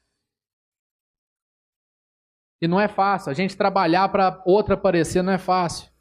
E 2.64 2.68
não 2.68 2.80
é 2.80 2.88
fácil, 2.88 3.30
a 3.30 3.34
gente 3.34 3.58
trabalhar 3.58 4.08
para 4.08 4.42
outra 4.46 4.76
aparecer 4.76 5.22
não 5.22 5.34
é 5.34 5.38
fácil. 5.38 5.92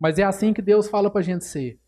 Mas 0.00 0.18
é 0.18 0.24
assim 0.24 0.52
que 0.52 0.60
Deus 0.60 0.88
fala 0.88 1.08
para 1.08 1.20
a 1.20 1.22
gente 1.22 1.44
ser. 1.44 1.80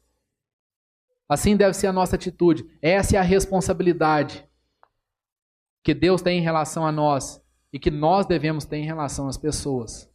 Assim 1.29 1.57
deve 1.57 1.75
ser 1.75 1.89
a 1.89 1.93
nossa 1.93 2.15
atitude. 2.15 2.65
Essa 2.81 3.17
é 3.17 3.19
a 3.19 3.23
responsabilidade 3.23 4.49
que 5.83 5.93
Deus 5.95 6.23
tem 6.23 6.39
em 6.39 6.43
relação 6.43 6.87
a 6.87 6.93
nós 6.93 7.45
e 7.73 7.79
que 7.81 7.91
nós 7.91 8.25
devemos 8.25 8.65
ter 8.65 8.77
em 8.77 8.85
relação 8.85 9.27
às 9.27 9.37
pessoas. 9.37 10.09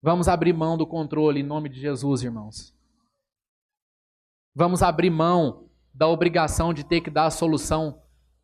Vamos 0.00 0.28
abrir 0.28 0.54
mão 0.54 0.78
do 0.78 0.86
controle 0.86 1.40
em 1.40 1.46
nome 1.46 1.68
de 1.68 1.78
Jesus, 1.78 2.22
irmãos. 2.22 2.74
Vamos 4.54 4.82
abrir 4.82 5.10
mão 5.10 5.68
da 5.92 6.08
obrigação 6.08 6.72
de 6.72 6.84
ter 6.84 7.02
que 7.02 7.10
dar 7.10 7.26
a 7.26 7.30
solução 7.30 8.00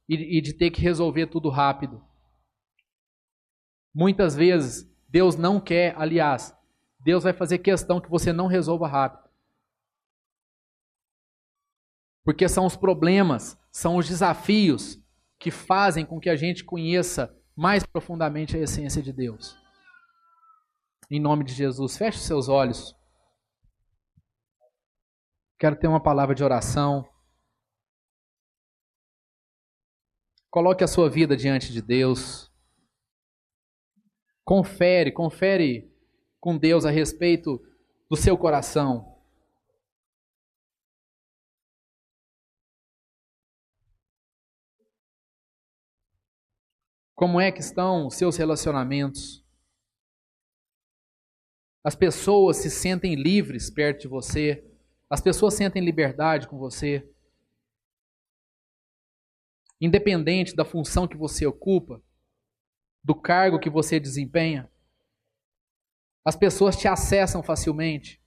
e, 0.06 0.36
e 0.36 0.42
de 0.42 0.52
ter 0.52 0.70
que 0.70 0.82
resolver 0.82 1.28
tudo 1.28 1.48
rápido. 1.48 2.04
Muitas 3.94 4.34
vezes, 4.34 4.90
Deus 5.08 5.36
não 5.36 5.60
quer, 5.60 5.94
aliás, 5.96 6.52
Deus 6.98 7.22
vai 7.22 7.32
fazer 7.32 7.58
questão 7.58 8.00
que 8.00 8.10
você 8.10 8.32
não 8.32 8.46
resolva 8.46 8.88
rápido. 8.88 9.30
Porque 12.24 12.48
são 12.48 12.66
os 12.66 12.76
problemas, 12.76 13.56
são 13.70 13.96
os 13.96 14.08
desafios 14.08 14.98
que 15.38 15.50
fazem 15.50 16.06
com 16.06 16.18
que 16.18 16.30
a 16.30 16.34
gente 16.34 16.64
conheça 16.64 17.36
mais 17.54 17.84
profundamente 17.84 18.56
a 18.56 18.60
essência 18.60 19.02
de 19.02 19.12
Deus. 19.12 19.56
Em 21.10 21.20
nome 21.20 21.44
de 21.44 21.52
Jesus, 21.52 21.96
feche 21.96 22.18
seus 22.18 22.48
olhos. 22.48 22.96
Quero 25.58 25.76
ter 25.76 25.86
uma 25.86 26.02
palavra 26.02 26.34
de 26.34 26.42
oração. 26.42 27.08
Coloque 30.50 30.82
a 30.82 30.88
sua 30.88 31.10
vida 31.10 31.36
diante 31.36 31.72
de 31.72 31.82
Deus. 31.82 32.53
Confere, 34.44 35.10
confere 35.10 35.90
com 36.38 36.58
Deus 36.58 36.84
a 36.84 36.90
respeito 36.90 37.58
do 38.10 38.16
seu 38.16 38.36
coração. 38.36 39.14
Como 47.14 47.40
é 47.40 47.50
que 47.50 47.60
estão 47.60 48.06
os 48.06 48.16
seus 48.16 48.36
relacionamentos? 48.36 49.42
As 51.82 51.94
pessoas 51.94 52.58
se 52.58 52.70
sentem 52.70 53.14
livres 53.14 53.70
perto 53.70 54.02
de 54.02 54.08
você? 54.08 54.62
As 55.08 55.22
pessoas 55.22 55.54
sentem 55.54 55.82
liberdade 55.82 56.48
com 56.48 56.58
você? 56.58 57.08
Independente 59.80 60.54
da 60.54 60.64
função 60.64 61.06
que 61.06 61.16
você 61.16 61.46
ocupa, 61.46 62.02
do 63.04 63.14
cargo 63.14 63.60
que 63.60 63.68
você 63.68 64.00
desempenha, 64.00 64.70
as 66.24 66.34
pessoas 66.34 66.74
te 66.74 66.88
acessam 66.88 67.42
facilmente. 67.42 68.18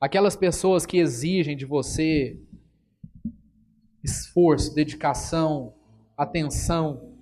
Aquelas 0.00 0.34
pessoas 0.34 0.84
que 0.84 0.96
exigem 0.96 1.56
de 1.56 1.64
você 1.64 2.42
esforço, 4.02 4.74
dedicação, 4.74 5.78
atenção 6.16 7.16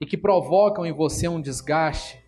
e 0.00 0.06
que 0.06 0.16
provocam 0.16 0.86
em 0.86 0.92
você 0.92 1.26
um 1.26 1.40
desgaste. 1.40 2.24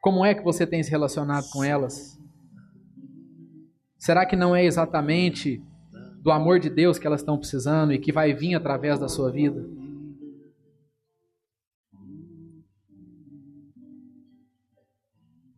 Como 0.00 0.24
é 0.24 0.34
que 0.34 0.42
você 0.42 0.66
tem 0.66 0.82
se 0.82 0.90
relacionado 0.90 1.50
com 1.50 1.62
elas? 1.62 2.19
Será 4.00 4.24
que 4.24 4.34
não 4.34 4.56
é 4.56 4.64
exatamente 4.64 5.62
do 6.22 6.30
amor 6.30 6.58
de 6.58 6.70
Deus 6.70 6.98
que 6.98 7.06
elas 7.06 7.20
estão 7.20 7.36
precisando 7.36 7.92
e 7.92 7.98
que 7.98 8.10
vai 8.10 8.32
vir 8.32 8.54
através 8.54 8.98
da 8.98 9.10
sua 9.10 9.30
vida? 9.30 9.62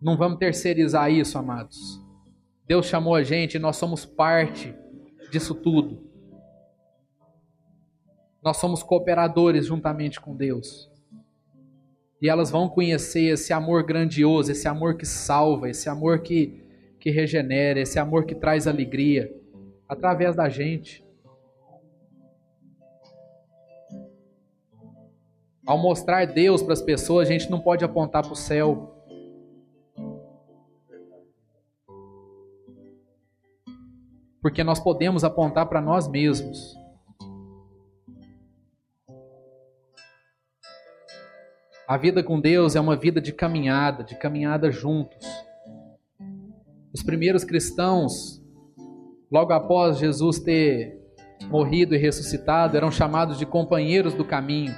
Não 0.00 0.16
vamos 0.16 0.40
terceirizar 0.40 1.08
isso, 1.08 1.38
amados. 1.38 2.02
Deus 2.66 2.86
chamou 2.86 3.14
a 3.14 3.22
gente 3.22 3.54
e 3.54 3.60
nós 3.60 3.76
somos 3.76 4.04
parte 4.04 4.74
disso 5.30 5.54
tudo. 5.54 6.04
Nós 8.42 8.56
somos 8.56 8.82
cooperadores 8.82 9.66
juntamente 9.66 10.20
com 10.20 10.34
Deus. 10.34 10.90
E 12.20 12.28
elas 12.28 12.50
vão 12.50 12.68
conhecer 12.68 13.34
esse 13.34 13.52
amor 13.52 13.84
grandioso, 13.84 14.50
esse 14.50 14.66
amor 14.66 14.96
que 14.96 15.06
salva, 15.06 15.70
esse 15.70 15.88
amor 15.88 16.22
que, 16.22 16.60
que 17.02 17.10
regenera, 17.10 17.80
esse 17.80 17.98
amor 17.98 18.24
que 18.24 18.32
traz 18.32 18.68
alegria, 18.68 19.28
através 19.88 20.36
da 20.36 20.48
gente. 20.48 21.04
Ao 25.66 25.76
mostrar 25.76 26.24
Deus 26.26 26.62
para 26.62 26.74
as 26.74 26.80
pessoas, 26.80 27.28
a 27.28 27.32
gente 27.32 27.50
não 27.50 27.58
pode 27.58 27.84
apontar 27.84 28.22
para 28.22 28.32
o 28.32 28.36
céu. 28.36 28.88
porque 34.40 34.64
nós 34.64 34.80
podemos 34.80 35.22
apontar 35.22 35.66
para 35.66 35.80
nós 35.80 36.08
mesmos. 36.08 36.76
A 41.86 41.96
vida 41.96 42.24
com 42.24 42.40
Deus 42.40 42.74
é 42.74 42.80
uma 42.80 42.96
vida 42.96 43.20
de 43.20 43.32
caminhada, 43.32 44.02
de 44.02 44.16
caminhada 44.16 44.68
juntos. 44.72 45.24
Os 46.94 47.02
primeiros 47.02 47.42
cristãos, 47.42 48.42
logo 49.30 49.52
após 49.52 49.98
Jesus 49.98 50.38
ter 50.38 51.00
morrido 51.48 51.94
e 51.94 51.98
ressuscitado, 51.98 52.76
eram 52.76 52.90
chamados 52.90 53.38
de 53.38 53.46
companheiros 53.46 54.12
do 54.12 54.24
caminho. 54.24 54.74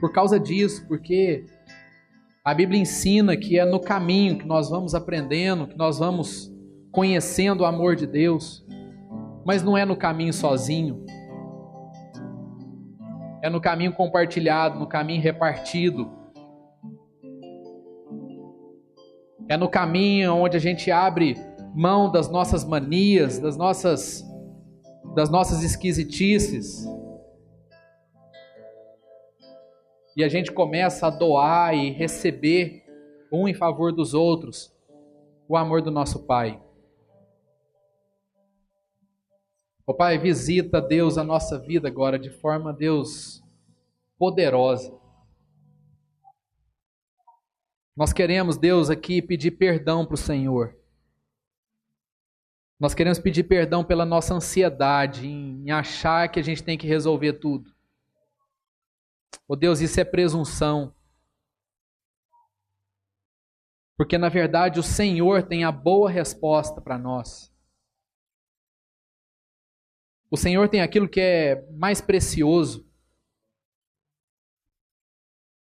Por 0.00 0.12
causa 0.12 0.40
disso, 0.40 0.86
porque 0.88 1.46
a 2.44 2.52
Bíblia 2.52 2.80
ensina 2.80 3.36
que 3.36 3.58
é 3.58 3.64
no 3.64 3.78
caminho 3.78 4.38
que 4.38 4.46
nós 4.46 4.68
vamos 4.68 4.94
aprendendo, 4.94 5.68
que 5.68 5.76
nós 5.76 5.98
vamos 5.98 6.52
conhecendo 6.90 7.60
o 7.60 7.66
amor 7.66 7.94
de 7.94 8.06
Deus, 8.06 8.66
mas 9.46 9.62
não 9.62 9.78
é 9.78 9.84
no 9.84 9.96
caminho 9.96 10.32
sozinho. 10.32 11.04
É 13.42 13.48
no 13.48 13.60
caminho 13.60 13.92
compartilhado, 13.92 14.78
no 14.78 14.86
caminho 14.86 15.22
repartido. 15.22 16.19
É 19.50 19.56
no 19.56 19.68
caminho 19.68 20.36
onde 20.36 20.56
a 20.56 20.60
gente 20.60 20.92
abre 20.92 21.34
mão 21.74 22.08
das 22.08 22.30
nossas 22.30 22.64
manias, 22.64 23.40
das 23.40 23.56
nossas 23.56 24.24
das 25.12 25.28
nossas 25.28 25.64
esquisitices. 25.64 26.86
E 30.16 30.22
a 30.22 30.28
gente 30.28 30.52
começa 30.52 31.08
a 31.08 31.10
doar 31.10 31.74
e 31.74 31.90
receber 31.90 32.84
um 33.32 33.48
em 33.48 33.52
favor 33.52 33.92
dos 33.92 34.14
outros 34.14 34.72
o 35.48 35.56
amor 35.56 35.82
do 35.82 35.90
nosso 35.90 36.24
Pai. 36.26 36.62
Ó 39.84 39.92
Pai, 39.92 40.16
visita, 40.16 40.80
Deus, 40.80 41.18
a 41.18 41.24
nossa 41.24 41.58
vida 41.58 41.88
agora 41.88 42.20
de 42.20 42.30
forma, 42.30 42.72
Deus, 42.72 43.42
poderosa. 44.16 44.99
Nós 48.00 48.14
queremos, 48.14 48.56
Deus, 48.56 48.88
aqui 48.88 49.20
pedir 49.20 49.50
perdão 49.50 50.06
para 50.06 50.14
o 50.14 50.16
Senhor. 50.16 50.74
Nós 52.78 52.94
queremos 52.94 53.18
pedir 53.18 53.44
perdão 53.44 53.84
pela 53.84 54.06
nossa 54.06 54.32
ansiedade 54.32 55.28
em 55.28 55.70
achar 55.70 56.26
que 56.30 56.40
a 56.40 56.42
gente 56.42 56.62
tem 56.62 56.78
que 56.78 56.86
resolver 56.86 57.34
tudo. 57.34 57.70
Oh 59.46 59.54
Deus, 59.54 59.82
isso 59.82 60.00
é 60.00 60.04
presunção. 60.04 60.94
Porque 63.98 64.16
na 64.16 64.30
verdade 64.30 64.80
o 64.80 64.82
Senhor 64.82 65.42
tem 65.42 65.64
a 65.64 65.70
boa 65.70 66.08
resposta 66.08 66.80
para 66.80 66.96
nós. 66.96 67.52
O 70.30 70.38
Senhor 70.38 70.70
tem 70.70 70.80
aquilo 70.80 71.06
que 71.06 71.20
é 71.20 71.70
mais 71.72 72.00
precioso, 72.00 72.89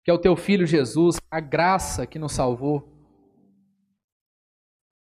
que 0.05 0.11
é 0.11 0.15
o 0.15 0.19
teu 0.19 0.37
filho 0.37 0.67
Jesus, 0.67 1.17
a 1.31 1.41
graça 1.41 2.07
que 2.07 2.19
nos 2.19 2.33
salvou. 2.33 2.93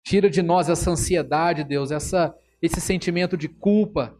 Tira 0.04 0.30
de 0.30 0.40
nós 0.40 0.68
essa 0.68 0.90
ansiedade, 0.90 1.64
Deus, 1.64 1.90
essa, 1.90 2.32
esse 2.62 2.80
sentimento 2.80 3.36
de 3.36 3.48
culpa, 3.48 4.16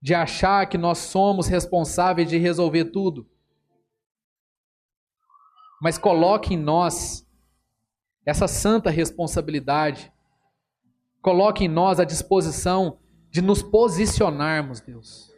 de 0.00 0.14
achar 0.14 0.66
que 0.66 0.78
nós 0.78 0.98
somos 0.98 1.46
responsáveis 1.46 2.28
de 2.28 2.38
resolver 2.38 2.86
tudo. 2.86 3.28
Mas 5.82 5.98
coloque 5.98 6.54
em 6.54 6.58
nós 6.58 7.28
essa 8.24 8.48
santa 8.48 8.88
responsabilidade. 8.88 10.10
Coloque 11.20 11.64
em 11.64 11.68
nós 11.68 12.00
a 12.00 12.04
disposição 12.04 12.98
de 13.30 13.42
nos 13.42 13.62
posicionarmos, 13.62 14.80
Deus. 14.80 15.35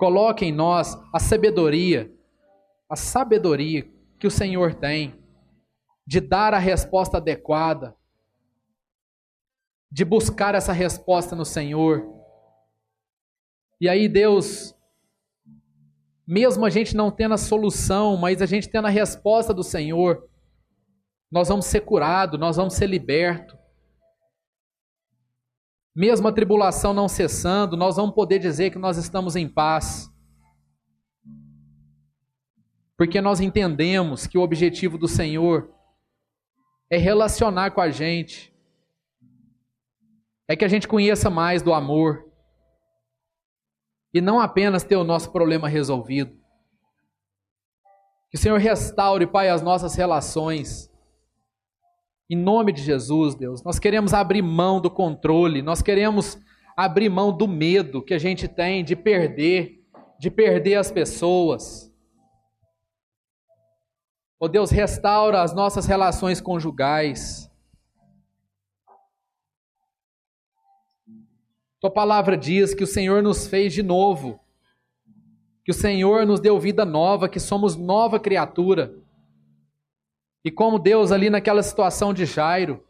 Coloque 0.00 0.46
em 0.46 0.50
nós 0.50 0.98
a 1.12 1.18
sabedoria, 1.18 2.10
a 2.88 2.96
sabedoria 2.96 3.86
que 4.18 4.26
o 4.26 4.30
Senhor 4.30 4.72
tem 4.72 5.22
de 6.06 6.22
dar 6.22 6.54
a 6.54 6.58
resposta 6.58 7.18
adequada, 7.18 7.94
de 9.92 10.02
buscar 10.02 10.54
essa 10.54 10.72
resposta 10.72 11.36
no 11.36 11.44
Senhor. 11.44 12.02
E 13.78 13.90
aí, 13.90 14.08
Deus, 14.08 14.74
mesmo 16.26 16.64
a 16.64 16.70
gente 16.70 16.96
não 16.96 17.10
tendo 17.10 17.34
a 17.34 17.38
solução, 17.38 18.16
mas 18.16 18.40
a 18.40 18.46
gente 18.46 18.70
tendo 18.70 18.86
a 18.86 18.90
resposta 18.90 19.52
do 19.52 19.62
Senhor, 19.62 20.26
nós 21.30 21.48
vamos 21.48 21.66
ser 21.66 21.82
curados, 21.82 22.40
nós 22.40 22.56
vamos 22.56 22.72
ser 22.72 22.86
libertos. 22.86 23.59
Mesmo 25.94 26.28
a 26.28 26.32
tribulação 26.32 26.94
não 26.94 27.08
cessando, 27.08 27.76
nós 27.76 27.96
vamos 27.96 28.14
poder 28.14 28.38
dizer 28.38 28.70
que 28.70 28.78
nós 28.78 28.96
estamos 28.96 29.34
em 29.36 29.48
paz. 29.48 30.10
Porque 32.96 33.20
nós 33.20 33.40
entendemos 33.40 34.26
que 34.26 34.38
o 34.38 34.42
objetivo 34.42 34.98
do 34.98 35.08
Senhor 35.08 35.72
é 36.90 36.96
relacionar 36.96 37.70
com 37.70 37.80
a 37.80 37.90
gente, 37.90 38.54
é 40.46 40.56
que 40.56 40.64
a 40.64 40.68
gente 40.68 40.88
conheça 40.88 41.30
mais 41.30 41.62
do 41.62 41.72
amor 41.72 42.28
e 44.12 44.20
não 44.20 44.40
apenas 44.40 44.82
ter 44.82 44.96
o 44.96 45.04
nosso 45.04 45.30
problema 45.30 45.68
resolvido. 45.68 46.36
Que 48.30 48.36
o 48.36 48.38
Senhor 48.38 48.58
restaure, 48.58 49.26
Pai, 49.26 49.48
as 49.48 49.62
nossas 49.62 49.94
relações. 49.94 50.89
Em 52.30 52.36
nome 52.36 52.70
de 52.70 52.80
Jesus, 52.80 53.34
Deus, 53.34 53.60
nós 53.64 53.80
queremos 53.80 54.14
abrir 54.14 54.40
mão 54.40 54.80
do 54.80 54.88
controle, 54.88 55.62
nós 55.62 55.82
queremos 55.82 56.38
abrir 56.76 57.08
mão 57.08 57.36
do 57.36 57.48
medo 57.48 58.00
que 58.00 58.14
a 58.14 58.18
gente 58.18 58.46
tem 58.46 58.84
de 58.84 58.94
perder, 58.94 59.84
de 60.16 60.30
perder 60.30 60.76
as 60.76 60.92
pessoas. 60.92 61.92
Ó 64.38 64.44
oh 64.44 64.48
Deus, 64.48 64.70
restaura 64.70 65.42
as 65.42 65.52
nossas 65.52 65.86
relações 65.86 66.40
conjugais. 66.40 67.50
Tua 71.80 71.90
palavra 71.90 72.36
diz 72.36 72.72
que 72.72 72.84
o 72.84 72.86
Senhor 72.86 73.24
nos 73.24 73.48
fez 73.48 73.72
de 73.72 73.82
novo, 73.82 74.38
que 75.64 75.72
o 75.72 75.74
Senhor 75.74 76.24
nos 76.24 76.38
deu 76.38 76.60
vida 76.60 76.84
nova, 76.84 77.28
que 77.28 77.40
somos 77.40 77.74
nova 77.74 78.20
criatura. 78.20 78.99
E 80.44 80.50
como 80.50 80.78
Deus, 80.78 81.12
ali 81.12 81.28
naquela 81.28 81.62
situação 81.62 82.14
de 82.14 82.24
Jairo, 82.24 82.86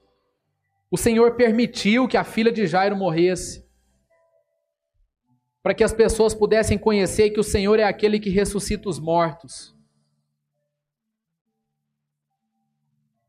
o 0.90 0.96
Senhor 0.96 1.34
permitiu 1.34 2.06
que 2.06 2.16
a 2.16 2.24
filha 2.24 2.52
de 2.52 2.66
Jairo 2.66 2.96
morresse, 2.96 3.68
para 5.62 5.74
que 5.74 5.84
as 5.84 5.92
pessoas 5.92 6.34
pudessem 6.34 6.78
conhecer 6.78 7.30
que 7.30 7.40
o 7.40 7.44
Senhor 7.44 7.78
é 7.78 7.84
aquele 7.84 8.18
que 8.18 8.30
ressuscita 8.30 8.88
os 8.88 8.98
mortos. 8.98 9.76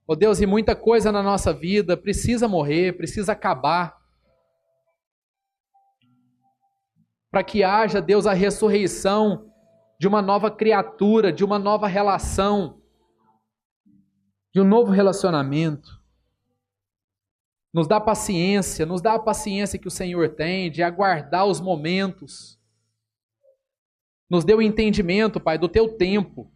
Oh 0.07 0.15
Deus, 0.15 0.41
e 0.41 0.45
muita 0.45 0.75
coisa 0.75 1.11
na 1.11 1.23
nossa 1.23 1.53
vida 1.53 1.95
precisa 1.95 2.47
morrer, 2.47 2.97
precisa 2.97 3.31
acabar. 3.31 3.97
Para 7.29 7.43
que 7.43 7.63
haja, 7.63 8.01
Deus, 8.01 8.25
a 8.25 8.33
ressurreição 8.33 9.49
de 9.99 10.07
uma 10.07 10.21
nova 10.21 10.51
criatura, 10.51 11.31
de 11.31 11.45
uma 11.45 11.57
nova 11.57 11.87
relação, 11.87 12.80
de 14.53 14.59
um 14.59 14.63
novo 14.63 14.91
relacionamento. 14.91 16.01
Nos 17.73 17.87
dá 17.87 18.01
paciência, 18.01 18.85
nos 18.85 19.01
dá 19.01 19.13
a 19.13 19.19
paciência 19.19 19.79
que 19.79 19.87
o 19.87 19.91
Senhor 19.91 20.29
tem 20.35 20.69
de 20.69 20.83
aguardar 20.83 21.45
os 21.45 21.61
momentos. 21.61 22.59
Nos 24.29 24.43
dê 24.43 24.53
o 24.53 24.61
entendimento, 24.61 25.39
Pai, 25.39 25.57
do 25.57 25.69
teu 25.69 25.97
tempo. 25.97 26.51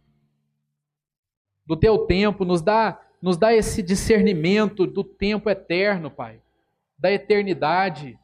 Do 1.64 1.76
teu 1.76 2.06
tempo, 2.06 2.44
nos 2.44 2.60
dá 2.60 3.00
nos 3.20 3.36
dá 3.36 3.52
esse 3.52 3.82
discernimento 3.82 4.86
do 4.86 5.02
tempo 5.02 5.48
eterno, 5.48 6.10
Pai, 6.10 6.40
da 6.98 7.10
eternidade. 7.10 8.18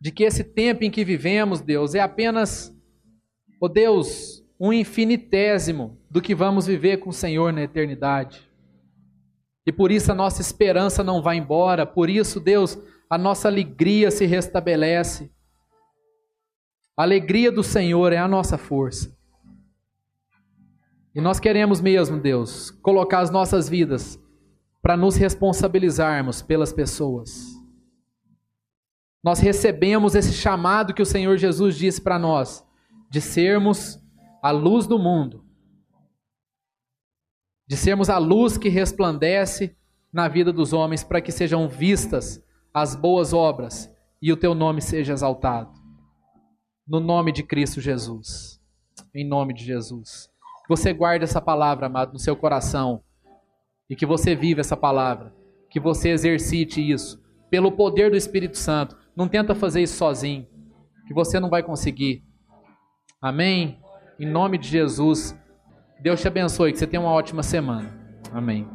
De 0.00 0.10
que 0.10 0.24
esse 0.24 0.42
tempo 0.42 0.82
em 0.82 0.90
que 0.90 1.04
vivemos, 1.04 1.60
Deus, 1.60 1.94
é 1.94 2.00
apenas, 2.00 2.74
ó 3.60 3.66
oh 3.66 3.68
Deus, 3.68 4.42
um 4.60 4.72
infinitésimo 4.74 5.98
do 6.10 6.20
que 6.20 6.34
vamos 6.34 6.66
viver 6.66 6.98
com 6.98 7.08
o 7.08 7.14
Senhor 7.14 7.50
na 7.50 7.62
eternidade. 7.62 8.46
E 9.66 9.72
por 9.72 9.90
isso 9.90 10.12
a 10.12 10.14
nossa 10.14 10.42
esperança 10.42 11.02
não 11.02 11.22
vai 11.22 11.38
embora, 11.38 11.86
por 11.86 12.10
isso, 12.10 12.38
Deus, 12.38 12.78
a 13.08 13.16
nossa 13.16 13.48
alegria 13.48 14.10
se 14.10 14.26
restabelece. 14.26 15.32
A 16.94 17.02
alegria 17.02 17.50
do 17.50 17.62
Senhor 17.62 18.12
é 18.12 18.18
a 18.18 18.28
nossa 18.28 18.58
força. 18.58 19.16
E 21.14 21.20
nós 21.20 21.40
queremos 21.40 21.80
mesmo, 21.80 22.20
Deus, 22.20 22.70
colocar 22.70 23.20
as 23.20 23.30
nossas 23.30 23.68
vidas 23.68 24.20
para 24.82 24.96
nos 24.96 25.16
responsabilizarmos 25.16 26.42
pelas 26.42 26.72
pessoas. 26.72 27.48
Nós 29.24 29.38
recebemos 29.38 30.14
esse 30.14 30.32
chamado 30.32 30.94
que 30.94 31.02
o 31.02 31.06
Senhor 31.06 31.36
Jesus 31.36 31.76
disse 31.76 32.00
para 32.00 32.18
nós, 32.18 32.64
de 33.10 33.20
sermos 33.20 34.00
a 34.42 34.50
luz 34.50 34.86
do 34.86 34.98
mundo, 34.98 35.44
de 37.68 37.76
sermos 37.76 38.08
a 38.10 38.18
luz 38.18 38.58
que 38.58 38.68
resplandece 38.68 39.76
na 40.12 40.28
vida 40.28 40.52
dos 40.52 40.72
homens, 40.72 41.04
para 41.04 41.20
que 41.20 41.30
sejam 41.30 41.68
vistas 41.68 42.42
as 42.74 42.96
boas 42.96 43.32
obras 43.32 43.92
e 44.20 44.32
o 44.32 44.36
teu 44.36 44.54
nome 44.54 44.80
seja 44.80 45.12
exaltado. 45.12 45.72
No 46.86 46.98
nome 46.98 47.30
de 47.32 47.42
Cristo 47.42 47.80
Jesus. 47.80 48.60
Em 49.14 49.26
nome 49.26 49.54
de 49.54 49.64
Jesus 49.64 50.30
você 50.70 50.92
guarde 50.92 51.24
essa 51.24 51.40
palavra, 51.40 51.86
amado, 51.86 52.12
no 52.12 52.18
seu 52.20 52.36
coração. 52.36 53.02
E 53.88 53.96
que 53.96 54.06
você 54.06 54.36
viva 54.36 54.60
essa 54.60 54.76
palavra. 54.76 55.34
Que 55.68 55.80
você 55.80 56.10
exercite 56.10 56.80
isso. 56.80 57.20
Pelo 57.50 57.72
poder 57.72 58.08
do 58.08 58.16
Espírito 58.16 58.56
Santo. 58.56 58.96
Não 59.16 59.26
tenta 59.26 59.52
fazer 59.52 59.82
isso 59.82 59.96
sozinho. 59.96 60.46
Que 61.08 61.12
você 61.12 61.40
não 61.40 61.50
vai 61.50 61.64
conseguir. 61.64 62.22
Amém? 63.20 63.79
Em 64.20 64.26
nome 64.26 64.58
de 64.58 64.68
Jesus. 64.68 65.34
Deus 65.98 66.20
te 66.20 66.28
abençoe. 66.28 66.72
Que 66.72 66.78
você 66.78 66.86
tenha 66.86 67.00
uma 67.00 67.10
ótima 67.10 67.42
semana. 67.42 67.98
Amém. 68.30 68.68